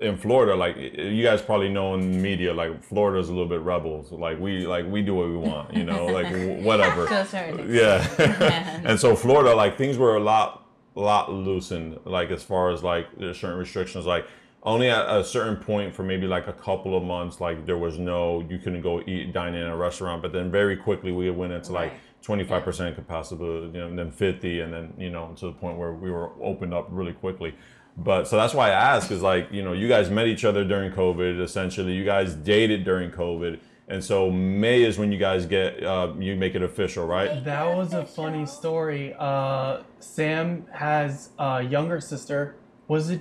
in 0.00 0.16
Florida, 0.16 0.54
like 0.54 0.76
you 0.76 1.22
guys 1.22 1.42
probably 1.42 1.68
know 1.68 1.94
in 1.94 2.22
media, 2.22 2.54
like 2.54 2.82
Florida's 2.82 3.28
a 3.28 3.32
little 3.32 3.48
bit 3.48 3.60
rebels. 3.60 4.10
Like 4.12 4.38
we 4.38 4.66
like 4.66 4.86
we 4.86 5.02
do 5.02 5.14
what 5.14 5.28
we 5.28 5.36
want, 5.36 5.74
you 5.74 5.84
know, 5.84 6.06
like 6.06 6.26
whatever. 6.64 7.06
To 7.06 7.20
a 7.20 7.26
certain 7.26 7.60
extent. 7.60 8.18
Yeah. 8.18 8.80
and 8.84 8.98
so 8.98 9.14
Florida, 9.14 9.54
like 9.54 9.76
things 9.76 9.98
were 9.98 10.16
a 10.16 10.20
lot 10.20 10.66
lot 10.94 11.32
loosened, 11.32 11.98
like 12.04 12.30
as 12.30 12.42
far 12.42 12.70
as 12.70 12.82
like 12.82 13.06
there's 13.18 13.38
certain 13.38 13.58
restrictions, 13.58 14.06
like 14.06 14.26
only 14.62 14.90
at 14.90 15.08
a 15.08 15.24
certain 15.24 15.56
point 15.56 15.94
for 15.94 16.02
maybe 16.02 16.26
like 16.26 16.46
a 16.46 16.52
couple 16.52 16.96
of 16.96 17.02
months, 17.02 17.40
like 17.40 17.66
there 17.66 17.78
was 17.78 17.98
no, 17.98 18.40
you 18.48 18.58
couldn't 18.58 18.82
go 18.82 19.00
eat, 19.06 19.32
dine 19.32 19.54
in 19.54 19.66
a 19.66 19.76
restaurant. 19.76 20.22
But 20.22 20.32
then 20.32 20.50
very 20.50 20.76
quickly 20.76 21.12
we 21.12 21.30
went 21.30 21.52
into 21.52 21.72
like 21.72 21.94
25% 22.22 22.94
capacity, 22.94 23.42
you 23.42 23.70
know, 23.72 23.86
and 23.86 23.98
then 23.98 24.10
50, 24.10 24.60
and 24.60 24.72
then, 24.72 24.94
you 24.98 25.10
know, 25.10 25.32
to 25.36 25.46
the 25.46 25.52
point 25.52 25.78
where 25.78 25.92
we 25.92 26.10
were 26.10 26.30
opened 26.42 26.74
up 26.74 26.88
really 26.90 27.14
quickly. 27.14 27.54
But 27.96 28.28
so 28.28 28.36
that's 28.36 28.54
why 28.54 28.68
I 28.68 28.72
ask 28.72 29.10
is 29.10 29.22
like, 29.22 29.52
you 29.52 29.62
know, 29.62 29.72
you 29.72 29.88
guys 29.88 30.10
met 30.10 30.26
each 30.26 30.44
other 30.44 30.64
during 30.64 30.92
COVID, 30.92 31.40
essentially. 31.40 31.92
You 31.92 32.04
guys 32.04 32.34
dated 32.34 32.84
during 32.84 33.10
COVID. 33.10 33.60
And 33.88 34.04
so 34.04 34.30
May 34.30 34.84
is 34.84 34.98
when 34.98 35.10
you 35.10 35.18
guys 35.18 35.46
get, 35.46 35.82
uh, 35.82 36.12
you 36.18 36.36
make 36.36 36.54
it 36.54 36.62
official, 36.62 37.06
right? 37.06 37.44
That 37.44 37.76
was 37.76 37.92
a 37.92 38.06
funny 38.06 38.46
story. 38.46 39.14
Uh, 39.18 39.82
Sam 39.98 40.64
has 40.72 41.30
a 41.38 41.62
younger 41.62 42.00
sister. 42.00 42.54
Was 42.86 43.10
it? 43.10 43.20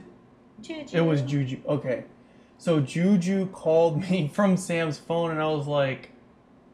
Juju. 0.62 0.98
It 0.98 1.02
was 1.02 1.22
Juju. 1.24 1.60
Okay. 1.68 2.06
So 2.58 2.82
Juju 2.82 3.48
called 3.48 4.10
me 4.10 4.28
from 4.34 4.58
Sam's 4.58 4.98
phone, 5.00 5.32
and 5.32 5.42
I 5.42 5.48
was 5.48 5.66
like, 5.66 6.12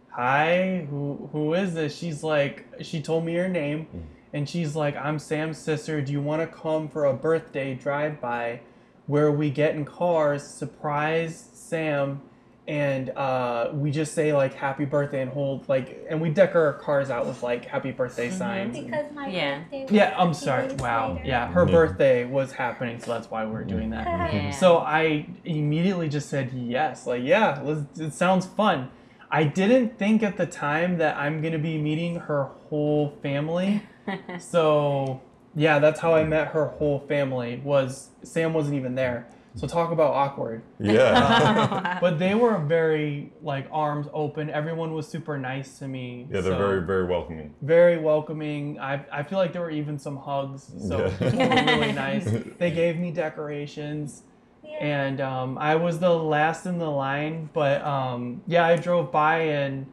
"Hi, 0.10 0.88
who 0.90 1.30
who 1.32 1.54
is 1.54 1.74
this?" 1.76 1.96
She's 1.96 2.24
like, 2.24 2.66
she 2.82 3.02
told 3.02 3.24
me 3.24 3.36
her 3.36 3.48
name, 3.48 3.88
and 4.36 4.48
she's 4.48 4.76
like, 4.76 4.96
"I'm 4.98 5.18
Sam's 5.18 5.58
sister. 5.58 6.00
Do 6.02 6.12
you 6.12 6.22
want 6.22 6.42
to 6.44 6.48
come 6.48 6.88
for 6.90 7.06
a 7.06 7.14
birthday 7.14 7.74
drive 7.74 8.22
by, 8.22 8.60
where 9.08 9.32
we 9.32 9.50
get 9.50 9.74
in 9.76 9.86
cars, 9.86 10.44
surprise 10.46 11.50
Sam?" 11.54 12.22
And 12.68 13.12
uh, 13.12 13.70
we 13.74 13.92
just 13.92 14.16
say 14.16 14.34
like 14.34 14.56
happy 14.56 14.86
birthday 14.86 15.22
and 15.22 15.30
hold 15.32 15.70
like 15.70 16.04
and 16.10 16.20
we 16.20 16.32
deck 16.32 16.56
our 16.56 16.74
cars 16.74 17.12
out 17.12 17.28
with 17.28 17.44
like 17.44 17.66
happy 17.66 17.92
birthday 17.92 18.32
signs. 18.32 18.76
and- 18.76 18.88
Because 18.88 19.06
my 19.14 19.28
Yeah. 19.28 19.60
birthday 19.60 19.82
was 19.84 19.92
yeah, 19.92 20.16
I'm 20.18 20.34
sorry. 20.34 20.74
Wow. 20.80 21.14
later. 21.14 21.28
Yeah, 21.28 21.48
her 21.48 21.64
Yeah. 21.68 21.72
birthday 21.72 22.26
was 22.26 22.54
happening, 22.54 23.00
so 23.00 23.12
that's 23.14 23.30
why 23.30 23.46
we're 23.46 23.66
doing 23.66 23.92
that. 23.92 24.08
Yeah. 24.34 24.50
So 24.50 24.80
I 24.80 25.28
immediately 25.44 26.10
just 26.10 26.28
said 26.28 26.54
yes. 26.54 27.06
Like, 27.06 27.22
yeah, 27.24 27.62
let's, 27.64 28.00
it 28.00 28.14
sounds 28.14 28.48
fun. 28.48 28.90
I 29.30 29.44
didn't 29.44 30.00
think 30.00 30.24
at 30.24 30.36
the 30.38 30.48
time 30.48 30.98
that 30.98 31.18
I'm 31.18 31.44
gonna 31.44 31.60
be 31.60 31.78
meeting 31.78 32.16
her 32.16 32.46
whole 32.70 33.14
family. 33.22 33.84
so 34.40 35.22
yeah, 35.56 35.80
that's 35.80 36.00
how 36.00 36.14
I 36.16 36.24
met 36.24 36.50
her 36.50 36.66
whole 36.68 37.00
family. 37.08 37.62
Was 37.64 38.10
Sam 38.24 38.54
wasn't 38.54 38.76
even 38.76 38.96
there. 38.96 39.28
So 39.58 39.68
talk 39.68 39.92
about 39.92 40.14
awkward. 40.14 40.64
Yeah. 40.80 41.98
But 42.02 42.20
they 42.20 42.36
were 42.36 42.58
very 42.58 43.32
like 43.42 43.68
arms 43.72 44.08
open. 44.12 44.50
Everyone 44.50 44.92
was 44.94 45.08
super 45.08 45.38
nice 45.38 45.80
to 45.80 45.88
me. 45.88 46.28
yeah, 46.30 46.42
they're 46.42 46.52
so- 46.52 46.58
very, 46.58 46.82
very 46.82 47.06
welcoming. 47.06 47.54
very 47.62 47.98
welcoming. 47.98 48.78
I, 48.80 49.06
I 49.14 49.24
feel 49.24 49.38
like 49.40 49.54
there 49.54 49.62
were 49.62 49.72
even 49.72 49.98
some 49.98 50.18
hugs, 50.18 50.70
so 50.86 51.06
Yeah. 51.06 51.28
it 51.28 51.70
really 51.80 51.92
nice. 52.08 52.26
They 52.58 52.70
gave 52.72 52.98
me 52.98 53.12
decorations, 53.12 54.24
Yeah. 54.62 54.72
and 54.82 55.22
um, 55.22 55.58
I 55.58 55.76
was 55.76 56.00
the 56.00 56.10
last 56.14 56.66
in 56.66 56.78
the 56.78 56.92
line. 56.92 57.50
But 57.54 57.82
um, 57.82 58.42
yeah, 58.48 58.66
I 58.66 58.76
drove 58.76 59.10
by, 59.10 59.38
and 59.40 59.86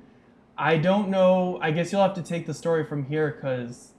I 0.58 0.76
don't 0.76 1.08
know. 1.08 1.60
I 1.62 1.70
guess 1.70 1.92
you'll 1.92 2.02
have 2.02 2.14
to 2.14 2.22
take 2.22 2.46
the 2.46 2.54
story 2.54 2.84
from 2.84 3.04
here, 3.06 3.30
cause. 3.30 3.90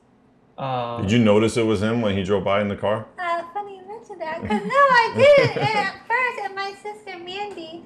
Uh, 0.58 1.02
Did 1.02 1.12
you 1.12 1.20
notice 1.20 1.58
it 1.58 1.66
was 1.66 1.82
him 1.82 2.02
when 2.02 2.16
he 2.16 2.24
drove 2.24 2.44
by 2.44 2.62
in 2.62 2.68
the 2.68 2.76
car? 2.76 3.08
Uh, 3.18 3.44
funny 3.54 3.78
you 3.78 3.88
mentioned 3.88 4.22
that, 4.22 4.42
because 4.42 4.62
no, 4.62 4.70
I 4.74 5.14
didn't. 5.16 5.58
And 5.58 5.78
at 5.78 5.96
first, 6.08 6.40
and 6.46 6.56
my 6.56 6.74
sister 6.82 7.18
Mandy, 7.18 7.84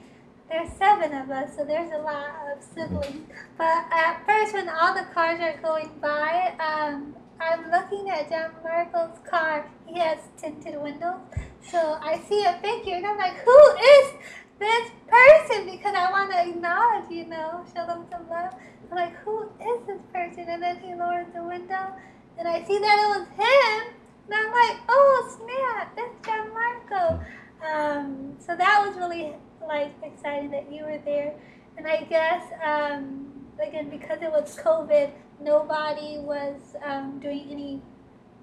there's 0.49 0.71
seven 0.73 1.13
of 1.13 1.29
us, 1.31 1.55
so 1.55 1.63
there's 1.63 1.91
a 1.93 1.97
lot 1.97 2.29
of 2.51 2.61
siblings. 2.63 3.27
But 3.57 3.85
at 3.91 4.21
first, 4.25 4.53
when 4.53 4.67
all 4.69 4.93
the 4.93 5.05
cars 5.13 5.39
are 5.39 5.57
going 5.61 5.91
by, 6.01 6.53
um, 6.59 7.15
I'm 7.39 7.71
looking 7.71 8.09
at 8.09 8.29
John 8.29 8.51
Marco's 8.63 9.17
car. 9.29 9.69
He 9.85 9.99
has 9.99 10.19
tinted 10.37 10.81
windows, 10.81 11.19
so 11.61 11.97
I 12.01 12.19
see 12.27 12.43
a 12.43 12.59
figure, 12.61 12.95
and 12.95 13.05
I'm 13.07 13.17
like, 13.17 13.37
who 13.37 13.59
is 13.77 14.11
this 14.59 14.89
person? 15.07 15.69
Because 15.71 15.93
I 15.95 16.11
want 16.11 16.31
to 16.31 16.49
acknowledge, 16.49 17.09
you 17.11 17.27
know, 17.27 17.63
show 17.73 17.85
them 17.85 18.05
some 18.11 18.27
love. 18.29 18.53
I'm 18.91 18.97
like, 18.97 19.15
who 19.17 19.43
is 19.43 19.87
this 19.87 20.01
person? 20.13 20.45
And 20.49 20.61
then 20.61 20.79
he 20.79 20.95
lowers 20.95 21.27
the 21.33 21.43
window, 21.43 21.93
and 22.37 22.47
I 22.47 22.63
see 22.63 22.77
that 22.79 22.97
it 22.99 23.19
was 23.19 23.27
him. 23.29 23.93
And 24.29 24.33
I'm 24.35 24.51
like, 24.51 24.81
oh 24.89 25.37
snap, 25.37 25.95
that's 25.95 26.25
John 26.27 26.49
Marco. 26.53 27.19
Um, 27.65 28.35
so 28.39 28.55
that 28.55 28.85
was 28.85 28.95
really 28.97 29.35
like 29.65 29.93
exciting 30.03 30.51
that 30.51 30.71
you 30.71 30.83
were 30.83 30.99
there. 31.05 31.33
And 31.77 31.87
I 31.87 32.03
guess 32.03 32.43
um, 32.63 33.27
again 33.65 33.89
because 33.89 34.21
it 34.21 34.31
was 34.31 34.55
COVID, 34.57 35.11
nobody 35.41 36.17
was 36.19 36.75
um, 36.85 37.19
doing 37.19 37.47
any 37.51 37.81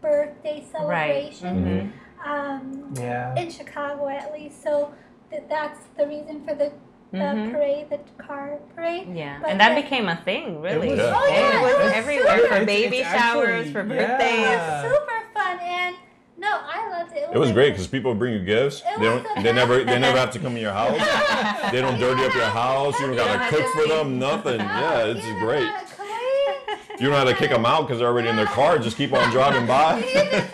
birthday 0.00 0.64
Right. 0.80 1.34
celebration 1.34 1.92
Mhm. 2.24 2.26
um, 2.28 2.94
yeah. 2.96 3.34
in 3.36 3.50
Chicago 3.50 4.08
at 4.08 4.32
least. 4.32 4.62
So 4.62 4.92
th- 5.30 5.42
that's 5.48 5.80
the 5.96 6.06
reason 6.06 6.44
for 6.46 6.54
the, 6.54 6.72
the 7.14 7.24
Mhm. 7.24 7.52
parade, 7.52 7.86
the 7.90 7.98
car 8.22 8.58
parade. 8.74 9.08
Yeah, 9.14 9.38
But 9.40 9.50
and 9.50 9.60
that 9.60 9.74
the- 9.74 9.82
became 9.82 10.08
a 10.08 10.16
thing, 10.16 10.60
really. 10.60 10.90
was- 10.90 11.00
Oh, 11.00 11.26
yeah, 11.28 11.58
it 11.58 11.62
was 11.62 11.72
it 11.72 11.84
was 11.84 11.92
everywhere 11.92 12.38
super- 12.38 12.56
for 12.56 12.64
baby 12.64 13.02
showers, 13.02 13.66
actually- 13.68 13.72
for 13.72 13.80
yeah. 13.94 14.06
birthdays. 14.06 14.46
It 14.46 14.56
was 14.58 14.92
super 14.92 15.22
fun 15.34 15.58
and 15.60 15.96
no, 16.36 16.48
I 16.48 16.88
loved 16.98 17.12
it. 17.16 17.28
It 17.32 17.38
was 17.38 17.48
like- 17.48 17.54
great 17.54 17.70
because 17.70 17.86
people 17.86 18.14
bring 18.14 18.34
you 18.34 18.40
gifts. 18.44 18.82
They 18.82 19.04
don't. 19.04 19.22
the 19.36 19.42
They 19.42 19.52
never. 19.52 19.84
They 19.84 19.98
never 19.98 20.18
have 20.18 20.30
to 20.32 20.38
come 20.38 20.56
in 20.56 20.62
your 20.62 20.72
house. 20.72 20.98
They 21.72 21.80
don't 21.80 21.98
dirty 21.98 22.24
up 22.24 22.34
your 22.34 22.44
house. 22.44 22.98
You 23.00 23.06
don't 23.06 23.16
gotta 23.16 23.48
cook 23.48 23.66
for 23.68 23.86
them. 23.88 24.18
Nothing. 24.18 24.60
Yeah, 24.84 25.04
it's 25.06 25.24
You 25.26 25.32
know 25.34 25.40
great. 25.40 25.66
how 25.68 25.80
to 25.80 25.86
clean. 25.86 26.54
If 26.68 26.83
you 26.98 27.08
don't 27.08 27.10
know 27.10 27.16
how 27.18 27.24
to 27.24 27.34
kick 27.34 27.50
them 27.50 27.66
out 27.66 27.82
because 27.82 27.98
they're 27.98 28.08
already 28.08 28.28
in 28.28 28.36
their 28.36 28.46
car, 28.46 28.78
just 28.78 28.96
keep 28.96 29.12
on 29.12 29.30
driving 29.30 29.66
by. 29.66 30.02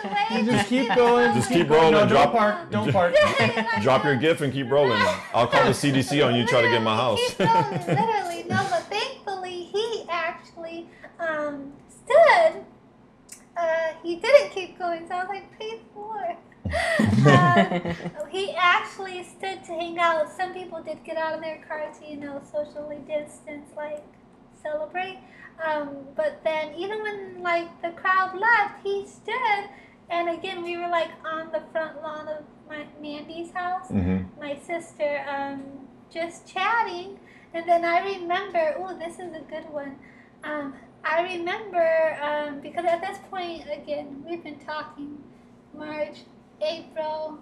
You 0.31 0.45
just. 0.45 0.51
Just 0.51 0.69
keep 0.69 0.95
going. 0.95 1.33
Just 1.33 1.49
keep 1.49 1.67
going. 1.67 1.93
rolling, 1.93 2.07
No, 2.07 2.07
drop- 2.07 2.31
don't 2.31 2.39
park. 2.39 2.71
Don't 2.71 2.91
park. 3.41 3.61
Drop 3.81 4.05
your 4.05 4.15
gift 4.15 4.39
and 4.39 4.53
keep 4.53 4.71
rolling. 4.71 4.97
I'll 5.33 5.45
call 5.45 5.65
the 5.65 5.71
CDC 5.71 6.25
on 6.25 6.35
you. 6.35 6.45
Try 6.45 6.61
to 6.61 6.69
get 6.69 6.81
my 6.81 6.95
house. 6.95 7.19
Keep 7.35 7.39
rolling, 7.39 7.71
literally. 7.85 8.43
No, 8.43 8.65
but 8.69 8.83
thankfully 8.89 9.63
he 9.65 10.05
actually 10.09 10.87
um, 11.19 11.73
stood. 11.89 12.63
Uh, 13.57 13.65
he 14.01 14.15
didn't 14.15 14.51
keep 14.51 14.79
going, 14.79 15.05
so 15.07 15.15
I 15.15 15.19
was 15.19 15.27
like, 15.27 15.57
praise 15.57 15.81
the 15.93 15.99
Lord. 15.99 16.37
um, 17.27 18.29
he 18.29 18.55
actually 18.57 19.23
stood 19.23 19.63
to 19.65 19.73
hang 19.73 19.99
out. 19.99 20.31
Some 20.31 20.53
people 20.53 20.81
did 20.81 21.03
get 21.03 21.17
out 21.17 21.33
of 21.33 21.41
their 21.41 21.61
cars 21.67 21.99
to, 21.99 22.09
you 22.09 22.15
know, 22.17 22.41
socially 22.49 22.99
distance, 23.05 23.69
like 23.75 24.01
celebrate. 24.63 25.19
Um, 25.63 25.89
but 26.15 26.41
then 26.43 26.73
even 26.75 27.01
when 27.03 27.43
like 27.43 27.81
the 27.81 27.91
crowd 27.91 28.37
left, 28.37 28.83
he 28.83 29.05
stood. 29.07 29.69
And 30.09 30.29
again, 30.29 30.63
we 30.63 30.77
were 30.77 30.89
like 30.89 31.11
on 31.25 31.51
the 31.51 31.63
front 31.71 32.01
lawn 32.01 32.27
of 32.27 32.43
my 32.67 32.85
Mandy's 33.01 33.51
house 33.51 33.87
hmm 33.89 34.19
my 34.39 34.57
sister 34.57 35.23
um, 35.29 35.63
just 36.11 36.47
chatting, 36.47 37.19
and 37.53 37.67
then 37.67 37.85
I 37.85 37.99
remember, 37.99 38.75
oh, 38.79 38.97
this 38.97 39.15
is 39.15 39.33
a 39.33 39.41
good 39.49 39.69
one. 39.71 39.95
Um, 40.43 40.73
I 41.03 41.21
remember 41.21 42.17
um, 42.21 42.59
because 42.61 42.85
at 42.85 43.01
this 43.01 43.17
point, 43.29 43.63
again, 43.71 44.23
we've 44.27 44.43
been 44.43 44.59
talking 44.59 45.23
March, 45.75 46.19
April. 46.61 47.39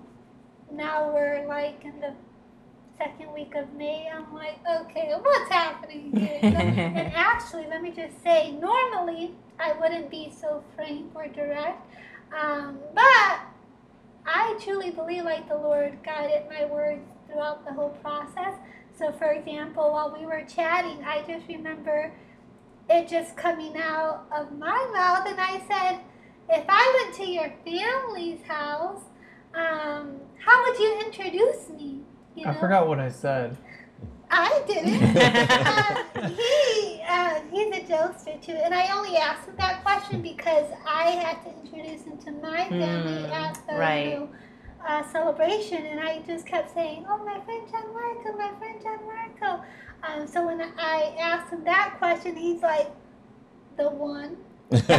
Now 0.71 1.11
we're 1.13 1.45
like 1.47 1.83
in 1.83 1.99
the 1.99 2.13
second 2.99 3.33
week 3.33 3.55
of 3.55 3.73
May. 3.73 4.09
I'm 4.13 4.31
like, 4.33 4.59
okay, 4.81 5.13
what's 5.19 5.51
happening 5.51 6.11
here? 6.15 6.37
and 6.41 7.13
actually, 7.15 7.65
let 7.67 7.81
me 7.81 7.91
just 7.91 8.21
say, 8.21 8.51
normally 8.51 9.31
I 9.57 9.71
wouldn't 9.79 10.11
be 10.11 10.31
so 10.37 10.63
frank 10.75 11.07
or 11.15 11.27
direct, 11.29 11.81
um, 12.37 12.77
but 12.93 13.39
I 14.25 14.59
truly 14.61 14.91
believe 14.91 15.23
like 15.23 15.47
the 15.47 15.55
Lord 15.55 15.97
guided 16.03 16.43
my 16.49 16.65
words 16.65 17.01
throughout 17.27 17.65
the 17.65 17.73
whole 17.73 17.97
process. 18.01 18.53
So, 18.97 19.13
for 19.13 19.31
example, 19.31 19.91
while 19.93 20.13
we 20.17 20.25
were 20.25 20.43
chatting, 20.43 21.01
I 21.05 21.23
just 21.25 21.47
remember 21.47 22.11
it 22.89 23.07
just 23.07 23.37
coming 23.37 23.77
out 23.77 24.25
of 24.35 24.57
my 24.57 24.89
mouth, 24.93 25.25
and 25.25 25.39
I 25.39 25.61
said, 25.69 26.01
"If 26.49 26.65
I 26.67 27.01
went 27.01 27.15
to 27.15 27.25
your 27.25 27.53
family's 27.63 28.41
house, 28.43 29.03
um, 29.53 30.19
how 30.43 30.63
would 30.63 30.79
you 30.79 30.99
introduce 31.05 31.69
me?" 31.69 32.01
You 32.39 32.45
I 32.49 32.53
forgot 32.53 32.87
what 32.87 32.99
I 32.99 33.09
said. 33.09 33.57
I 34.31 34.61
didn't. 34.67 35.17
uh, 35.17 36.27
he 36.29 37.01
uh, 37.07 37.41
he's 37.51 37.75
a 37.75 37.81
jokester 37.81 38.41
too, 38.41 38.53
and 38.53 38.73
I 38.73 38.95
only 38.95 39.17
asked 39.17 39.47
him 39.47 39.55
that 39.57 39.83
question 39.83 40.21
because 40.21 40.65
I 40.87 41.11
had 41.11 41.43
to 41.45 41.49
introduce 41.63 42.03
him 42.05 42.17
to 42.19 42.31
my 42.33 42.69
family 42.69 43.23
Mm, 43.23 43.31
at 43.31 43.59
the 43.67 43.73
right. 43.75 44.05
you 44.05 44.11
know, 44.11 44.29
uh, 44.87 45.03
celebration, 45.11 45.85
and 45.85 45.99
I 45.99 46.19
just 46.27 46.45
kept 46.45 46.73
saying, 46.73 47.05
"Oh, 47.09 47.17
my 47.25 47.39
friend 47.41 47.67
John 47.71 47.91
Marco, 47.93 48.37
my 48.37 48.51
friend 48.59 48.79
John 48.81 48.99
Marco." 49.05 49.63
Um, 50.03 50.27
so 50.27 50.45
when 50.45 50.61
I 50.61 51.15
asked 51.19 51.51
him 51.51 51.63
that 51.65 51.95
question, 51.97 52.35
he's 52.35 52.61
like, 52.61 52.89
"The 53.77 53.89
one." 53.89 54.37
Nice. 54.71 54.89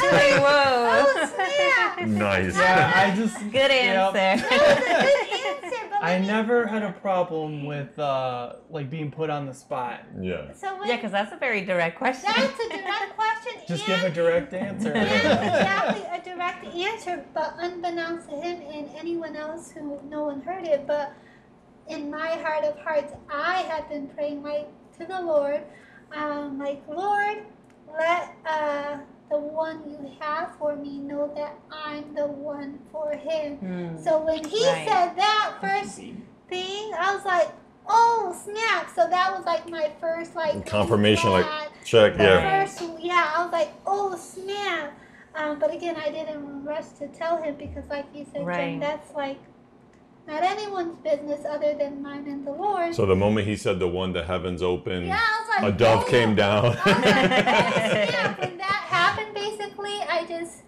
I'm 0.00 0.12
Like, 0.12 0.30
like, 0.30 0.42
whoa. 0.42 0.88
Oh 0.90 1.30
snap! 1.34 2.00
Nice. 2.08 2.56
Yeah, 2.56 2.92
I 2.94 3.14
just 3.14 3.36
Good 3.52 3.70
Yep. 3.70 4.16
answer. 4.16 4.46
That 4.48 4.50
was 4.50 4.78
a 4.78 4.84
good 4.84 5.64
answer, 5.64 5.86
but 5.90 6.02
I 6.02 6.14
I 6.14 6.18
never 6.18 6.66
had 6.66 6.82
a 6.82 6.92
problem 6.92 7.64
with 7.64 7.98
uh, 7.98 8.54
like 8.70 8.90
being 8.90 9.10
put 9.10 9.30
on 9.30 9.46
the 9.46 9.54
spot. 9.54 10.02
Yeah. 10.20 10.52
So 10.52 10.78
when, 10.78 10.88
Yeah, 10.88 10.96
because 10.96 11.12
that's 11.12 11.32
a 11.32 11.36
very 11.36 11.64
direct 11.64 11.98
question. 11.98 12.30
that's 12.34 12.58
a 12.60 12.68
direct 12.68 13.16
question. 13.16 13.52
Just 13.68 13.88
and, 13.88 14.02
give 14.02 14.10
a 14.10 14.14
direct 14.14 14.52
answer. 14.54 14.92
and 14.92 15.48
exactly 15.48 16.02
a 16.10 16.20
direct 16.22 16.64
answer, 16.74 17.24
but 17.34 17.54
unbeknownst 17.58 18.28
to 18.30 18.36
him 18.36 18.62
and 18.72 18.88
anyone 18.96 19.36
else 19.36 19.70
who 19.70 20.00
no 20.08 20.24
one 20.24 20.40
heard 20.40 20.66
it, 20.66 20.86
but 20.86 21.12
in 21.88 22.10
my 22.10 22.30
heart 22.30 22.64
of 22.64 22.78
hearts, 22.80 23.12
I 23.32 23.60
have 23.62 23.88
been 23.88 24.08
praying 24.08 24.42
like 24.42 24.68
to 24.98 25.06
the 25.06 25.20
Lord, 25.20 25.62
um, 26.14 26.58
like 26.58 26.82
Lord, 26.88 27.38
let 27.98 28.34
uh, 28.46 28.98
the 29.30 29.38
one 29.38 29.82
you 29.90 30.10
have 30.20 30.56
for 30.58 30.76
me 30.76 30.98
know 30.98 31.32
that 31.36 31.54
I'm 31.70 32.14
the 32.14 32.26
one 32.26 32.78
for 32.90 33.12
him. 33.12 33.56
Hmm. 33.56 34.02
So 34.02 34.24
when 34.24 34.44
he 34.44 34.64
Right. 34.64 34.86
said 34.88 35.16
that 35.16 35.54
first 35.60 35.96
thing, 36.48 36.92
I 36.98 37.14
was 37.14 37.24
like, 37.24 37.48
oh 37.86 38.36
snap! 38.44 38.88
So 38.94 39.08
that 39.08 39.34
was 39.36 39.44
like 39.44 39.68
my 39.68 39.90
first 40.00 40.34
like 40.34 40.64
Confirmation, 40.66 41.30
like 41.30 41.46
check. 41.84 42.16
The 42.16 42.24
Yeah. 42.24 42.64
first, 42.64 42.82
yeah, 43.00 43.32
I 43.36 43.42
was 43.42 43.52
like, 43.52 43.72
oh 43.86 44.16
snap. 44.16 44.92
Um, 45.34 45.58
but 45.58 45.72
again, 45.72 45.96
I 45.96 46.10
didn't 46.10 46.64
rush 46.64 46.88
to 46.98 47.06
tell 47.08 47.40
him 47.40 47.54
because, 47.56 47.86
like 47.88 48.06
you 48.14 48.26
said, 48.32 48.44
Right. 48.44 48.72
Jen, 48.72 48.80
that's 48.80 49.14
like 49.14 49.38
not 50.28 50.42
anyone's 50.42 50.98
business 50.98 51.44
other 51.48 51.74
than 51.74 52.02
mine 52.02 52.28
and 52.28 52.46
the 52.46 52.52
Lord. 52.52 52.94
So 52.94 53.06
the 53.06 53.16
moment 53.16 53.46
he 53.46 53.56
said 53.56 53.78
the 53.78 53.88
one, 53.88 54.12
the 54.12 54.22
heavens 54.22 54.62
opened, 54.62 55.06
yeah, 55.06 55.18
I 55.18 55.64
was 55.64 55.74
a 55.74 55.76
dove 55.76 56.04
oh. 56.06 56.10
came 56.10 56.34
down. 56.34 56.76
I 56.84 56.92
like, 56.92 58.14
oh. 58.14 58.34
When 58.42 58.58
that 58.58 58.84
happened, 58.88 59.34
basically, 59.34 60.00
I 60.02 60.26
just 60.28 60.64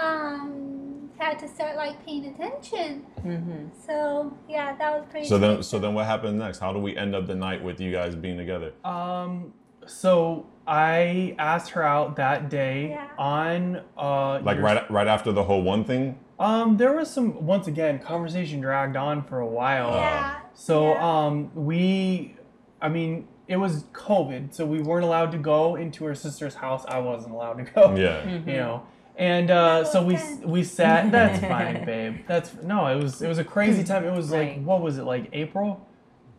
um, 0.00 1.10
had 1.18 1.38
to 1.40 1.48
start 1.48 1.76
like 1.76 2.04
paying 2.06 2.24
attention. 2.26 3.04
Mm-hmm. 3.20 3.66
So 3.86 4.36
yeah, 4.48 4.74
that 4.76 4.92
was 4.92 5.06
pretty. 5.10 5.28
so 5.28 5.36
then, 5.38 5.62
so 5.62 5.78
then, 5.78 5.92
what 5.92 6.06
happened 6.06 6.38
next? 6.38 6.58
How 6.58 6.72
do 6.72 6.78
we 6.78 6.96
end 6.96 7.14
up 7.14 7.26
the 7.26 7.34
night 7.34 7.62
with 7.62 7.80
you 7.80 7.92
guys 7.92 8.14
being 8.14 8.38
together? 8.38 8.72
Um, 8.82 9.52
so 9.86 10.46
I 10.66 11.34
asked 11.38 11.70
her 11.72 11.82
out 11.82 12.16
that 12.16 12.48
day 12.48 12.90
Yeah. 12.90 13.08
on 13.18 13.82
uh 13.96 14.40
Like 14.42 14.56
your- 14.56 14.64
right, 14.64 14.90
right 14.90 15.06
after 15.06 15.32
the 15.32 15.44
whole 15.44 15.62
one 15.62 15.84
thing. 15.84 16.18
Um, 16.42 16.76
there 16.76 16.92
was 16.92 17.08
some 17.10 17.46
once 17.46 17.66
again 17.68 17.98
conversation 18.00 18.60
dragged 18.60 18.96
on 18.96 19.22
for 19.22 19.38
a 19.40 19.46
while. 19.46 19.92
yeah, 19.92 20.40
So 20.54 20.92
Yeah. 20.92 21.26
um 21.26 21.50
we 21.54 22.36
I 22.80 22.88
mean 22.88 23.28
it 23.48 23.56
was 23.56 23.84
COVID, 23.92 24.52
so 24.54 24.64
we 24.66 24.80
weren't 24.80 25.04
allowed 25.04 25.30
to 25.32 25.38
go 25.38 25.76
into 25.76 26.04
her 26.04 26.14
sister's 26.14 26.54
house. 26.54 26.84
I 26.88 26.98
wasn't 26.98 27.34
allowed 27.34 27.58
to 27.58 27.64
go. 27.64 27.94
Yeah. 27.94 28.26
You 28.46 28.56
know. 28.56 28.82
And 29.16 29.50
uh, 29.50 29.84
so 29.84 30.02
we 30.02 30.18
we 30.42 30.64
sat. 30.64 31.12
That's 31.16 31.38
fine, 31.40 31.84
babe. 31.84 32.20
That's 32.26 32.54
no. 32.62 32.86
It 32.86 33.02
was 33.02 33.20
it 33.22 33.28
was 33.28 33.38
a 33.38 33.44
crazy 33.44 33.84
time. 33.84 34.04
It 34.04 34.12
was 34.12 34.30
like 34.32 34.62
what 34.64 34.80
was 34.80 34.98
it 34.98 35.04
like 35.04 35.28
April? 35.32 35.86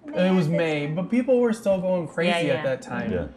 May 0.06 0.30
It 0.30 0.34
was 0.34 0.50
May, 0.50 0.88
time. 0.88 0.96
but 0.96 1.10
people 1.10 1.40
were 1.40 1.54
still 1.54 1.80
going 1.80 2.08
crazy 2.08 2.48
yeah. 2.48 2.56
at 2.56 2.64
that 2.66 2.82
time. 2.82 3.12
Yeah. 3.12 3.28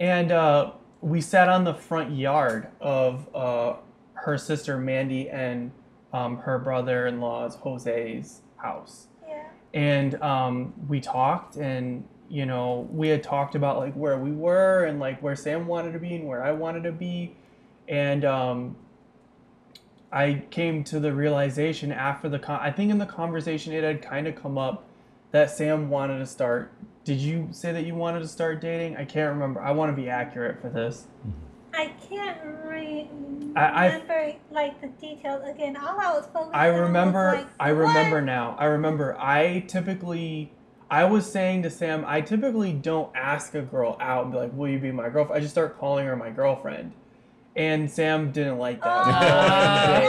And 0.00 0.32
uh, 0.32 0.72
we 1.02 1.20
sat 1.20 1.48
on 1.48 1.64
the 1.64 1.74
front 1.74 2.16
yard 2.16 2.68
of 2.80 3.28
uh, 3.34 3.74
her 4.14 4.38
sister 4.38 4.78
Mandy 4.78 5.28
and 5.28 5.70
um, 6.14 6.38
her 6.38 6.58
brother-in-law's 6.58 7.56
Jose's 7.56 8.40
house. 8.56 9.08
Yeah. 9.28 9.42
And 9.74 10.22
um, 10.22 10.72
we 10.88 11.00
talked, 11.00 11.56
and 11.56 12.06
you 12.30 12.46
know, 12.46 12.88
we 12.90 13.08
had 13.08 13.22
talked 13.22 13.56
about 13.56 13.78
like 13.78 13.94
where 13.94 14.16
we 14.16 14.30
were 14.30 14.84
and 14.84 15.00
like 15.00 15.20
where 15.20 15.34
Sam 15.34 15.66
wanted 15.66 15.92
to 15.92 15.98
be 15.98 16.14
and 16.14 16.26
where 16.26 16.42
I 16.42 16.52
wanted 16.52 16.84
to 16.84 16.92
be, 16.92 17.34
and 17.88 18.24
um, 18.24 18.76
I 20.12 20.44
came 20.50 20.84
to 20.84 21.00
the 21.00 21.12
realization 21.12 21.90
after 21.90 22.28
the 22.28 22.38
con- 22.38 22.60
I 22.62 22.70
think 22.70 22.92
in 22.92 22.98
the 22.98 23.06
conversation 23.06 23.72
it 23.72 23.82
had 23.82 24.00
kind 24.00 24.28
of 24.28 24.36
come 24.36 24.56
up 24.56 24.84
that 25.32 25.50
Sam 25.50 25.90
wanted 25.90 26.20
to 26.20 26.26
start. 26.26 26.72
Did 27.02 27.18
you 27.18 27.48
say 27.50 27.72
that 27.72 27.84
you 27.84 27.96
wanted 27.96 28.20
to 28.20 28.28
start 28.28 28.60
dating? 28.60 28.96
I 28.96 29.04
can't 29.04 29.32
remember. 29.34 29.60
I 29.60 29.72
want 29.72 29.94
to 29.94 30.00
be 30.00 30.08
accurate 30.08 30.60
for 30.60 30.70
this. 30.70 31.08
I 31.76 31.90
can't 32.08 32.38
re- 32.64 33.08
I- 33.56 33.86
I've- 33.86 33.92
remember 33.94 34.32
like 34.50 34.80
the 34.80 34.88
details 34.88 35.42
again. 35.48 35.76
All 35.76 35.98
I 36.00 36.12
was 36.12 36.26
focused 36.32 36.54
I 36.54 36.68
on 36.68 36.74
was, 36.74 36.80
remember. 36.82 37.32
like, 37.36 37.46
I 37.60 37.72
what? 37.72 37.78
remember 37.88 38.20
now. 38.20 38.56
I 38.58 38.64
remember. 38.66 39.16
I 39.18 39.64
typically. 39.68 40.52
I 40.90 41.04
was 41.04 41.30
saying 41.30 41.62
to 41.62 41.70
Sam, 41.70 42.04
I 42.06 42.20
typically 42.20 42.72
don't 42.72 43.10
ask 43.16 43.54
a 43.54 43.62
girl 43.62 43.96
out 44.00 44.24
and 44.24 44.32
be 44.32 44.38
like, 44.38 44.52
"Will 44.54 44.68
you 44.68 44.78
be 44.78 44.92
my 44.92 45.08
girlfriend?" 45.08 45.38
I 45.38 45.40
just 45.40 45.54
start 45.54 45.78
calling 45.78 46.06
her 46.06 46.14
my 46.14 46.30
girlfriend, 46.30 46.92
and 47.56 47.90
Sam 47.90 48.30
didn't 48.32 48.58
like 48.58 48.80
Oh, 48.82 48.88
that. 48.88 50.04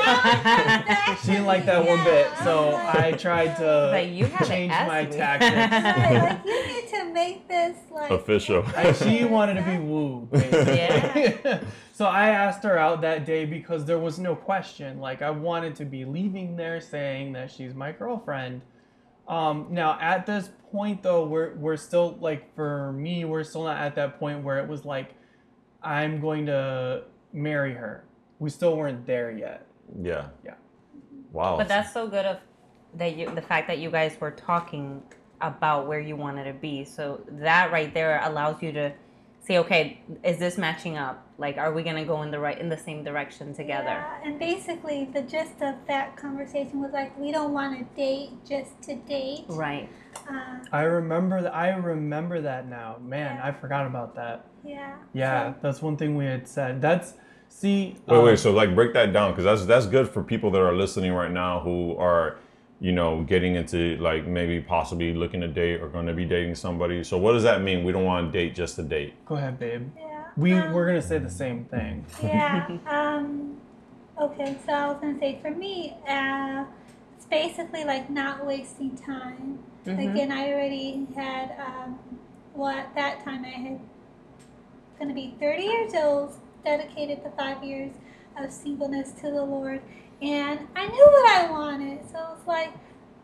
she 1.22 1.28
didn't 1.32 1.46
like 1.46 1.66
that 1.66 1.86
one 1.88 2.04
bit, 2.04 2.28
so 2.44 2.76
I'm 2.76 2.86
like, 2.88 2.96
I 2.98 3.12
tried 3.14 3.56
to 3.58 3.90
But 3.92 4.08
you 4.10 4.28
change 4.46 4.72
my 4.72 5.06
me. 5.06 5.12
tactics. 5.12 5.56
Right, 5.56 6.14
like 6.24 6.46
you 6.46 6.54
need 6.54 6.65
to 7.00 7.14
make 7.14 7.48
this 7.48 7.78
like 7.92 8.12
Official. 8.12 8.64
And 8.76 8.96
she 8.96 9.26
wanted 9.26 9.56
to 9.56 9.62
be 9.64 9.78
wooed, 9.78 10.32
basically. 10.32 11.60
so 11.94 12.06
I 12.06 12.30
asked 12.30 12.64
her 12.64 12.78
out 12.78 13.02
that 13.02 13.26
day 13.26 13.46
because 13.46 13.86
there 13.86 14.00
was 14.00 14.20
no 14.20 14.36
question. 14.36 15.00
Like 15.00 15.22
I 15.22 15.32
wanted 15.32 15.76
to 15.76 15.86
be 15.86 16.06
leaving 16.06 16.56
there 16.56 16.82
saying 16.82 17.34
that 17.34 17.52
she's 17.52 17.74
my 17.74 17.92
girlfriend. 17.92 18.62
Um, 19.28 19.68
now 19.72 19.98
at 20.00 20.26
this 20.26 20.50
point 20.72 21.02
though, 21.02 21.26
we're 21.26 21.56
we're 21.56 21.78
still 21.78 22.18
like 22.22 22.54
for 22.56 22.92
me, 22.94 23.26
we're 23.26 23.44
still 23.44 23.64
not 23.64 23.78
at 23.78 23.96
that 23.96 24.20
point 24.20 24.44
where 24.44 24.60
it 24.60 24.68
was 24.68 24.86
like 24.86 25.16
I'm 25.82 26.20
going 26.20 26.48
to 26.48 27.04
marry 27.32 27.74
her. 27.74 28.06
We 28.40 28.50
still 28.50 28.76
weren't 28.76 29.06
there 29.06 29.32
yet. 29.32 29.68
Yeah. 30.02 30.30
Yeah. 30.44 30.56
Wow. 31.32 31.58
But 31.58 31.68
that's 31.68 31.94
so 31.94 32.08
good 32.08 32.26
of 32.26 32.40
that 32.96 33.16
you 33.16 33.34
the 33.34 33.42
fact 33.42 33.68
that 33.68 33.80
you 33.80 33.92
guys 33.92 34.18
were 34.20 34.32
talking 34.32 35.04
about 35.42 35.88
where 35.88 36.00
you 36.00 36.16
wanted 36.16 36.46
to 36.46 36.54
be. 36.54 36.84
So 36.86 37.22
that 37.28 37.72
right 37.72 37.94
there 37.94 38.22
allows 38.24 38.62
you 38.62 38.72
to 38.74 38.94
say, 39.42 39.58
okay, 39.60 40.02
is 40.24 40.38
this 40.40 40.58
matching 40.58 40.98
up? 40.98 41.28
Like, 41.38 41.58
are 41.58 41.72
we 41.74 41.84
gonna 41.84 42.06
go 42.06 42.22
in 42.24 42.32
the 42.32 42.40
right 42.40 42.58
in 42.58 42.70
the 42.70 42.78
same 42.78 43.04
direction 43.04 43.54
together? 43.54 43.86
Yeah, 43.86 44.18
and 44.24 44.40
basically 44.40 45.10
the 45.14 45.22
gist 45.22 45.62
of 45.62 45.76
that 45.88 46.16
conversation 46.16 46.82
was 46.82 46.92
like 46.94 47.18
we 47.20 47.32
don't 47.32 47.54
want 47.54 47.78
to 47.78 47.96
date 47.96 48.30
just 48.48 48.82
to 48.84 48.96
date. 48.96 49.46
Right. 49.50 49.90
Uh, 50.30 50.58
I 50.72 50.82
remember 50.84 51.42
that. 51.44 51.54
I 51.54 51.70
remember 51.70 52.42
that 52.42 52.68
now. 52.68 52.98
Man, 53.02 53.36
Yeah. 53.36 53.46
I 53.46 53.52
forgot 53.52 53.86
about 53.86 54.16
that. 54.16 54.46
yeah. 54.64 54.96
Yeah, 55.14 55.54
So, 55.54 55.60
that's 55.62 55.82
one 55.82 55.98
thing 55.98 56.16
we 56.16 56.26
had 56.26 56.48
said. 56.48 56.82
That's 56.82 57.14
see. 57.50 57.98
Wait, 58.08 58.18
um, 58.18 58.24
wait. 58.26 58.40
So 58.40 58.52
like, 58.52 58.74
break 58.74 58.94
that 58.94 59.14
down 59.14 59.32
because 59.32 59.44
that's 59.44 59.66
that's 59.66 59.86
good 59.86 60.08
for 60.10 60.24
people 60.24 60.50
that 60.52 60.62
are 60.62 60.74
listening 60.74 61.14
right 61.14 61.30
now 61.32 61.60
who 61.60 61.96
are, 61.98 62.38
you 62.80 62.92
know, 62.92 63.24
getting 63.24 63.56
into 63.56 63.98
like 63.98 64.26
maybe 64.28 64.60
possibly 64.60 65.14
looking 65.14 65.42
to 65.42 65.48
date 65.48 65.82
or 65.82 65.88
going 65.88 66.06
to 66.08 66.14
be 66.14 66.26
dating 66.26 66.56
somebody. 66.56 67.04
So 67.04 67.18
what 67.18 67.34
does 67.34 67.44
that 67.44 67.62
mean? 67.62 67.84
We 67.84 67.92
don't 67.92 68.04
want 68.04 68.32
to 68.32 68.38
date 68.38 68.54
just 68.56 68.76
to 68.76 68.84
date. 68.84 69.14
Go 69.26 69.36
ahead, 69.36 69.58
babe. 69.60 69.90
yeah. 69.98 70.26
We 70.38 70.54
um, 70.54 70.74
we're 70.74 70.86
gonna 70.86 71.02
say 71.02 71.18
the 71.18 71.30
same 71.30 71.66
thing. 71.66 72.06
yeah. 72.24 72.68
Um, 72.88 73.58
okay, 74.20 74.58
so 74.66 74.74
I 74.74 74.88
was 74.88 74.98
gonna 75.02 75.18
say 75.20 75.40
for 75.42 75.52
me, 75.52 75.96
uh, 76.08 76.66
it's 77.16 77.26
basically 77.26 77.86
like 77.86 78.10
not 78.10 78.46
wasting 78.46 78.98
time. 78.98 79.60
Mhm. 79.86 80.12
Again, 80.12 80.32
I 80.32 80.52
already 80.52 81.08
had, 81.16 81.56
um, 81.66 82.00
well, 82.54 82.70
at 82.72 82.94
that 82.96 83.24
time 83.24 83.46
I 83.46 83.50
had 83.50 83.80
gonna 85.00 85.14
be 85.14 85.36
30 85.40 85.64
years 85.64 85.94
old, 85.96 86.34
dedicated 86.66 87.24
the 87.24 87.30
five 87.32 87.64
years 87.64 87.92
of 88.38 88.52
singleness 88.52 89.12
to 89.14 89.32
the 89.32 89.44
Lord, 89.44 89.82
and 90.22 90.60
I 90.76 90.88
knew 90.88 91.06
what 91.06 91.32
I 91.32 91.52
wanted. 91.52 92.00
So 92.12 92.20
it's 92.38 92.48
like 92.48 92.70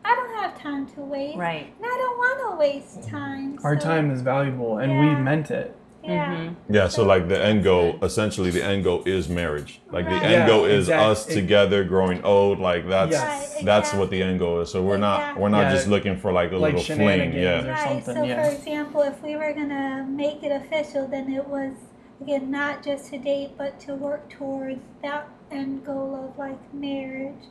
I 0.04 0.14
don't 0.16 0.34
have 0.42 0.60
time 0.60 0.86
to 0.94 1.00
waste, 1.00 1.38
Right. 1.38 1.72
and 1.76 1.86
I 1.86 1.96
don't 1.96 2.18
want 2.18 2.50
to 2.50 2.56
waste 2.58 3.08
time. 3.08 3.58
Our 3.62 3.78
so, 3.78 3.86
time 3.86 4.10
is 4.10 4.20
valuable, 4.20 4.78
and 4.78 4.98
we 4.98 5.14
meant 5.14 5.50
it. 5.52 5.76
yeah. 6.02 6.34
Mhm. 6.34 6.54
Yeah. 6.68 6.88
So 6.88 7.04
like 7.04 7.28
the 7.28 7.40
end 7.40 7.62
goal, 7.62 7.94
essentially, 8.02 8.50
the 8.50 8.64
end 8.64 8.82
goal 8.82 9.04
is 9.06 9.28
marriage. 9.28 9.80
Like 9.92 10.06
the 10.06 10.16
end 10.16 10.32
Yeah, 10.32 10.46
goal 10.48 10.64
is 10.64 10.88
exact- 10.88 11.02
us 11.10 11.26
together 11.26 11.84
growing 11.84 12.24
old. 12.24 12.58
Like 12.58 12.88
that's 12.88 13.12
Yes. 13.12 13.22
Right, 13.22 13.64
that's 13.64 13.88
exactly. 13.90 14.00
what 14.00 14.10
the 14.10 14.22
end 14.24 14.40
goal 14.40 14.60
is. 14.62 14.68
So 14.70 14.82
we're 14.82 14.96
not 14.96 15.18
Exactly. 15.20 15.42
we're 15.42 15.48
not 15.50 15.60
Yeah. 15.62 15.70
just 15.74 15.86
looking 15.86 16.16
for 16.16 16.32
like 16.32 16.50
a 16.50 16.56
Like 16.56 16.74
little 16.74 16.96
fling. 16.96 17.32
Yeah. 17.34 17.64
or 17.64 17.70
Right. 17.70 18.04
So, 18.04 18.20
yeah. 18.24 18.42
for 18.42 18.50
example, 18.50 19.02
if 19.02 19.22
we 19.22 19.36
were 19.36 19.52
gonna 19.52 20.04
make 20.10 20.42
it 20.42 20.50
official, 20.50 21.06
then 21.06 21.32
it 21.32 21.46
was 21.46 21.74
again 22.20 22.50
not 22.50 22.82
just 22.82 23.10
to 23.12 23.18
date, 23.18 23.52
but 23.56 23.78
to 23.80 23.94
work 23.94 24.28
towards 24.28 24.80
that 25.04 25.28
end 25.52 25.84
goal 25.84 26.14
of 26.30 26.38
like 26.38 26.74
marriage 26.74 27.44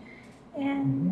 and 0.57 0.85
Mm-hmm. 0.85 1.11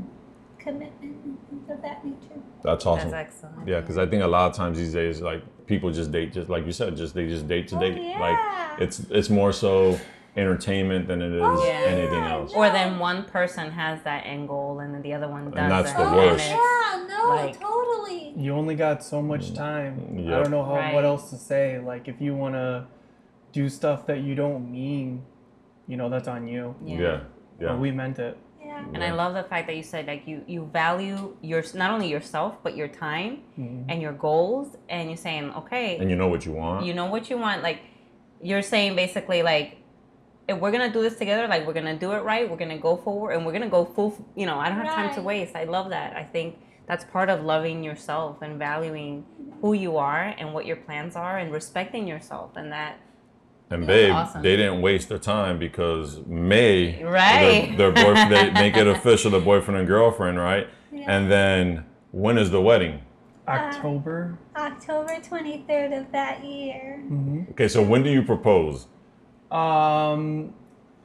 commitment 0.59 1.15
and 1.25 1.37
things 1.49 1.69
of 1.69 1.81
that 1.81 2.03
nature. 2.05 2.41
That's 2.63 2.85
awesome. 2.85 3.11
That's 3.11 3.29
excellent. 3.33 3.67
Yeah, 3.67 3.79
because 3.79 3.97
I 3.97 4.05
think 4.05 4.23
a 4.23 4.27
lot 4.27 4.49
of 4.49 4.55
times 4.55 4.77
these 4.77 4.93
days, 4.93 5.21
like 5.21 5.41
people 5.67 5.91
just 5.91 6.11
date, 6.11 6.33
just 6.33 6.49
like 6.49 6.65
you 6.65 6.71
said, 6.73 6.97
just 6.97 7.13
they 7.15 7.27
just 7.27 7.47
date 7.47 7.67
to 7.69 7.77
Oh, 7.77 7.79
date. 7.79 8.01
yeah. 8.01 8.19
Like 8.19 8.81
it's 8.81 8.99
it's 9.09 9.29
more 9.29 9.53
so 9.53 9.97
entertainment 10.35 11.07
than 11.07 11.21
it 11.21 11.31
is 11.33 11.41
Oh, 11.43 11.63
yeah. 11.65 11.71
anything 11.87 12.23
else. 12.23 12.53
Or 12.53 12.69
then 12.69 12.99
one 12.99 13.23
person 13.23 13.71
has 13.71 14.01
that 14.03 14.25
end 14.25 14.47
goal 14.47 14.79
and 14.79 14.93
then 14.93 15.01
the 15.01 15.13
other 15.13 15.27
one 15.27 15.45
doesn't. 15.45 15.59
And 15.59 15.71
that's 15.71 15.93
the 15.93 16.03
oh 16.07 16.15
worst. 16.15 16.45
it's- 16.45 16.49
yeah, 16.49 17.07
no, 17.09 17.29
like- 17.29 17.59
totally. 17.59 18.33
You 18.37 18.53
only 18.53 18.75
got 18.75 19.03
so 19.03 19.21
much 19.21 19.53
time. 19.53 19.93
I 20.09 20.11
Mm, 20.21 20.29
don't 20.29 20.51
know 20.51 20.63
how 20.63 20.75
Right. 20.75 20.93
what 20.93 21.03
else 21.05 21.29
to 21.31 21.35
say. 21.37 21.79
Like 21.79 22.07
if 22.07 22.21
you 22.21 22.35
wanna 22.35 22.87
do 23.51 23.67
stuff 23.69 24.05
that 24.07 24.19
you 24.21 24.35
don't 24.35 24.71
mean, 24.71 25.23
you 25.89 25.97
know, 25.97 26.07
that's 26.07 26.27
on 26.27 26.47
you. 26.47 26.75
Yeah. 26.85 26.97
Yeah, 26.97 27.19
yeah. 27.59 27.67
But 27.69 27.79
we 27.79 27.91
meant 27.91 28.19
it. 28.19 28.37
Yeah. 28.61 28.67
Yeah. 28.67 28.85
And 28.93 29.03
I 29.03 29.11
love 29.11 29.33
the 29.33 29.43
fact 29.43 29.67
that 29.67 29.75
you 29.75 29.83
said 29.83 30.05
like 30.05 30.27
you 30.27 30.43
you 30.47 30.69
value 30.71 31.35
your 31.41 31.63
not 31.73 31.89
only 31.91 32.07
yourself 32.07 32.57
but 32.63 32.77
your 32.77 32.87
time 32.87 33.39
mm-hmm. 33.59 33.89
and 33.89 34.01
your 34.01 34.13
goals, 34.13 34.77
and 34.87 35.09
you're 35.09 35.17
saying 35.17 35.51
okay, 35.61 35.97
And 35.97 36.09
you 36.09 36.15
know 36.15 36.27
what 36.27 36.45
you 36.45 36.53
want. 36.53 36.85
you 36.85 36.93
know 36.93 37.07
what 37.07 37.29
you 37.29 37.37
want. 37.37 37.63
Like 37.63 37.81
you're 38.41 38.61
saying 38.61 38.95
basically 38.95 39.41
like 39.41 39.77
if 40.47 40.59
we're 40.59 40.71
gonna 40.71 40.93
do 40.93 41.01
this 41.01 41.17
together, 41.17 41.47
like 41.47 41.65
we're 41.65 41.73
gonna 41.73 41.97
do 41.97 42.11
it 42.11 42.23
right, 42.23 42.49
we're 42.49 42.57
gonna 42.57 42.77
go 42.77 42.95
forward, 42.97 43.31
and 43.31 43.45
we're 43.45 43.53
gonna 43.53 43.69
go 43.69 43.85
full. 43.85 44.11
You 44.35 44.45
know, 44.45 44.59
I 44.59 44.69
don't 44.69 44.79
have 44.79 44.93
time 44.93 45.13
to 45.15 45.21
waste. 45.21 45.55
I 45.55 45.63
love 45.63 45.89
that. 45.89 46.15
I 46.15 46.23
think 46.23 46.57
that's 46.87 47.05
part 47.05 47.29
of 47.29 47.43
loving 47.43 47.83
yourself 47.83 48.41
and 48.41 48.57
valuing 48.57 49.25
who 49.61 49.73
you 49.73 49.97
are 49.97 50.33
and 50.37 50.53
what 50.53 50.65
your 50.65 50.75
plans 50.75 51.15
are 51.15 51.37
and 51.37 51.51
respecting 51.51 52.07
yourself 52.07 52.55
and 52.55 52.71
that 52.71 52.99
And 53.71 53.83
That's 53.83 53.87
babe, 53.87 54.11
awesome. 54.13 54.41
they 54.41 54.55
didn't 54.55 54.81
waste 54.81 55.09
their 55.09 55.19
time 55.19 55.59
because 55.59 56.25
May, 56.25 57.03
Right. 57.03 57.75
Their, 57.77 57.91
their 57.91 58.05
boyfriend, 58.05 58.31
they 58.31 58.49
make 58.61 58.75
it 58.75 58.87
official, 58.87 59.29
the 59.31 59.39
boyfriend 59.39 59.77
and 59.79 59.87
girlfriend, 59.87 60.39
right? 60.39 60.67
Yeah. 60.91 61.05
And 61.07 61.29
then 61.31 61.85
when 62.11 62.37
is 62.37 62.49
the 62.49 62.61
wedding? 62.61 63.01
October. 63.47 64.37
October 64.55 65.15
23rd 65.15 65.99
of 65.99 66.11
that 66.11 66.43
year. 66.43 67.03
Okay, 67.51 67.67
so 67.67 67.81
when 67.83 68.03
do 68.03 68.09
you 68.11 68.23
propose? 68.23 68.87
Um, 69.51 70.53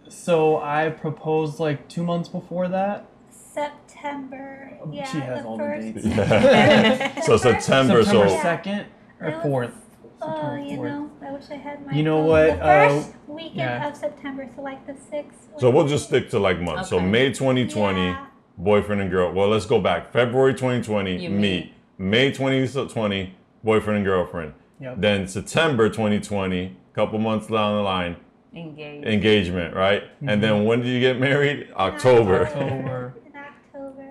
so 0.08 0.58
I 0.58 0.90
proposed 0.90 1.58
like 1.58 1.88
two 1.88 2.02
months 2.02 2.28
before 2.28 2.68
that. 2.68 3.06
September. 3.30 4.78
Yeah, 4.90 5.04
she 5.10 5.18
has 5.20 5.42
the 5.42 5.48
all 5.48 5.58
first. 5.58 5.94
the 5.94 6.00
dates. 6.02 7.26
so 7.26 7.36
September, 7.36 8.02
September 8.02 8.28
so 8.28 8.28
second 8.42 8.86
or 9.20 9.40
fourth. 9.42 9.72
Oh, 10.20 10.26
September 10.34 10.58
you 10.60 10.78
4th. 10.78 10.82
know, 10.82 11.03
I 11.03 11.03
wish 11.35 11.51
I 11.51 11.55
had 11.57 11.87
my. 11.87 11.93
You 11.93 12.03
know 12.03 12.18
phone. 12.18 12.26
what, 12.28 12.47
The 12.59 12.64
first 12.64 13.11
uh, 13.11 13.32
weekend 13.32 13.57
yeah. 13.57 13.89
of 13.89 13.97
September, 13.97 14.49
so 14.55 14.62
like 14.62 14.87
the 14.87 14.95
sixth. 15.11 15.49
so 15.59 15.70
we'll 15.70 15.87
just 15.89 16.07
stick 16.07 16.30
to 16.30 16.39
like 16.39 16.61
months. 16.61 16.89
So 16.91 17.01
May 17.01 17.28
2020, 17.32 18.01
Yeah. 18.01 18.26
boyfriend 18.59 19.01
and 19.03 19.11
girl. 19.11 19.32
Well, 19.32 19.49
let's 19.49 19.66
go 19.66 19.80
back. 19.80 20.12
February 20.12 20.55
2020, 20.55 21.22
You 21.22 21.30
meet. 21.30 21.41
meet. 21.41 21.72
May 21.99 22.30
2020, 22.30 23.35
boyfriend 23.62 23.99
and 23.99 24.07
girlfriend. 24.07 24.53
Yep. 24.80 24.97
Then 24.99 25.28
September 25.28 25.89
2020, 25.89 26.76
couple 26.95 27.18
months 27.18 27.47
down 27.49 27.76
the 27.76 27.82
line, 27.82 28.16
engaged. 28.55 29.07
engagement, 29.07 29.74
right? 29.74 30.03
And 30.20 30.28
Mm-hmm. 30.28 30.41
then 30.41 30.64
when 30.64 30.80
did 30.80 30.89
you 30.89 31.01
get 31.01 31.18
married? 31.20 31.68
October. 31.76 32.47
October. 32.47 33.14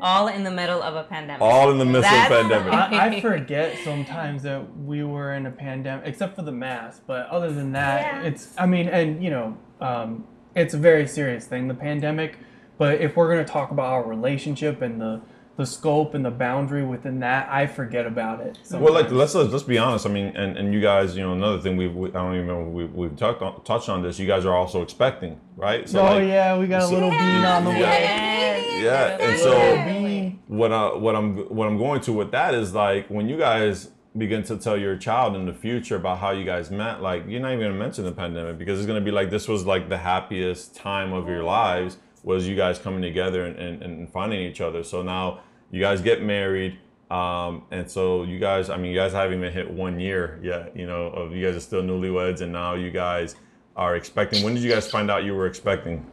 In 0.04 0.10
October. 0.10 0.22
All 0.22 0.28
in 0.28 0.43
the 0.43 0.51
middle 0.51 0.84
of 0.84 0.95
a 0.95 1.04
pandemic. 1.04 1.41
All 1.41 1.72
in 1.72 1.78
the 1.78 1.86
midst 1.86 2.12
of 2.12 2.26
a 2.26 2.41
pandemic. 2.41 2.74
I, 2.74 3.08
I 3.08 3.22
forget 3.32 3.78
sometimes 3.84 4.43
that 4.43 4.78
we 4.78 5.04
were 5.04 5.34
in 5.34 5.45
a 5.45 5.51
pandemic, 5.51 6.06
except 6.08 6.36
for 6.36 6.41
the 6.41 6.51
mask. 6.51 7.04
But 7.08 7.28
other 7.28 7.51
than 7.51 7.72
that, 7.72 8.01
Yeah. 8.01 8.24
it's. 8.30 8.54
I 8.58 8.66
mean, 8.66 8.89
and 8.89 9.24
you 9.24 9.30
know, 9.30 9.58
um, 9.80 10.26
it's 10.56 10.74
a 10.74 10.78
very 10.78 11.08
serious 11.08 11.45
thing, 11.47 11.68
the 11.68 11.74
pandemic. 11.74 12.38
But 12.78 13.01
if 13.01 13.16
we're 13.16 13.30
gonna 13.30 13.45
talk 13.47 13.72
about 13.72 13.86
our 13.93 14.04
relationship 14.04 14.82
and 14.82 14.99
the 14.99 15.22
the 15.56 15.66
scope 15.66 16.16
and 16.16 16.26
the 16.26 16.32
boundary 16.32 16.84
within 16.84 17.20
that, 17.20 17.47
I 17.51 17.68
forget 17.68 18.08
about 18.08 18.39
it. 18.41 18.58
Well, 18.72 18.93
like 18.93 19.12
let's 19.12 19.36
let's 19.36 19.51
let's 19.51 19.64
be 19.64 19.78
honest. 19.78 20.06
I 20.06 20.10
mean, 20.10 20.36
and, 20.36 20.58
and 20.58 20.74
you 20.74 20.82
guys, 20.82 21.16
you 21.16 21.22
know, 21.22 21.34
another 21.34 21.60
thing 21.62 21.78
we, 21.78 21.88
we 21.88 22.10
I 22.10 22.14
don't 22.14 22.34
even 22.36 22.47
know 22.47 22.62
we 22.64 22.86
we've 22.86 23.16
talked 23.16 23.41
on, 23.43 23.64
touched 23.64 23.88
on 23.89 24.01
this. 24.01 24.18
You 24.18 24.26
guys 24.26 24.45
are 24.45 24.56
also 24.56 24.82
expecting, 24.82 25.39
right? 25.56 25.88
So 25.88 26.01
oh 26.01 26.16
like, 26.16 26.28
yeah, 26.28 26.58
we 26.58 26.66
got 26.68 26.84
a 26.84 26.88
little 26.88 27.12
bean 27.12 27.20
on 27.45 27.66
the 27.66 27.72
Yeah. 27.72 27.78
way. 27.78 28.01
Yes. 28.01 29.20
Yeah, 29.22 29.26
and 29.26 29.39
so 29.39 30.34
what 30.47 30.72
I 30.72 30.95
what 30.95 31.16
I'm 31.16 31.38
what 31.56 31.68
I'm 31.68 31.78
going 31.78 32.01
to 32.01 32.14
with 32.14 32.32
that 32.32 32.54
is 32.54 32.74
like 32.74 33.08
when 33.10 33.30
you 33.30 33.38
guys 33.38 33.89
begin 34.18 34.43
to 34.43 34.58
tell 34.58 34.78
your 34.78 34.95
child 34.95 35.36
in 35.36 35.45
the 35.45 35.54
future 35.54 35.95
about 35.95 36.20
how 36.20 36.32
you 36.32 36.45
guys 36.45 36.70
met, 36.70 37.01
like 37.01 37.24
you're 37.28 37.39
not 37.39 37.49
even 37.54 37.66
gonna 37.68 37.74
mention 37.80 38.04
the 38.06 38.12
pandemic 38.12 38.58
because 38.58 38.80
it's 38.80 38.88
gonna 38.88 39.01
be 39.01 39.12
like 39.12 39.30
this 39.30 39.47
was 39.47 39.66
like 39.66 39.89
the 39.89 39.97
happiest 39.97 40.76
time 40.76 41.14
of 41.14 41.28
your 41.28 41.43
lives 41.43 41.97
was 42.24 42.48
you 42.48 42.56
guys 42.56 42.80
coming 42.80 43.02
together 43.02 43.46
and, 43.46 43.58
and, 43.58 43.84
and 43.84 44.10
finding 44.10 44.40
each 44.40 44.62
other. 44.62 44.84
So 44.84 45.02
now 45.04 45.42
you 45.72 45.80
guys 45.82 46.02
get 46.02 46.22
married. 46.24 46.78
Um, 47.12 47.66
and 47.70 47.90
so 47.90 48.24
you 48.24 48.40
guys, 48.40 48.70
I 48.70 48.78
mean, 48.78 48.92
you 48.92 48.98
guys 48.98 49.12
haven't 49.12 49.38
even 49.38 49.54
hit 49.54 49.70
one 49.70 50.00
year 50.00 50.40
yet, 50.42 50.76
you 50.76 50.88
know, 50.88 51.08
of 51.08 51.32
you 51.34 51.46
guys 51.46 51.56
are 51.56 51.60
still 51.60 51.84
newlyweds 51.84 52.42
and 52.42 52.52
now 52.52 52.74
you 52.76 52.90
guys 52.92 53.36
are 53.76 53.96
expecting. 53.96 54.44
When 54.44 54.54
did 54.56 54.64
you 54.64 54.72
guys 54.72 54.90
find 54.90 55.12
out 55.12 55.24
you 55.24 55.36
were 55.36 55.46
expecting? 55.46 56.06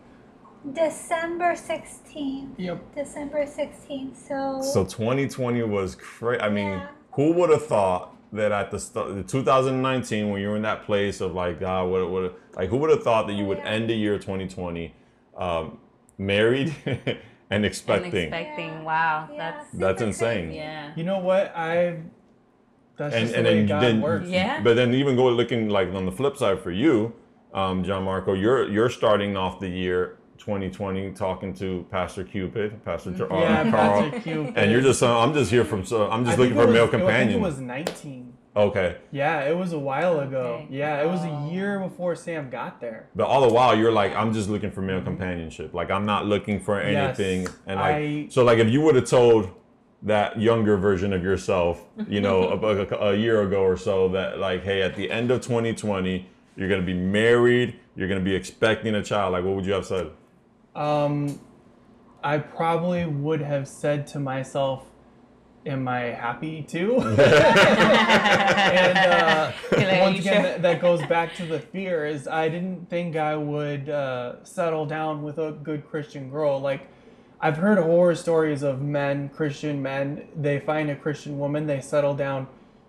December 0.73 1.55
16th. 1.55 2.51
Yep. 2.59 2.95
December 2.95 3.47
16th. 3.47 4.17
So. 4.17 4.61
So 4.61 4.85
2020 4.85 5.63
was 5.63 5.95
crazy. 5.95 6.43
I 6.43 6.51
mean, 6.51 6.69
Yeah. 6.69 6.89
who 7.13 7.33
would 7.33 7.51
have 7.51 7.65
thought 7.67 8.15
that 8.33 8.53
at 8.53 8.71
the 8.71 8.79
start, 8.79 9.27
2019, 9.27 10.31
when 10.31 10.43
you 10.43 10.49
were 10.51 10.57
in 10.57 10.63
that 10.63 10.85
place 10.85 11.21
of 11.21 11.35
like, 11.35 11.61
God, 11.61 11.89
what, 11.91 12.11
what, 12.11 12.39
like, 12.57 12.69
who 12.69 12.77
would 12.77 12.91
have 12.91 13.03
thought 13.03 13.27
that 13.27 13.33
you 13.35 13.47
would 13.47 13.59
Yeah. 13.59 13.69
end 13.71 13.89
the 13.89 13.95
year 13.95 14.19
2020 14.19 14.95
um, 15.37 15.79
married 16.31 16.75
and 16.87 17.18
And 17.51 17.64
expecting? 17.64 18.14
expecting. 18.14 18.68
Yeah. 18.68 18.83
Wow. 18.83 19.29
yeah, 19.33 19.39
That's 19.39 19.66
That's 19.73 20.03
insane. 20.03 20.53
yeah. 20.53 20.93
You 20.95 21.05
know 21.05 21.18
what? 21.18 21.53
I. 21.57 21.99
That's 22.97 23.14
and 23.14 23.25
just 23.27 23.35
and 23.37 23.47
the 23.47 23.51
way 23.51 23.57
then 23.57 23.66
God 23.66 23.83
then 23.83 24.01
works. 24.03 24.29
Yeah. 24.29 24.61
but 24.62 24.75
then 24.77 24.95
even 24.95 25.16
go 25.16 25.29
looking 25.31 25.68
like 25.71 25.89
on 25.95 26.05
the 26.05 26.12
flip 26.12 26.37
side 26.37 26.61
for 26.61 26.71
you, 26.71 27.14
um, 27.55 27.83
John 27.83 28.05
Marco, 28.05 28.35
you're 28.35 28.68
you're 28.71 28.91
starting 28.91 29.37
off 29.39 29.59
the 29.59 29.68
year 29.68 30.18
2020 30.39 31.11
talking 31.12 31.55
to 31.55 31.87
Pastor 31.91 32.25
Cupid, 32.25 32.85
Pastor 32.85 33.11
Jar- 33.12 33.33
uh, 33.33 33.41
Yeah, 33.41 33.71
Carl, 33.71 34.03
Pastor 34.03 34.21
Cupid. 34.21 34.53
and 34.57 34.71
you're 34.71 34.83
just 34.83 35.03
uh, 35.03 35.18
I'm 35.18 35.33
just 35.33 35.51
here 35.51 35.64
from 35.64 35.85
so 35.85 36.11
I'm 36.11 36.25
just 36.27 36.37
think 36.37 36.55
looking 36.55 36.59
it 36.59 36.62
for 36.62 36.71
a 36.71 36.73
male 36.73 36.85
was- 36.87 36.95
I 36.95 36.99
companion. 36.99 37.29
think 37.29 37.41
it 37.41 37.43
was 37.43 37.61
19. 37.61 38.33
Okay. 38.57 38.96
Yeah, 39.12 39.42
it 39.42 39.57
was 39.57 39.72
a 39.72 39.78
while 39.78 40.20
ago. 40.20 40.62
Okay. 40.64 40.66
Yeah, 40.70 41.03
it 41.03 41.07
was 41.07 41.20
Oh. 41.24 41.28
a 41.48 41.53
year 41.53 41.78
before 41.80 42.14
Sam 42.16 42.51
got 42.51 42.80
there. 42.80 43.09
But 43.14 43.24
all 43.26 43.40
the 43.46 43.53
while, 43.53 43.76
you're 43.78 43.92
like, 43.92 44.14
I'm 44.14 44.32
just 44.32 44.48
looking 44.48 44.70
for 44.70 44.82
male 44.82 45.03
companionship. 45.03 45.72
Like, 45.74 45.90
I'm 45.90 46.07
not 46.07 46.26
looking 46.26 46.61
for 46.61 46.76
Mm-hmm. 46.80 46.92
Yes, 46.92 47.18
anything. 47.20 47.48
and 47.66 47.78
like, 47.80 47.94
I- 47.94 48.26
so 48.30 48.44
like, 48.44 48.59
if 48.59 48.68
you 48.68 48.80
would 48.82 48.94
have 48.96 49.07
told 49.07 49.51
that 50.03 50.40
younger 50.40 50.76
version 50.78 51.12
of 51.12 51.22
yourself, 51.22 51.84
you 52.09 52.20
know, 52.20 52.48
a, 52.62 52.66
a, 52.66 53.12
a 53.12 53.16
year 53.16 53.42
ago 53.42 53.62
or 53.62 53.76
so, 53.76 54.09
that 54.09 54.38
like, 54.38 54.62
hey, 54.64 54.82
at 54.82 54.96
the 54.96 55.11
end 55.11 55.30
of 55.30 55.40
2020, 55.42 56.26
you're 56.57 56.68
gonna 56.68 56.82
be 56.82 56.94
married, 56.94 57.78
you're 57.96 58.09
gonna 58.09 58.20
be 58.20 58.34
expecting 58.34 58.94
a 58.94 59.03
child. 59.03 59.32
Like, 59.32 59.44
what 59.44 59.55
would 59.57 59.66
you 59.66 59.72
have 59.74 59.86
said? 59.86 60.11
Um, 60.74 61.38
I 62.22 62.38
probably 62.38 63.05
would 63.07 63.40
have 63.40 63.66
said 63.68 64.07
to 64.09 64.20
myself, 64.20 64.86
"Am 65.67 65.87
I 65.89 66.01
happy 66.01 66.63
too?" 66.63 66.97
and 67.01 67.19
uh, 68.99 69.53
You're 69.73 69.81
like, 69.81 69.93
"Are 69.93 70.01
once 70.03 70.19
again, 70.21 70.43
that, 70.43 70.63
that 70.63 70.81
goes 70.81 71.03
back 71.07 71.35
to 71.37 71.47
the 71.47 71.61
fear. 71.61 72.07
Is 72.07 72.27
I 72.29 72.49
didn't 72.49 72.89
think 72.89 73.17
I 73.17 73.37
would 73.37 73.89
uh, 73.89 74.45
settle 74.45 74.87
down 74.87 75.23
with 75.23 75.39
a 75.39 75.53
good 75.53 75.89
Christian 75.89 76.31
girl. 76.31 76.61
Like 76.61 76.87
I've 77.43 77.57
heard 77.57 77.79
horror 77.79 78.15
stories 78.15 78.63
of 78.63 78.83
men, 78.83 79.31
Christian 79.31 79.81
men. 79.81 80.29
They 80.37 80.61
find 80.61 80.91
a 80.91 80.97
Christian 80.97 81.39
woman, 81.39 81.67
they 81.67 81.81
settle 81.81 82.15
down. 82.15 82.47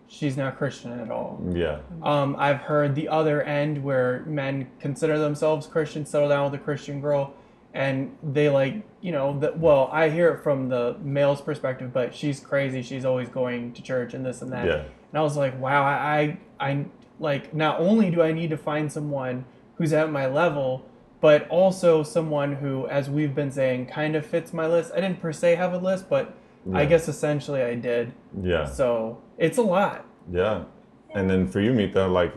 She's 0.07 0.35
not 0.35 0.57
Christian 0.57 0.99
at 0.99 1.09
all. 1.09 1.41
Yeah. 1.53 1.79
Um, 2.03 2.35
I've 2.37 2.57
heard 2.57 2.95
the 2.95 3.07
other 3.07 3.43
end 3.43 3.81
where 3.81 4.25
men 4.27 4.69
consider 4.81 5.17
themselves 5.17 5.67
Christian, 5.67 6.05
settle 6.05 6.27
down 6.27 6.51
with 6.51 6.59
a 6.59 6.63
Christian 6.63 6.99
girl, 6.99 7.33
and 7.73 8.15
they 8.21 8.49
like, 8.49 8.83
you 9.01 9.11
know, 9.11 9.39
that. 9.39 9.57
Well, 9.57 9.89
I 9.91 10.09
hear 10.09 10.29
it 10.33 10.43
from 10.43 10.69
the 10.69 10.97
male's 11.01 11.41
perspective, 11.41 11.93
but 11.93 12.13
she's 12.13 12.39
crazy. 12.39 12.81
She's 12.81 13.05
always 13.05 13.29
going 13.29 13.73
to 13.73 13.81
church 13.81 14.13
and 14.13 14.25
this 14.25 14.41
and 14.41 14.51
that. 14.51 14.65
Yeah. 14.65 14.83
And 14.83 15.19
I 15.19 15.21
was 15.21 15.37
like, 15.37 15.59
wow, 15.59 15.83
I, 15.83 16.37
I, 16.59 16.69
I 16.71 16.85
like 17.19 17.53
not 17.53 17.79
only 17.79 18.09
do 18.09 18.21
I 18.21 18.31
need 18.31 18.49
to 18.49 18.57
find 18.57 18.91
someone 18.91 19.45
who's 19.75 19.93
at 19.93 20.11
my 20.11 20.27
level, 20.27 20.85
but 21.21 21.47
also 21.49 22.03
someone 22.03 22.55
who, 22.55 22.87
as 22.87 23.09
we've 23.09 23.35
been 23.35 23.51
saying, 23.51 23.85
kind 23.85 24.15
of 24.15 24.25
fits 24.25 24.53
my 24.53 24.67
list. 24.67 24.91
I 24.93 25.01
didn't 25.01 25.21
per 25.21 25.31
se 25.31 25.55
have 25.55 25.73
a 25.73 25.77
list, 25.77 26.09
but 26.09 26.35
I 26.73 26.85
guess 26.85 27.07
essentially 27.07 27.61
I 27.61 27.75
did. 27.75 28.13
Yeah. 28.41 28.65
So 28.65 29.21
it's 29.37 29.57
a 29.57 29.61
lot. 29.61 30.05
Yeah. 30.31 30.65
And 31.13 31.29
then 31.29 31.47
for 31.47 31.59
you, 31.59 31.73
Mita, 31.73 32.07
like, 32.07 32.33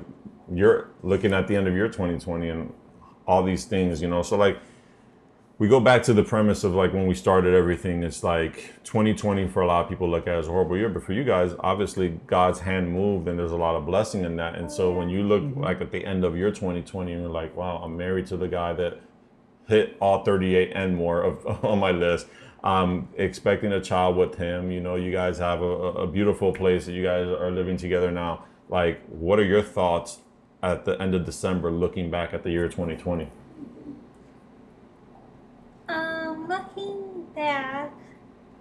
you're 0.52 0.90
looking 1.02 1.32
at 1.32 1.46
the 1.46 1.56
end 1.56 1.68
of 1.68 1.74
your 1.74 1.88
2020 1.88 2.48
and 2.48 2.72
all 3.26 3.42
these 3.42 3.64
things, 3.64 4.02
you 4.02 4.08
know. 4.08 4.22
So 4.22 4.36
like, 4.36 4.58
we 5.64 5.70
go 5.70 5.80
back 5.80 6.02
to 6.02 6.12
the 6.12 6.22
premise 6.22 6.62
of 6.62 6.74
like 6.74 6.92
when 6.92 7.06
we 7.06 7.14
started 7.14 7.54
everything. 7.54 8.02
It's 8.02 8.22
like 8.22 8.74
2020 8.84 9.48
for 9.48 9.62
a 9.62 9.66
lot 9.66 9.82
of 9.82 9.88
people 9.88 10.10
look 10.10 10.26
at 10.26 10.34
as 10.34 10.46
a 10.46 10.50
horrible 10.50 10.76
year, 10.76 10.90
but 10.90 11.02
for 11.02 11.14
you 11.14 11.24
guys, 11.24 11.52
obviously 11.60 12.20
God's 12.26 12.60
hand 12.60 12.92
moved 12.92 13.28
and 13.28 13.38
there's 13.38 13.50
a 13.50 13.56
lot 13.56 13.74
of 13.74 13.86
blessing 13.86 14.26
in 14.26 14.36
that. 14.36 14.56
And 14.56 14.70
so 14.70 14.92
when 14.92 15.08
you 15.08 15.22
look 15.22 15.42
mm-hmm. 15.42 15.62
like 15.62 15.80
at 15.80 15.90
the 15.90 16.04
end 16.04 16.22
of 16.22 16.36
your 16.36 16.50
2020 16.50 17.12
and 17.12 17.22
you're 17.22 17.30
like, 17.30 17.56
wow, 17.56 17.78
I'm 17.78 17.96
married 17.96 18.26
to 18.26 18.36
the 18.36 18.46
guy 18.46 18.74
that 18.74 19.00
hit 19.66 19.96
all 20.02 20.22
38 20.22 20.72
and 20.74 20.96
more 20.96 21.22
of 21.22 21.46
on 21.64 21.78
my 21.78 21.92
list. 21.92 22.26
I'm 22.62 23.08
expecting 23.16 23.72
a 23.72 23.80
child 23.80 24.18
with 24.18 24.34
him. 24.34 24.70
You 24.70 24.80
know, 24.80 24.96
you 24.96 25.12
guys 25.12 25.38
have 25.38 25.62
a 25.62 25.72
a 26.04 26.06
beautiful 26.06 26.52
place 26.52 26.84
that 26.84 26.92
you 26.92 27.02
guys 27.02 27.26
are 27.26 27.50
living 27.50 27.78
together 27.78 28.10
now. 28.10 28.44
Like, 28.68 29.00
what 29.08 29.38
are 29.38 29.44
your 29.44 29.62
thoughts 29.62 30.18
at 30.62 30.84
the 30.84 31.00
end 31.00 31.14
of 31.14 31.24
December 31.24 31.70
looking 31.70 32.10
back 32.10 32.34
at 32.34 32.42
the 32.42 32.50
year 32.50 32.68
2020? 32.68 33.30
Um, 35.88 36.48
looking 36.48 37.26
back, 37.44 37.92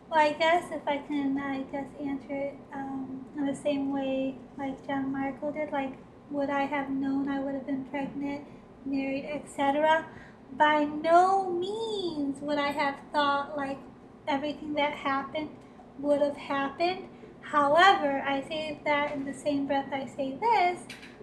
well, 0.09 0.19
I 0.19 0.33
guess 0.33 0.65
if 0.71 0.85
I 0.85 0.97
can, 0.97 1.37
I 1.37 1.61
guess 1.71 1.85
answer 1.99 2.35
it 2.35 2.55
um, 2.73 3.25
in 3.37 3.45
the 3.45 3.55
same 3.55 3.93
way 3.93 4.35
like 4.57 4.85
John 4.85 5.11
Marco 5.11 5.51
did. 5.51 5.71
Like, 5.71 5.93
would 6.29 6.49
I 6.49 6.63
have 6.65 6.89
known 6.89 7.29
I 7.29 7.39
would 7.39 7.55
have 7.55 7.65
been 7.65 7.85
pregnant, 7.85 8.43
married, 8.85 9.25
etc. 9.25 10.05
by 10.57 10.83
no 10.83 11.49
means 11.49 12.41
would 12.41 12.57
I 12.57 12.71
have 12.71 12.95
thought 13.13 13.55
like 13.57 13.79
everything 14.27 14.73
that 14.73 14.93
happened 14.93 15.49
would 15.99 16.21
have 16.21 16.37
happened. 16.37 17.07
However, 17.41 18.21
I 18.27 18.41
say 18.41 18.79
that 18.83 19.13
in 19.13 19.25
the 19.25 19.33
same 19.33 19.65
breath 19.65 19.91
I 19.93 20.05
say 20.05 20.37
this. 20.39 20.79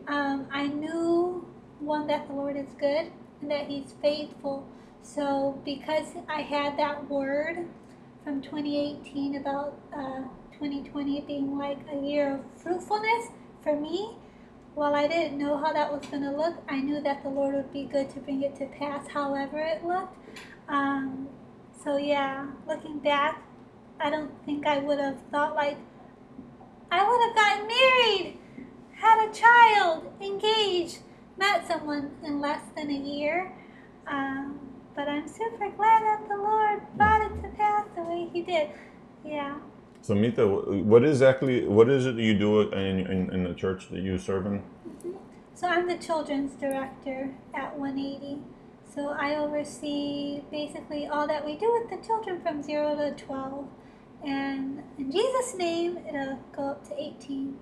Um, 0.08 0.46
I 0.50 0.66
knew 0.66 1.46
one 1.78 2.06
that 2.06 2.26
the 2.26 2.34
Lord 2.34 2.56
is 2.56 2.72
good 2.78 3.12
and 3.40 3.50
that 3.50 3.66
He's 3.68 3.94
faithful. 4.00 4.66
So 5.02 5.60
because 5.64 6.06
I 6.28 6.42
had 6.42 6.78
that 6.78 7.08
word 7.08 7.66
from 8.24 8.42
2018 8.42 9.36
about 9.36 9.78
uh, 9.94 10.22
2020 10.52 11.22
being 11.22 11.58
like 11.58 11.78
a 11.92 11.96
year 11.96 12.36
of 12.36 12.40
fruitfulness 12.60 13.28
for 13.62 13.78
me, 13.78 14.16
while 14.74 14.94
I 14.94 15.08
didn't 15.08 15.38
know 15.38 15.56
how 15.56 15.72
that 15.72 15.90
was 15.92 16.06
going 16.06 16.22
to 16.22 16.30
look, 16.30 16.54
I 16.68 16.80
knew 16.80 17.00
that 17.00 17.22
the 17.22 17.28
Lord 17.28 17.54
would 17.54 17.72
be 17.72 17.84
good 17.84 18.10
to 18.10 18.20
bring 18.20 18.42
it 18.42 18.56
to 18.56 18.66
pass, 18.66 19.08
however 19.08 19.58
it 19.58 19.84
looked. 19.84 20.16
Um, 20.68 21.28
so 21.82 21.96
yeah, 21.96 22.46
looking 22.68 22.98
back, 22.98 23.42
I 23.98 24.10
don't 24.10 24.30
think 24.44 24.66
I 24.66 24.78
would 24.78 25.00
have 25.00 25.18
thought 25.30 25.54
like 25.54 25.76
I 26.90 27.08
would 27.08 27.20
have 27.26 27.36
gotten 27.36 27.66
married, 27.66 28.38
had 28.94 29.28
a 29.28 29.32
child, 29.32 30.12
engaged, 30.20 30.98
met 31.36 31.66
someone 31.66 32.10
in 32.24 32.40
less 32.40 32.62
than 32.76 32.90
a 32.90 32.94
year. 32.94 33.52
Um, 34.06 34.59
but 34.94 35.08
I'm 35.08 35.28
super 35.28 35.70
glad 35.70 36.02
that 36.02 36.28
the 36.28 36.36
Lord 36.36 36.80
brought 36.96 37.22
it 37.22 37.42
to 37.42 37.48
pass 37.56 37.86
the 37.96 38.02
way 38.02 38.28
He 38.32 38.42
did. 38.42 38.70
Yeah. 39.24 39.58
So 40.02 40.14
Mita, 40.14 40.46
what 40.46 41.04
exactly 41.04 41.66
what 41.66 41.90
is 41.90 42.06
it 42.06 42.16
that 42.16 42.22
you 42.22 42.38
do 42.38 42.60
in, 42.72 43.00
in, 43.06 43.32
in 43.32 43.44
the 43.44 43.54
church 43.54 43.90
that 43.90 44.00
you 44.00 44.18
serve 44.18 44.46
in? 44.46 44.60
Mm-hmm. 44.60 45.10
So 45.54 45.66
I'm 45.68 45.86
the 45.86 45.98
children's 45.98 46.54
director 46.54 47.34
at 47.54 47.78
180. 47.78 48.40
So 48.94 49.08
I 49.08 49.36
oversee 49.36 50.42
basically 50.50 51.06
all 51.06 51.26
that 51.26 51.44
we 51.44 51.56
do 51.56 51.70
with 51.72 51.90
the 51.90 52.04
children 52.04 52.40
from 52.40 52.62
0 52.62 52.96
to 52.96 53.24
12. 53.24 53.68
And 54.24 54.82
in 54.98 55.12
Jesus' 55.12 55.54
name, 55.54 55.98
it'll 56.08 56.40
go 56.56 56.70
up 56.70 56.88
to 56.88 57.00
18 57.00 57.56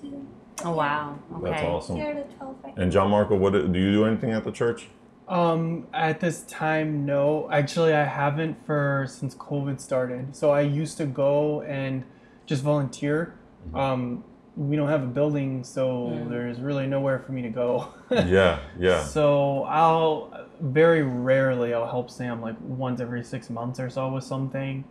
soon. 0.00 0.28
Oh 0.64 0.72
wow. 0.72 1.18
Okay. 1.34 1.50
That's 1.50 1.62
awesome. 1.64 1.96
0 1.96 2.22
to 2.22 2.36
12 2.36 2.56
right 2.62 2.74
And 2.78 2.92
John 2.92 3.10
Marco, 3.10 3.36
what 3.36 3.52
do 3.52 3.58
you 3.58 3.92
do 3.92 4.04
anything 4.04 4.30
at 4.30 4.44
the 4.44 4.52
church? 4.52 4.88
Um, 5.28 5.86
at 5.92 6.20
this 6.20 6.42
time, 6.42 7.06
no. 7.06 7.48
Actually, 7.50 7.94
I 7.94 8.04
haven't 8.04 8.64
for 8.66 9.06
since 9.08 9.34
COVID 9.34 9.80
started. 9.80 10.36
So 10.36 10.50
I 10.50 10.62
used 10.62 10.96
to 10.98 11.06
go 11.06 11.62
and 11.62 12.04
just 12.46 12.62
volunteer. 12.62 13.34
Um, 13.74 14.24
we 14.56 14.76
don't 14.76 14.88
have 14.88 15.02
a 15.02 15.06
building, 15.06 15.64
so 15.64 16.26
there's 16.28 16.60
really 16.60 16.86
nowhere 16.86 17.18
for 17.20 17.32
me 17.32 17.42
to 17.42 17.48
go. 17.48 17.88
yeah, 18.10 18.60
yeah. 18.78 19.04
So 19.04 19.64
I'll 19.64 20.46
very 20.60 21.02
rarely 21.02 21.72
I'll 21.74 21.88
help 21.88 22.10
Sam 22.10 22.40
like 22.40 22.56
once 22.60 23.00
every 23.00 23.24
six 23.24 23.48
months 23.48 23.80
or 23.80 23.88
so 23.88 24.08
with 24.08 24.24
something, 24.24 24.84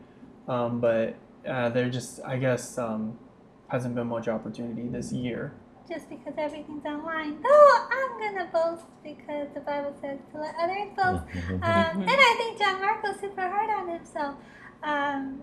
um, 0.48 0.82
but 0.82 1.16
uh, 1.48 1.70
there 1.70 1.90
just 1.90 2.22
I 2.26 2.38
guess 2.38 2.78
um, 2.78 3.20
hasn't 3.68 3.94
been 3.94 4.08
much 4.08 4.28
opportunity 4.28 4.88
this 4.88 5.12
year. 5.12 5.54
Just 5.90 6.10
because 6.10 6.34
everything's 6.38 6.86
online. 6.86 7.42
Though 7.42 7.72
I'm 7.92 8.20
gonna 8.20 8.50
boast 8.52 8.86
because 9.04 9.48
the 9.54 9.62
Bible 9.62 9.96
says 10.02 10.20
to 10.34 10.40
let 10.42 10.56
others 10.62 10.90
boast. 10.96 11.24
Um, 11.64 12.02
and 12.02 12.10
I 12.10 12.36
think 12.38 12.60
John 12.60 12.82
Marco's 12.82 13.20
super 13.20 13.42
hard 13.42 13.70
on 13.70 13.90
himself. 13.90 14.36
Um, 14.84 15.42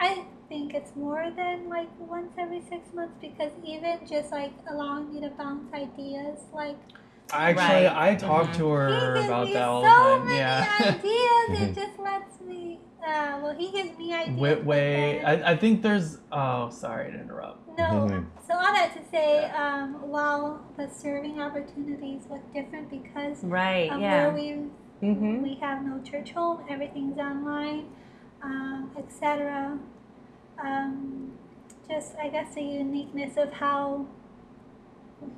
I 0.00 0.24
think 0.48 0.74
it's 0.74 0.94
more 0.96 1.30
than 1.36 1.68
like 1.68 1.88
once 1.98 2.32
every 2.38 2.62
six 2.68 2.92
months 2.94 3.14
because 3.20 3.52
even 3.64 4.00
just 4.08 4.30
like 4.32 4.52
allowing 4.70 5.12
me 5.14 5.20
to 5.20 5.28
bounce 5.30 5.72
ideas, 5.74 6.40
like 6.52 6.76
Actually, 7.32 7.86
Right. 7.86 8.10
I 8.10 8.14
talk 8.16 8.52
to 8.52 8.64
he 8.64 8.70
her 8.70 9.14
gives 9.14 9.26
about 9.28 9.46
me 9.46 9.52
that 9.54 9.62
all 9.68 9.82
so 9.82 9.88
the 9.88 9.94
time. 9.94 10.26
many 10.26 10.38
Yeah. 10.38 10.66
ideas. 10.80 11.60
it 11.70 11.74
just 11.86 11.98
lets 11.98 12.33
me. 13.04 13.10
Uh, 13.12 13.38
well, 13.40 13.54
he 13.54 13.70
gives 13.70 13.96
me 13.98 14.12
ideas. 14.14 14.36
but 14.38 14.64
Whitway. 14.64 15.22
I, 15.24 15.52
I 15.52 15.56
think 15.56 15.82
there's. 15.82 16.18
Oh, 16.32 16.70
sorry 16.70 17.12
to 17.12 17.20
interrupt. 17.20 17.76
No. 17.78 18.24
So 18.46 18.52
all 18.54 18.60
that 18.74 18.92
to 18.94 19.10
say, 19.10 19.46
um, 19.52 20.10
while 20.10 20.62
the 20.76 20.86
serving 20.90 21.40
opportunities 21.40 22.24
look 22.30 22.42
different 22.52 22.90
because 22.90 23.42
Right. 23.42 23.90
of 23.90 23.98
Yeah. 24.02 24.26
where 24.28 24.34
we 24.34 24.70
Mhm. 25.02 25.42
we 25.42 25.54
have 25.62 25.82
no 25.82 25.98
church 26.02 26.32
home, 26.32 26.62
everything's 26.68 27.18
online, 27.18 27.86
um, 28.42 28.90
etc. 28.98 29.78
Um, 30.62 31.32
just 31.88 32.14
I 32.18 32.28
guess 32.28 32.54
the 32.54 32.60
uniqueness 32.62 33.38
of 33.38 33.50
how 33.54 34.06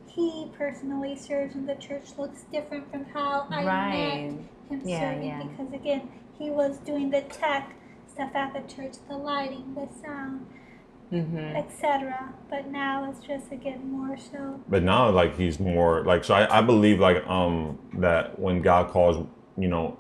he 0.09 0.51
personally 0.59 1.15
serves 1.15 1.55
in 1.55 1.67
the 1.67 1.77
church 1.77 2.19
looks 2.19 2.43
different 2.53 2.91
from 2.91 3.05
how 3.15 3.47
I 3.51 3.65
Right. 3.65 4.33
met 4.33 4.41
him 4.69 4.83
Yeah, 4.85 4.99
serving 5.13 5.29
yeah. 5.29 5.43
because 5.45 5.73
again 5.73 6.09
he 6.39 6.51
was 6.51 6.79
doing 6.79 7.11
the 7.11 7.23
tech 7.23 7.73
stuff 8.13 8.31
at 8.35 8.53
the 8.55 8.61
church, 8.75 8.95
the 9.09 9.17
lighting, 9.17 9.75
the 9.75 9.89
sound, 10.03 10.47
Mhm. 11.13 11.57
etc. 11.57 12.35
But 12.51 12.67
now 12.71 13.09
it's 13.11 13.25
just 13.25 13.53
again 13.53 13.91
more 13.91 14.17
so. 14.17 14.61
But 14.69 14.83
now, 14.83 15.09
like 15.11 15.37
he's 15.37 15.61
more 15.61 16.03
like 16.05 16.25
so. 16.25 16.35
I, 16.35 16.59
I 16.59 16.61
believe 16.63 16.99
like 16.99 17.27
um 17.29 17.79
that 17.99 18.39
when 18.39 18.61
God 18.63 18.89
calls, 18.91 19.25
you 19.57 19.69
know, 19.69 19.95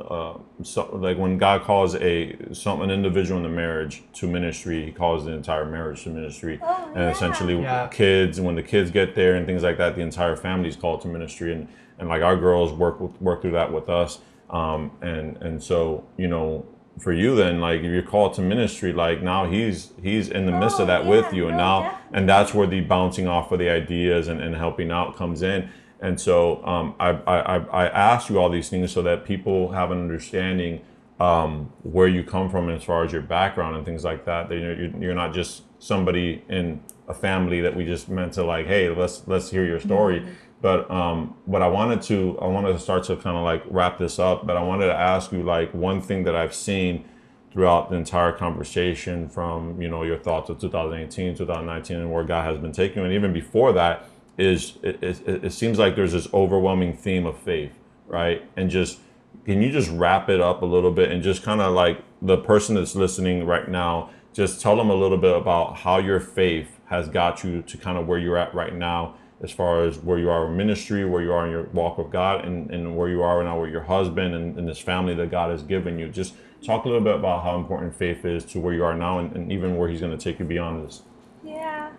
uh, 0.59 0.63
so 0.65 0.97
like 0.97 1.17
when 1.17 1.39
God 1.39 1.63
calls 1.63 1.95
a 1.95 2.37
some 2.53 2.81
an 2.83 2.91
individual 2.91 3.37
in 3.39 3.45
the 3.45 3.49
marriage 3.65 4.03
to 4.15 4.27
ministry, 4.27 4.85
He 4.87 4.91
calls 4.93 5.25
the 5.27 5.33
entire 5.33 5.65
marriage 5.65 6.03
to 6.05 6.11
ministry, 6.11 6.59
Oh, 6.63 6.91
and 6.95 7.05
yeah. 7.05 7.11
essentially 7.11 7.61
Yeah. 7.63 7.87
kids. 7.89 8.41
When 8.41 8.57
the 8.57 8.63
kids 8.63 8.91
get 8.91 9.15
there 9.15 9.37
and 9.37 9.47
things 9.47 9.63
like 9.63 9.79
that, 9.79 9.95
the 9.95 10.03
entire 10.03 10.37
family 10.37 10.69
is 10.69 10.77
called 10.77 11.03
to 11.03 11.09
ministry, 11.09 11.53
and 11.53 11.69
and 11.99 12.09
like 12.09 12.23
our 12.23 12.37
girls 12.37 12.73
work 12.73 13.01
with, 13.01 13.21
work 13.23 13.43
through 13.43 13.53
that 13.53 13.73
with 13.73 13.89
us. 13.89 14.21
Um, 14.51 14.91
and 15.03 15.37
and 15.39 15.63
so 15.63 16.05
you 16.17 16.29
know. 16.29 16.67
For 16.99 17.13
you, 17.13 17.37
then, 17.37 17.61
like 17.61 17.81
if 17.81 17.93
you're 17.93 18.01
called 18.01 18.33
to 18.37 18.41
ministry, 18.41 18.91
like 18.91 19.21
now 19.23 19.45
he's 19.45 19.93
he's 20.03 20.31
in 20.31 20.47
the 20.47 20.53
midst 20.53 20.79
Oh, 20.79 20.85
of 20.85 20.87
that 20.87 21.05
with 21.05 21.27
yeah, 21.27 21.33
you, 21.35 21.49
and 21.49 21.59
no, 21.59 21.63
now 21.63 21.81
definitely. 21.83 22.19
and 22.19 22.29
that's 22.31 22.55
where 22.55 22.67
the 22.67 22.81
bouncing 22.81 23.29
off 23.29 23.53
of 23.53 23.59
the 23.59 23.69
ideas 23.69 24.29
and, 24.29 24.41
and 24.41 24.57
helping 24.57 24.91
out 24.91 25.15
comes 25.15 25.43
in. 25.43 25.69
And 26.01 26.19
so 26.19 26.65
um, 26.65 26.95
I, 26.99 27.11
I, 27.11 27.57
I- 27.59 27.85
I 27.85 27.87
asked 27.89 28.31
you 28.31 28.39
all 28.39 28.49
these 28.49 28.71
things 28.71 28.93
so 28.93 29.03
that 29.03 29.27
people 29.27 29.73
have 29.73 29.91
an 29.91 29.99
understanding 29.99 30.81
um, 31.21 31.71
where 31.83 32.09
you 32.09 32.25
come 32.25 32.49
from 32.49 32.71
as 32.71 32.83
far 32.83 33.05
as 33.05 33.13
your 33.13 33.21
background 33.21 33.77
and 33.77 33.85
things 33.85 34.03
like 34.03 34.25
that. 34.25 34.49
That 34.49 34.57
you're, 34.57 34.75
you're- 34.81 34.95
you're 34.99 35.15
not 35.15 35.35
just 35.35 35.65
somebody 35.79 36.45
in 36.49 36.81
a 37.09 37.15
family 37.15 37.61
that 37.61 37.77
we 37.77 37.85
just 37.85 38.09
meant 38.09 38.33
to 38.33 38.43
like, 38.43 38.67
hey, 38.67 38.89
let's 38.89 39.23
let's 39.27 39.51
hear 39.51 39.67
your 39.67 39.81
story. 39.81 40.25
But 40.67 40.91
um, 40.91 41.37
but 41.47 41.63
I 41.63 41.69
wanted 41.69 42.03
to 42.11 42.37
I 42.43 42.49
wanted 42.49 42.73
to 42.73 42.81
start 42.81 43.05
to 43.05 43.15
kind 43.15 43.37
of 43.37 43.45
like 43.45 43.63
wrap 43.71 43.99
this 43.99 44.19
up. 44.19 44.45
But 44.45 44.57
I 44.57 44.65
wanted 44.65 44.87
to 44.87 44.95
ask 44.95 45.31
you 45.31 45.45
like 45.45 45.73
one 45.73 46.01
thing 46.01 46.25
that 46.25 46.35
I've 46.35 46.57
seen 46.57 47.05
throughout 47.53 47.89
the 47.89 47.95
entire 47.95 48.33
conversation 48.33 49.29
from 49.29 49.81
you 49.81 49.89
know 49.89 50.03
your 50.03 50.19
thoughts 50.19 50.51
of 50.51 50.59
2018 50.59 51.37
2019 51.37 51.97
and 51.97 52.13
where 52.13 52.25
god 52.25 52.45
has 52.45 52.59
been 52.59 52.73
taking 52.73 52.99
you 52.99 53.05
and 53.05 53.15
even 53.15 53.33
before 53.33 53.73
that 53.73 54.11
is 54.37 54.77
it, 54.83 55.03
it, 55.03 55.45
it 55.45 55.53
seems 55.53 55.79
like 55.79 55.95
there's 55.95 56.13
this 56.13 56.27
overwhelming 56.35 56.95
theme 56.95 57.25
of 57.25 57.39
faith 57.39 57.73
right 58.09 58.43
and 58.57 58.69
just 58.69 58.99
can 59.47 59.63
you 59.63 59.71
just 59.71 59.91
wrap 59.93 60.29
it 60.29 60.41
up 60.41 60.61
a 60.63 60.67
little 60.67 60.91
bit 60.91 61.11
and 61.13 61.23
just 61.23 61.43
kind 61.45 61.63
of 61.63 61.73
like 61.73 62.03
the 62.21 62.37
person 62.37 62.75
that's 62.75 62.95
listening 62.95 63.47
right 63.47 63.69
now 63.69 64.11
just 64.35 64.61
tell 64.61 64.77
them 64.77 64.91
a 64.91 64.95
little 64.95 65.17
bit 65.17 65.35
about 65.35 65.77
how 65.79 65.97
your 65.97 66.21
faith 66.21 66.79
has 66.87 67.09
got 67.09 67.43
you 67.43 67.63
to 67.63 67.79
kind 67.79 67.97
of 67.97 68.07
where 68.07 68.19
you're 68.19 68.37
at 68.37 68.53
right 68.53 68.75
now 68.75 69.15
as 69.43 69.51
far 69.51 69.85
as 69.85 69.99
where 69.99 70.19
you 70.19 70.31
are 70.31 70.47
in 70.47 70.57
ministry 70.57 71.05
where 71.05 71.23
you 71.23 71.33
are 71.33 71.45
in 71.47 71.51
your 71.53 71.65
walk 71.65 71.99
with 71.99 72.11
god 72.11 72.45
and, 72.45 72.71
and 72.71 72.97
where 72.97 73.09
you 73.09 73.23
are 73.23 73.43
now 73.45 73.61
with 73.61 73.71
your 73.71 73.83
husband 73.83 74.35
and, 74.35 74.57
and 74.59 74.69
this 74.69 74.79
family 74.79 75.15
that 75.15 75.31
god 75.31 75.51
has 75.51 75.63
given 75.63 75.99
you 75.99 76.09
just 76.09 76.35
talk 76.65 76.85
a 76.85 76.89
little 76.89 77.05
bit 77.05 77.15
about 77.15 77.43
how 77.45 77.57
important 77.57 77.95
faith 77.95 78.25
is 78.25 78.45
to 78.45 78.59
where 78.59 78.73
you 78.73 78.83
are 78.83 78.97
now 78.97 79.19
and, 79.19 79.37
and 79.37 79.53
even 79.53 79.77
where 79.77 79.89
he's 79.89 80.01
going 80.01 80.17
to 80.17 80.23
take 80.23 80.39
you 80.39 80.45
beyond 80.45 80.87
this 80.87 81.03
Yeah, 81.45 81.91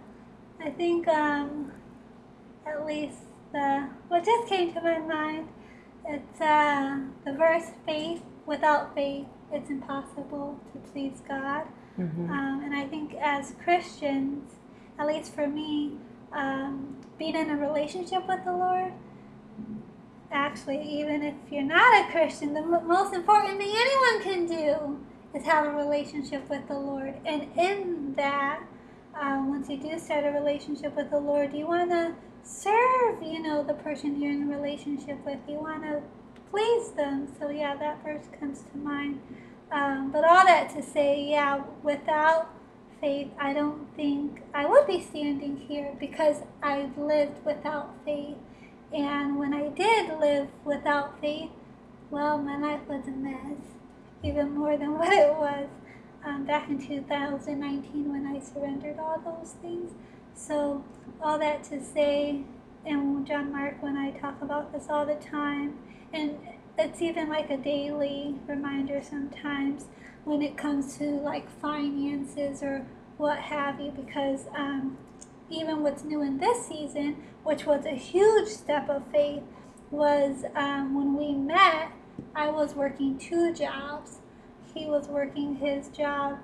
I 0.60 0.70
think 0.72 1.08
um, 1.08 1.72
at 2.66 2.86
least 2.86 3.20
the 3.54 3.88
what 4.10 4.26
just 4.26 4.48
came 4.50 4.74
to 4.74 4.82
my 4.82 5.00
mind. 5.00 5.48
It's 6.06 6.42
uh, 6.42 7.00
the 7.26 7.34
verse 7.34 7.72
"Faith 7.86 8.24
without 8.46 8.94
faith, 8.94 9.28
it's 9.52 9.70
impossible 9.70 10.60
to 10.74 10.80
please 10.92 11.22
God." 11.28 11.68
Um, 11.98 12.62
and 12.64 12.76
I 12.76 12.86
think 12.88 13.16
as 13.16 13.54
Christians, 13.64 14.52
at 15.00 15.08
least 15.08 15.34
for 15.34 15.48
me, 15.48 15.94
um, 16.32 16.97
being 17.18 17.36
in 17.36 17.50
a 17.50 17.58
relationship 17.58 18.28
with 18.28 18.44
the 18.46 18.54
Lord. 18.54 18.94
Actually, 20.32 20.82
even 20.82 21.24
if 21.24 21.36
you're 21.50 21.64
not 21.64 22.06
a 22.06 22.12
Christian, 22.12 22.54
the 22.54 22.62
most 22.62 23.14
important 23.14 23.58
thing 23.58 23.74
anyone 23.76 24.24
can 24.24 24.46
do 24.46 25.00
is 25.34 25.46
have 25.46 25.66
a 25.66 25.72
relationship 25.72 26.50
with 26.50 26.68
the 26.68 26.78
Lord. 26.78 27.16
And 27.26 27.48
in 27.58 28.14
that, 28.16 28.64
uh, 29.16 29.44
once 29.48 29.70
you 29.70 29.78
do 29.78 29.98
start 29.98 30.26
a 30.26 30.32
relationship 30.32 30.96
with 30.96 31.10
the 31.10 31.20
Lord, 31.20 31.54
you 31.54 31.68
want 31.68 31.92
to 31.92 32.16
serve, 32.44 33.22
you 33.22 33.42
know, 33.42 33.64
the 33.64 33.74
person 33.74 34.22
you're 34.22 34.32
in 34.32 34.52
a 34.52 34.56
relationship 34.56 35.24
with. 35.26 35.40
You 35.48 35.60
want 35.60 35.84
to 35.84 36.02
please 36.52 36.92
them. 36.92 37.28
So 37.40 37.50
yeah, 37.50 37.76
that 37.76 38.04
verse 38.04 38.26
comes 38.40 38.64
to 38.72 38.78
mind. 38.78 39.20
Um, 39.72 40.12
but 40.12 40.24
all 40.24 40.46
that 40.46 40.70
to 40.76 40.84
say, 40.84 41.28
yeah, 41.30 41.64
without 41.84 42.50
faith, 43.00 43.30
I 43.40 43.54
don't 43.54 43.88
think 43.96 44.42
I 44.54 44.66
would 44.66 44.88
be 44.88 45.02
standing 45.02 45.58
here 45.58 45.94
because 46.00 46.38
I've 46.62 46.98
lived 46.98 47.46
without 47.46 47.94
faith. 48.06 48.38
And 48.94 49.38
when 49.38 49.54
I 49.54 49.70
did 49.70 50.20
live 50.20 50.48
without 50.64 51.20
faith, 51.20 51.50
well, 52.10 52.38
my 52.38 52.58
life 52.58 52.82
was 52.88 53.08
a 53.08 53.12
mess, 53.12 53.60
even 54.24 54.52
more 54.52 54.78
than 54.78 54.94
what 54.98 55.12
it 55.12 55.34
was 55.36 55.68
um, 56.26 56.46
back 56.46 56.70
in 56.70 56.86
2019 56.86 58.12
when 58.12 58.26
I 58.26 58.40
surrendered 58.40 59.00
all 59.00 59.20
those 59.20 59.54
things. 59.62 59.94
So, 60.36 60.84
all 61.22 61.40
that 61.40 61.64
to 61.66 61.84
say, 61.84 62.44
and 62.86 63.26
John 63.26 63.52
Mark, 63.52 63.82
when 63.82 63.98
I 63.98 64.12
talk 64.12 64.42
about 64.42 64.72
this 64.72 64.86
all 64.90 65.06
the 65.06 65.16
time, 65.16 65.78
and 66.14 66.38
it's 66.78 67.02
even 67.02 67.28
like 67.28 67.50
a 67.50 67.58
daily 67.58 68.36
reminder 68.48 69.02
sometimes 69.02 69.86
when 70.28 70.42
it 70.42 70.58
comes 70.58 70.98
to 70.98 71.06
like 71.06 71.50
finances 71.62 72.62
or 72.62 72.86
what 73.18 73.40
have 73.40 73.80
you, 73.80 73.92
because 73.92 74.48
um, 74.56 74.98
even 75.50 75.82
what's 75.82 76.04
new 76.04 76.22
in 76.22 76.38
this 76.38 76.68
season, 76.68 77.16
which 77.44 77.66
was 77.66 77.86
a 77.86 77.96
huge 77.96 78.50
step 78.50 78.90
of 78.90 79.04
faith, 79.12 79.42
was 79.90 80.44
um, 80.56 80.94
when 80.94 81.16
we 81.16 81.34
met, 81.34 81.92
I 82.36 82.50
was 82.50 82.76
working 82.76 83.18
two 83.18 83.54
jobs. 83.54 84.20
He 84.74 84.86
was 84.86 85.08
working 85.08 85.56
his 85.56 85.88
job. 85.88 86.40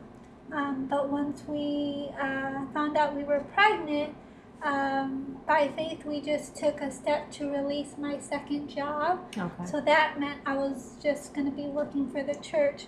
Um, 0.52 0.88
but 0.90 1.10
once 1.10 1.44
we 1.48 2.10
uh, 2.20 2.66
found 2.74 2.96
out 2.96 3.16
we 3.16 3.24
were 3.24 3.42
pregnant, 3.54 4.16
um, 4.64 5.40
by 5.46 5.68
faith, 5.76 6.06
we 6.06 6.22
just 6.22 6.56
took 6.56 6.80
a 6.80 6.90
step 6.90 7.30
to 7.32 7.52
release 7.52 7.96
my 7.98 8.18
second 8.18 8.70
job. 8.70 9.20
Okay. 9.38 9.66
So 9.66 9.82
that 9.82 10.20
meant 10.20 10.40
I 10.46 10.56
was 10.56 10.94
just 11.04 11.34
going 11.34 11.50
to 11.50 11.56
be 11.56 11.68
working 11.68 12.10
for 12.10 12.24
the 12.24 12.36
church. 12.36 12.86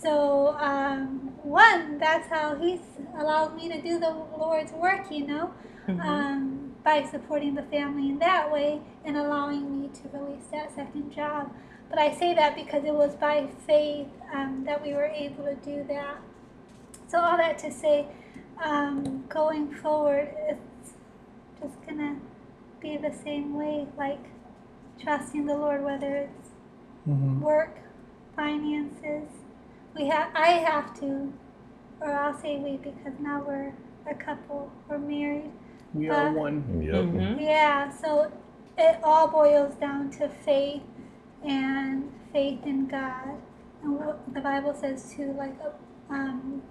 So, 0.00 0.56
um, 0.58 1.32
one, 1.42 1.98
that's 1.98 2.28
how 2.28 2.56
He's 2.56 2.80
allowed 3.18 3.54
me 3.56 3.68
to 3.68 3.80
do 3.82 3.98
the 3.98 4.10
Lord's 4.10 4.72
work, 4.72 5.10
you 5.10 5.26
know, 5.26 5.52
Mhm. 5.88 6.00
um, 6.00 6.74
by 6.82 7.02
supporting 7.04 7.54
the 7.54 7.62
family 7.64 8.08
in 8.08 8.18
that 8.20 8.50
way 8.50 8.80
and 9.04 9.16
allowing 9.16 9.80
me 9.82 9.88
to 9.88 10.08
release 10.18 10.46
that 10.52 10.74
second 10.74 11.10
job. 11.12 11.52
But 11.90 11.98
I 11.98 12.14
say 12.14 12.34
that 12.34 12.54
because 12.54 12.84
it 12.84 12.94
was 12.94 13.14
by 13.16 13.48
faith 13.66 14.08
um, 14.32 14.64
that 14.64 14.82
we 14.82 14.94
were 14.94 15.06
able 15.06 15.44
to 15.44 15.54
do 15.56 15.84
that. 15.88 16.16
So, 17.08 17.20
all 17.20 17.36
that 17.36 17.58
to 17.58 17.70
say, 17.70 18.06
um, 18.62 19.24
going 19.28 19.74
forward, 19.74 20.34
it's 20.48 20.94
just 21.60 21.82
gonna 21.86 22.16
be 22.80 22.96
the 22.96 23.12
same 23.12 23.54
way, 23.54 23.86
like 23.98 24.24
trusting 24.98 25.46
the 25.46 25.56
Lord, 25.56 25.82
whether 25.84 26.16
it's 26.16 26.50
hmm 27.04 27.42
work, 27.42 27.78
finances. 28.36 29.28
We 29.96 30.06
have, 30.06 30.30
I 30.34 30.48
have 30.68 30.98
to, 31.00 31.32
or 32.00 32.12
I'll 32.12 32.38
say 32.38 32.56
we 32.58 32.76
because 32.76 33.18
now 33.20 33.44
we're 33.46 33.72
a 34.10 34.14
couple, 34.14 34.70
we're 34.88 34.98
married. 34.98 35.50
We 35.94 36.08
are 36.08 36.28
Uh, 36.28 36.32
one. 36.32 36.82
Yep. 36.82 36.94
Mhm. 37.04 37.40
Yeah, 37.40 37.90
so 37.90 38.30
it 38.78 38.98
all 39.02 39.26
boils 39.28 39.74
down 39.74 40.10
to 40.10 40.28
faith 40.28 40.82
and 41.42 42.10
faith 42.32 42.64
in 42.64 42.86
God. 42.86 43.36
And 43.82 43.98
what 43.98 44.32
the 44.32 44.40
Bible 44.40 44.74
says 44.74 45.12
too, 45.14 45.32
like, 45.32 45.54
um, 46.08 46.62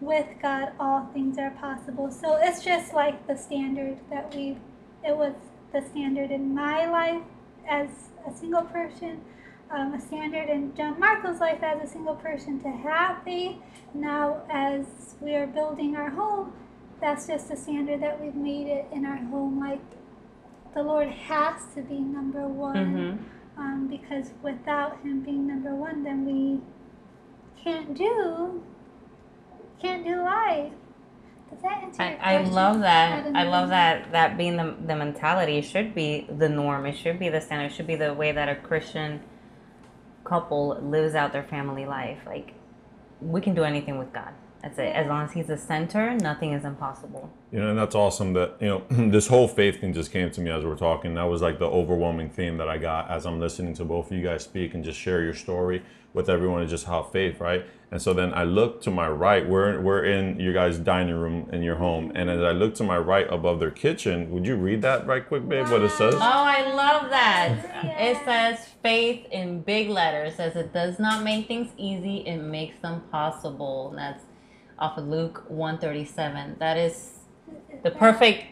with 0.00 0.26
God, 0.40 0.72
all 0.78 1.06
things 1.12 1.38
are 1.38 1.50
possible. 1.50 2.10
So 2.10 2.36
it's 2.36 2.62
just 2.62 2.92
like 2.94 3.26
the 3.26 3.36
standard 3.36 3.98
that 4.10 4.34
we, 4.34 4.58
it 5.02 5.16
was 5.16 5.34
the 5.72 5.82
standard 5.82 6.30
in 6.30 6.54
my 6.54 6.86
life 6.86 7.22
as 7.68 7.88
a 8.26 8.32
single 8.32 8.62
person, 8.62 9.22
um, 9.74 9.94
a 9.94 10.00
standard 10.00 10.48
in 10.48 10.74
John 10.76 10.98
Marco's 11.00 11.40
life 11.40 11.62
as 11.62 11.82
a 11.82 11.92
single 11.92 12.14
person 12.14 12.60
to 12.60 12.68
have 12.70 13.22
faith. 13.24 13.56
Now, 13.92 14.42
as 14.50 14.86
we 15.20 15.34
are 15.34 15.46
building 15.46 15.96
our 15.96 16.10
home, 16.10 16.52
that's 17.00 17.26
just 17.26 17.50
a 17.50 17.56
standard 17.56 18.00
that 18.00 18.20
we've 18.20 18.34
made 18.34 18.68
it 18.68 18.86
in 18.92 19.04
our 19.04 19.16
home. 19.16 19.58
Like 19.58 19.80
the 20.74 20.82
Lord 20.82 21.08
has 21.08 21.62
to 21.74 21.82
be 21.82 21.98
number 21.98 22.46
one, 22.46 23.18
Mhm. 23.56 23.60
um, 23.60 23.88
because 23.88 24.32
without 24.42 25.00
Him 25.02 25.20
being 25.20 25.46
number 25.46 25.74
one, 25.74 26.04
then 26.04 26.24
we 26.24 26.60
can't 27.62 27.94
do 27.94 28.62
can't 29.80 30.04
do 30.04 30.22
life. 30.22 30.72
Does 31.50 31.60
that 31.62 31.82
answer 31.82 32.02
I, 32.02 32.36
I 32.36 32.42
love 32.44 32.80
that. 32.80 33.24
don't 33.24 33.36
I 33.36 33.42
love 33.42 33.68
that 33.68 34.12
that 34.12 34.38
being 34.38 34.56
the 34.56 34.74
the 34.86 34.96
mentality 34.96 35.60
should 35.60 35.94
be 35.94 36.26
the 36.28 36.48
norm. 36.48 36.86
It 36.86 36.96
should 36.96 37.18
be 37.18 37.28
the 37.28 37.40
standard. 37.40 37.66
It 37.66 37.74
should 37.74 37.86
be 37.86 37.96
the 37.96 38.14
way 38.14 38.32
that 38.32 38.48
a 38.48 38.54
Christian 38.56 39.20
couple 40.24 40.78
lives 40.82 41.14
out 41.14 41.32
their 41.32 41.44
family 41.44 41.86
life. 41.86 42.18
Like 42.26 42.54
we 43.20 43.40
can 43.40 43.54
do 43.54 43.64
anything 43.64 43.98
with 43.98 44.12
God. 44.12 44.32
That's 44.64 44.78
it. 44.78 44.96
As 44.96 45.06
long 45.06 45.24
as 45.24 45.32
He's 45.32 45.48
the 45.48 45.58
center, 45.58 46.14
nothing 46.14 46.54
is 46.54 46.64
impossible. 46.64 47.30
You 47.52 47.60
know, 47.60 47.68
and 47.68 47.78
that's 47.78 47.94
awesome 47.94 48.32
that, 48.32 48.56
you 48.60 48.68
know, 48.68 48.82
this 49.10 49.26
whole 49.26 49.46
faith 49.46 49.82
thing 49.82 49.92
just 49.92 50.10
came 50.10 50.30
to 50.30 50.40
me 50.40 50.50
as 50.50 50.64
we're 50.64 50.74
talking. 50.74 51.12
That 51.14 51.24
was 51.24 51.42
like 51.42 51.58
the 51.58 51.66
overwhelming 51.66 52.30
theme 52.30 52.56
that 52.56 52.68
I 52.68 52.78
got 52.78 53.10
as 53.10 53.26
I'm 53.26 53.38
listening 53.38 53.74
to 53.74 53.84
both 53.84 54.10
of 54.10 54.16
you 54.16 54.24
guys 54.24 54.42
speak 54.42 54.72
and 54.72 54.82
just 54.82 54.98
share 54.98 55.22
your 55.22 55.34
story 55.34 55.82
with 56.14 56.30
everyone 56.30 56.62
and 56.62 56.70
just 56.70 56.86
how 56.86 57.02
faith, 57.02 57.40
right? 57.40 57.66
And 57.90 58.00
so 58.00 58.14
then 58.14 58.32
I 58.32 58.44
look 58.44 58.80
to 58.82 58.90
my 58.90 59.06
right, 59.06 59.46
we're, 59.46 59.78
we're 59.82 60.04
in 60.06 60.40
your 60.40 60.54
guys' 60.54 60.78
dining 60.78 61.14
room 61.14 61.50
in 61.52 61.62
your 61.62 61.76
home. 61.76 62.10
And 62.14 62.30
as 62.30 62.40
I 62.40 62.52
look 62.52 62.74
to 62.76 62.84
my 62.84 62.96
right 62.96 63.26
above 63.30 63.60
their 63.60 63.70
kitchen, 63.70 64.30
would 64.30 64.46
you 64.46 64.56
read 64.56 64.80
that 64.80 65.06
right 65.06 65.26
quick, 65.26 65.46
babe, 65.46 65.68
what 65.68 65.82
it 65.82 65.90
says? 65.90 66.14
Oh, 66.14 66.20
I 66.20 66.72
love 66.72 67.10
that. 67.10 67.84
Yeah. 67.84 67.98
It 67.98 68.24
says 68.24 68.66
faith 68.82 69.26
in 69.30 69.60
big 69.60 69.90
letters. 69.90 70.36
Says 70.36 70.56
it 70.56 70.72
does 70.72 70.98
not 70.98 71.22
make 71.22 71.48
things 71.48 71.70
easy, 71.76 72.26
it 72.26 72.38
makes 72.38 72.78
them 72.78 73.02
possible. 73.10 73.90
And 73.90 73.98
that's 73.98 74.24
off 74.78 74.98
of 74.98 75.06
Luke 75.06 75.44
137. 75.48 76.56
That 76.58 76.76
is 76.76 77.18
the 77.82 77.90
perfect 77.90 78.44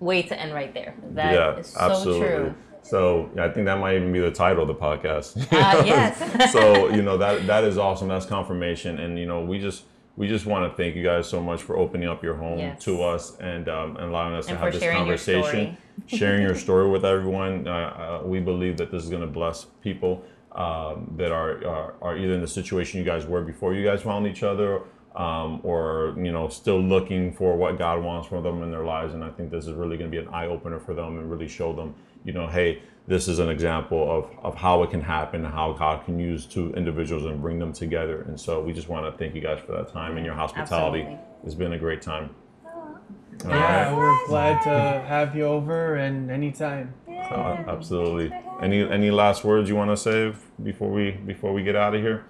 way 0.00 0.22
to 0.22 0.38
end 0.38 0.52
right 0.52 0.72
there. 0.74 0.94
That 1.12 1.34
yeah, 1.34 1.56
is 1.56 1.68
so 1.68 1.80
absolutely. 1.80 2.28
true. 2.28 2.54
So 2.82 3.30
I 3.38 3.48
think 3.48 3.66
that 3.66 3.80
might 3.80 3.96
even 3.96 4.12
be 4.12 4.20
the 4.20 4.30
title 4.30 4.62
of 4.62 4.68
the 4.68 4.74
podcast. 4.74 5.36
Uh, 5.52 5.82
yes. 5.84 6.52
so 6.52 6.88
you 6.90 7.02
know 7.02 7.16
that 7.18 7.46
that 7.46 7.64
is 7.64 7.78
awesome. 7.78 8.08
That's 8.08 8.26
confirmation, 8.26 9.00
and 9.00 9.18
you 9.18 9.26
know 9.26 9.40
we 9.40 9.58
just 9.58 9.84
we 10.16 10.28
just 10.28 10.46
want 10.46 10.70
to 10.70 10.76
thank 10.76 10.94
you 10.96 11.02
guys 11.02 11.28
so 11.28 11.42
much 11.42 11.62
for 11.62 11.76
opening 11.76 12.08
up 12.08 12.22
your 12.22 12.36
home 12.36 12.58
Yes. 12.58 12.82
to 12.84 13.02
us 13.02 13.36
and 13.38 13.68
um, 13.68 13.96
allowing 13.96 14.34
us 14.34 14.48
And 14.48 14.56
to 14.56 14.64
have 14.64 14.72
this 14.72 14.80
sharing 14.80 14.96
your 14.98 15.04
conversation, 15.04 15.76
sharing 16.06 16.42
your 16.42 16.54
story 16.54 16.88
with 16.88 17.04
everyone. 17.04 17.66
Uh, 17.66 17.70
uh, 17.70 18.26
we 18.26 18.40
believe 18.40 18.76
that 18.78 18.90
this 18.90 19.02
is 19.02 19.10
going 19.10 19.22
to 19.22 19.28
bless 19.28 19.66
people 19.82 20.24
um, 20.52 21.12
that 21.16 21.32
are, 21.32 21.66
are 21.66 21.94
are 22.00 22.16
either 22.16 22.34
in 22.34 22.40
the 22.40 22.48
situation 22.48 22.98
you 22.98 23.04
guys 23.04 23.26
were 23.26 23.42
before 23.42 23.74
you 23.74 23.84
guys 23.84 24.02
found 24.02 24.26
each 24.26 24.42
other. 24.42 24.82
Um, 25.16 25.60
or 25.62 26.14
you 26.18 26.30
know, 26.30 26.48
still 26.48 26.78
looking 26.82 27.32
for 27.32 27.56
what 27.56 27.78
God 27.78 28.02
wants 28.04 28.28
for 28.28 28.42
them 28.42 28.62
in 28.62 28.70
their 28.70 28.84
lives, 28.84 29.14
and 29.14 29.24
I 29.24 29.30
think 29.30 29.50
this 29.50 29.66
is 29.66 29.72
really 29.72 29.96
going 29.96 30.10
to 30.10 30.14
be 30.14 30.22
an 30.22 30.28
eye 30.32 30.46
opener 30.46 30.78
for 30.78 30.92
them, 30.92 31.16
and 31.18 31.30
really 31.30 31.48
show 31.48 31.72
them, 31.72 31.94
you 32.24 32.34
know, 32.34 32.46
hey, 32.46 32.82
this 33.06 33.26
is 33.26 33.38
an 33.38 33.48
example 33.48 34.02
of, 34.10 34.28
of 34.44 34.54
how 34.56 34.82
it 34.82 34.90
can 34.90 35.00
happen, 35.00 35.42
how 35.42 35.72
God 35.72 36.04
can 36.04 36.18
use 36.18 36.44
two 36.44 36.70
individuals 36.74 37.24
and 37.24 37.40
bring 37.40 37.58
them 37.58 37.72
together. 37.72 38.22
And 38.28 38.38
so 38.38 38.60
we 38.62 38.74
just 38.74 38.88
want 38.90 39.06
to 39.10 39.16
thank 39.16 39.34
you 39.34 39.40
guys 39.40 39.58
for 39.64 39.72
that 39.72 39.88
time 39.90 40.16
and 40.18 40.26
your 40.26 40.34
hospitality. 40.34 41.00
Absolutely. 41.02 41.24
It's 41.44 41.54
been 41.54 41.72
a 41.72 41.78
great 41.78 42.02
time. 42.02 42.34
Oh, 42.66 42.98
All 43.44 43.50
Yeah, 43.50 43.88
right. 43.90 43.96
we're 43.96 44.26
glad 44.26 44.60
to 44.64 44.70
have 45.06 45.34
you 45.36 45.44
over 45.44 45.94
and 45.96 46.30
anytime. 46.30 46.92
yeah. 47.08 47.26
Uh, 47.28 47.64
absolutely. 47.74 48.28
Thanks 48.28 48.44
for 48.44 48.50
having 48.60 48.72
Any 48.82 48.90
any 48.92 49.10
last 49.10 49.44
words 49.44 49.68
you 49.70 49.76
want 49.76 49.90
to 49.92 49.96
say 49.96 50.34
before 50.62 50.90
we 50.90 51.12
before 51.12 51.52
we 51.54 51.62
get 51.62 51.76
out 51.76 51.94
of 51.94 52.02
here? 52.02 52.24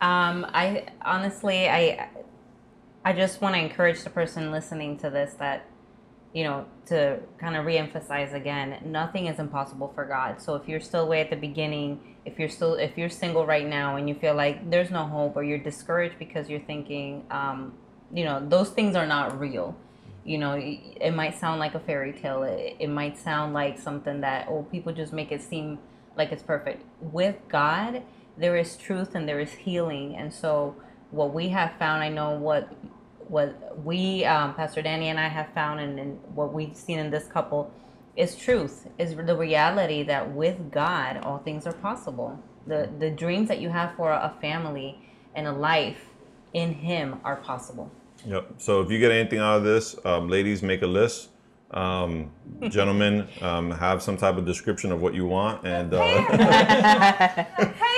Um, 0.00 0.46
I 0.48 0.86
honestly, 1.02 1.68
I, 1.68 2.08
I 3.04 3.12
just 3.12 3.40
want 3.40 3.54
to 3.54 3.60
encourage 3.60 4.02
the 4.02 4.10
person 4.10 4.50
listening 4.50 4.96
to 4.98 5.10
this 5.10 5.34
that, 5.34 5.66
you 6.32 6.44
know, 6.44 6.64
to 6.86 7.18
kind 7.38 7.56
of 7.56 7.66
reemphasize 7.66 8.32
again, 8.32 8.78
nothing 8.84 9.26
is 9.26 9.38
impossible 9.38 9.92
for 9.94 10.04
God. 10.04 10.40
So 10.40 10.54
if 10.54 10.68
you're 10.68 10.80
still 10.80 11.06
way 11.08 11.20
at 11.20 11.28
the 11.28 11.36
beginning, 11.36 12.16
if 12.24 12.38
you're 12.38 12.48
still, 12.48 12.74
if 12.74 12.96
you're 12.96 13.10
single 13.10 13.44
right 13.44 13.66
now 13.66 13.96
and 13.96 14.08
you 14.08 14.14
feel 14.14 14.34
like 14.34 14.70
there's 14.70 14.90
no 14.90 15.04
hope 15.06 15.36
or 15.36 15.42
you're 15.42 15.58
discouraged 15.58 16.18
because 16.18 16.48
you're 16.48 16.60
thinking, 16.60 17.24
um, 17.30 17.74
you 18.12 18.24
know, 18.24 18.44
those 18.48 18.70
things 18.70 18.96
are 18.96 19.06
not 19.06 19.38
real. 19.38 19.76
You 20.24 20.38
know, 20.38 20.54
it 20.54 21.12
might 21.12 21.38
sound 21.38 21.60
like 21.60 21.74
a 21.74 21.80
fairy 21.80 22.12
tale. 22.12 22.42
It, 22.44 22.76
it 22.78 22.88
might 22.88 23.18
sound 23.18 23.52
like 23.52 23.78
something 23.78 24.20
that, 24.20 24.46
oh, 24.48 24.62
people 24.70 24.92
just 24.92 25.12
make 25.12 25.32
it 25.32 25.42
seem 25.42 25.78
like 26.16 26.30
it's 26.32 26.42
perfect. 26.42 26.84
With 27.00 27.36
God, 27.48 28.02
there 28.40 28.56
is 28.56 28.76
truth 28.76 29.14
and 29.14 29.28
there 29.28 29.38
is 29.38 29.52
healing. 29.52 30.16
And 30.16 30.32
so, 30.32 30.74
what 31.10 31.34
we 31.34 31.48
have 31.50 31.74
found, 31.78 32.02
I 32.02 32.08
know 32.08 32.32
what 32.32 32.72
what 33.28 33.84
we, 33.84 34.24
um, 34.24 34.54
Pastor 34.54 34.82
Danny 34.82 35.08
and 35.08 35.20
I 35.20 35.28
have 35.28 35.52
found, 35.54 35.78
and, 35.78 36.00
and 36.00 36.18
what 36.34 36.52
we've 36.52 36.76
seen 36.76 36.98
in 36.98 37.10
this 37.10 37.28
couple, 37.28 37.72
is 38.16 38.34
truth. 38.34 38.88
Is 38.98 39.14
the 39.14 39.36
reality 39.36 40.02
that 40.04 40.32
with 40.32 40.72
God, 40.72 41.18
all 41.18 41.38
things 41.38 41.66
are 41.66 41.72
possible. 41.72 42.42
The 42.66 42.90
the 42.98 43.10
dreams 43.10 43.48
that 43.48 43.60
you 43.60 43.68
have 43.68 43.94
for 43.96 44.10
a 44.10 44.34
family 44.40 44.98
and 45.34 45.46
a 45.46 45.52
life 45.52 46.06
in 46.54 46.74
Him 46.74 47.20
are 47.24 47.36
possible. 47.36 47.90
Yep. 48.26 48.54
So 48.58 48.80
if 48.80 48.90
you 48.90 48.98
get 48.98 49.12
anything 49.12 49.38
out 49.38 49.58
of 49.58 49.64
this, 49.64 49.94
um, 50.04 50.28
ladies, 50.28 50.62
make 50.62 50.82
a 50.82 50.86
list. 50.86 51.28
Um, 51.70 52.32
gentlemen, 52.68 53.28
um, 53.40 53.70
have 53.70 54.02
some 54.02 54.16
type 54.16 54.36
of 54.36 54.44
description 54.44 54.90
of 54.90 55.00
what 55.00 55.14
you 55.14 55.24
want, 55.24 55.64
and 55.64 55.94
uh, 55.94 56.00
A 57.60 57.66
prayerful 57.66 57.89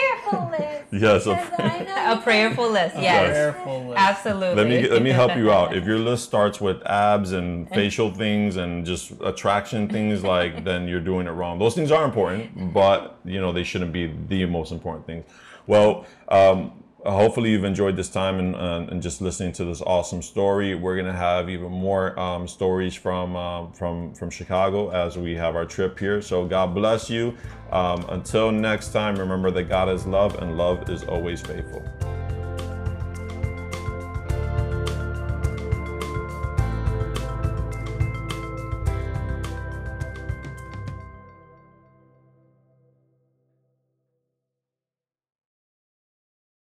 list. 0.50 0.84
Yes. 0.90 1.24
Because 1.24 1.50
I 1.58 2.12
A 2.12 2.20
prayerful 2.20 2.70
list, 2.70 2.96
A 2.96 3.02
yes. 3.02 3.30
prayerful 3.30 3.88
list. 3.88 3.98
Absolutely. 3.98 4.54
Let 4.54 4.68
me 4.68 4.88
let 4.88 5.02
me 5.02 5.10
help 5.10 5.36
you 5.36 5.50
out. 5.50 5.76
If 5.76 5.84
your 5.84 5.98
list 5.98 6.24
starts 6.24 6.60
with 6.60 6.82
abs 6.86 7.32
and 7.32 7.68
facial 7.70 8.12
things 8.12 8.56
and 8.56 8.84
just 8.84 9.12
attraction 9.22 9.88
things, 9.88 10.22
like 10.34 10.64
then 10.64 10.88
you're 10.88 11.00
doing 11.00 11.26
it 11.26 11.30
wrong. 11.30 11.58
Those 11.58 11.74
things 11.74 11.90
are 11.90 12.04
important, 12.04 12.72
but 12.72 13.18
you 13.24 13.40
know 13.40 13.52
they 13.52 13.64
shouldn't 13.64 13.92
be 13.92 14.12
the 14.28 14.46
most 14.46 14.72
important 14.72 15.06
things. 15.06 15.24
Well, 15.66 16.06
um, 16.28 16.81
hopefully 17.04 17.50
you've 17.50 17.64
enjoyed 17.64 17.96
this 17.96 18.08
time 18.08 18.38
and, 18.38 18.54
and, 18.90 19.02
just 19.02 19.20
listening 19.20 19.52
to 19.52 19.64
this 19.64 19.82
awesome 19.82 20.22
story. 20.22 20.74
We're 20.74 20.96
gonna 20.96 21.12
have 21.12 21.50
even 21.50 21.72
more 21.72 22.18
um, 22.18 22.46
stories 22.46 22.94
from 22.94 23.34
um, 23.36 23.72
from 23.72 24.14
from 24.14 24.30
Chicago 24.30 24.90
as 24.90 25.18
we 25.18 25.34
have 25.34 25.56
our 25.56 25.64
trip 25.64 25.98
here. 25.98 26.22
So 26.22 26.44
God 26.46 26.74
bless 26.74 27.10
you. 27.10 27.36
Um, 27.70 28.04
until 28.10 28.52
next 28.52 28.92
time, 28.92 29.16
remember 29.16 29.50
that 29.50 29.64
God 29.64 29.88
is 29.88 30.06
love 30.06 30.40
and 30.40 30.56
love 30.56 30.88
is 30.88 31.04
always 31.04 31.40
faithful. 31.40 31.82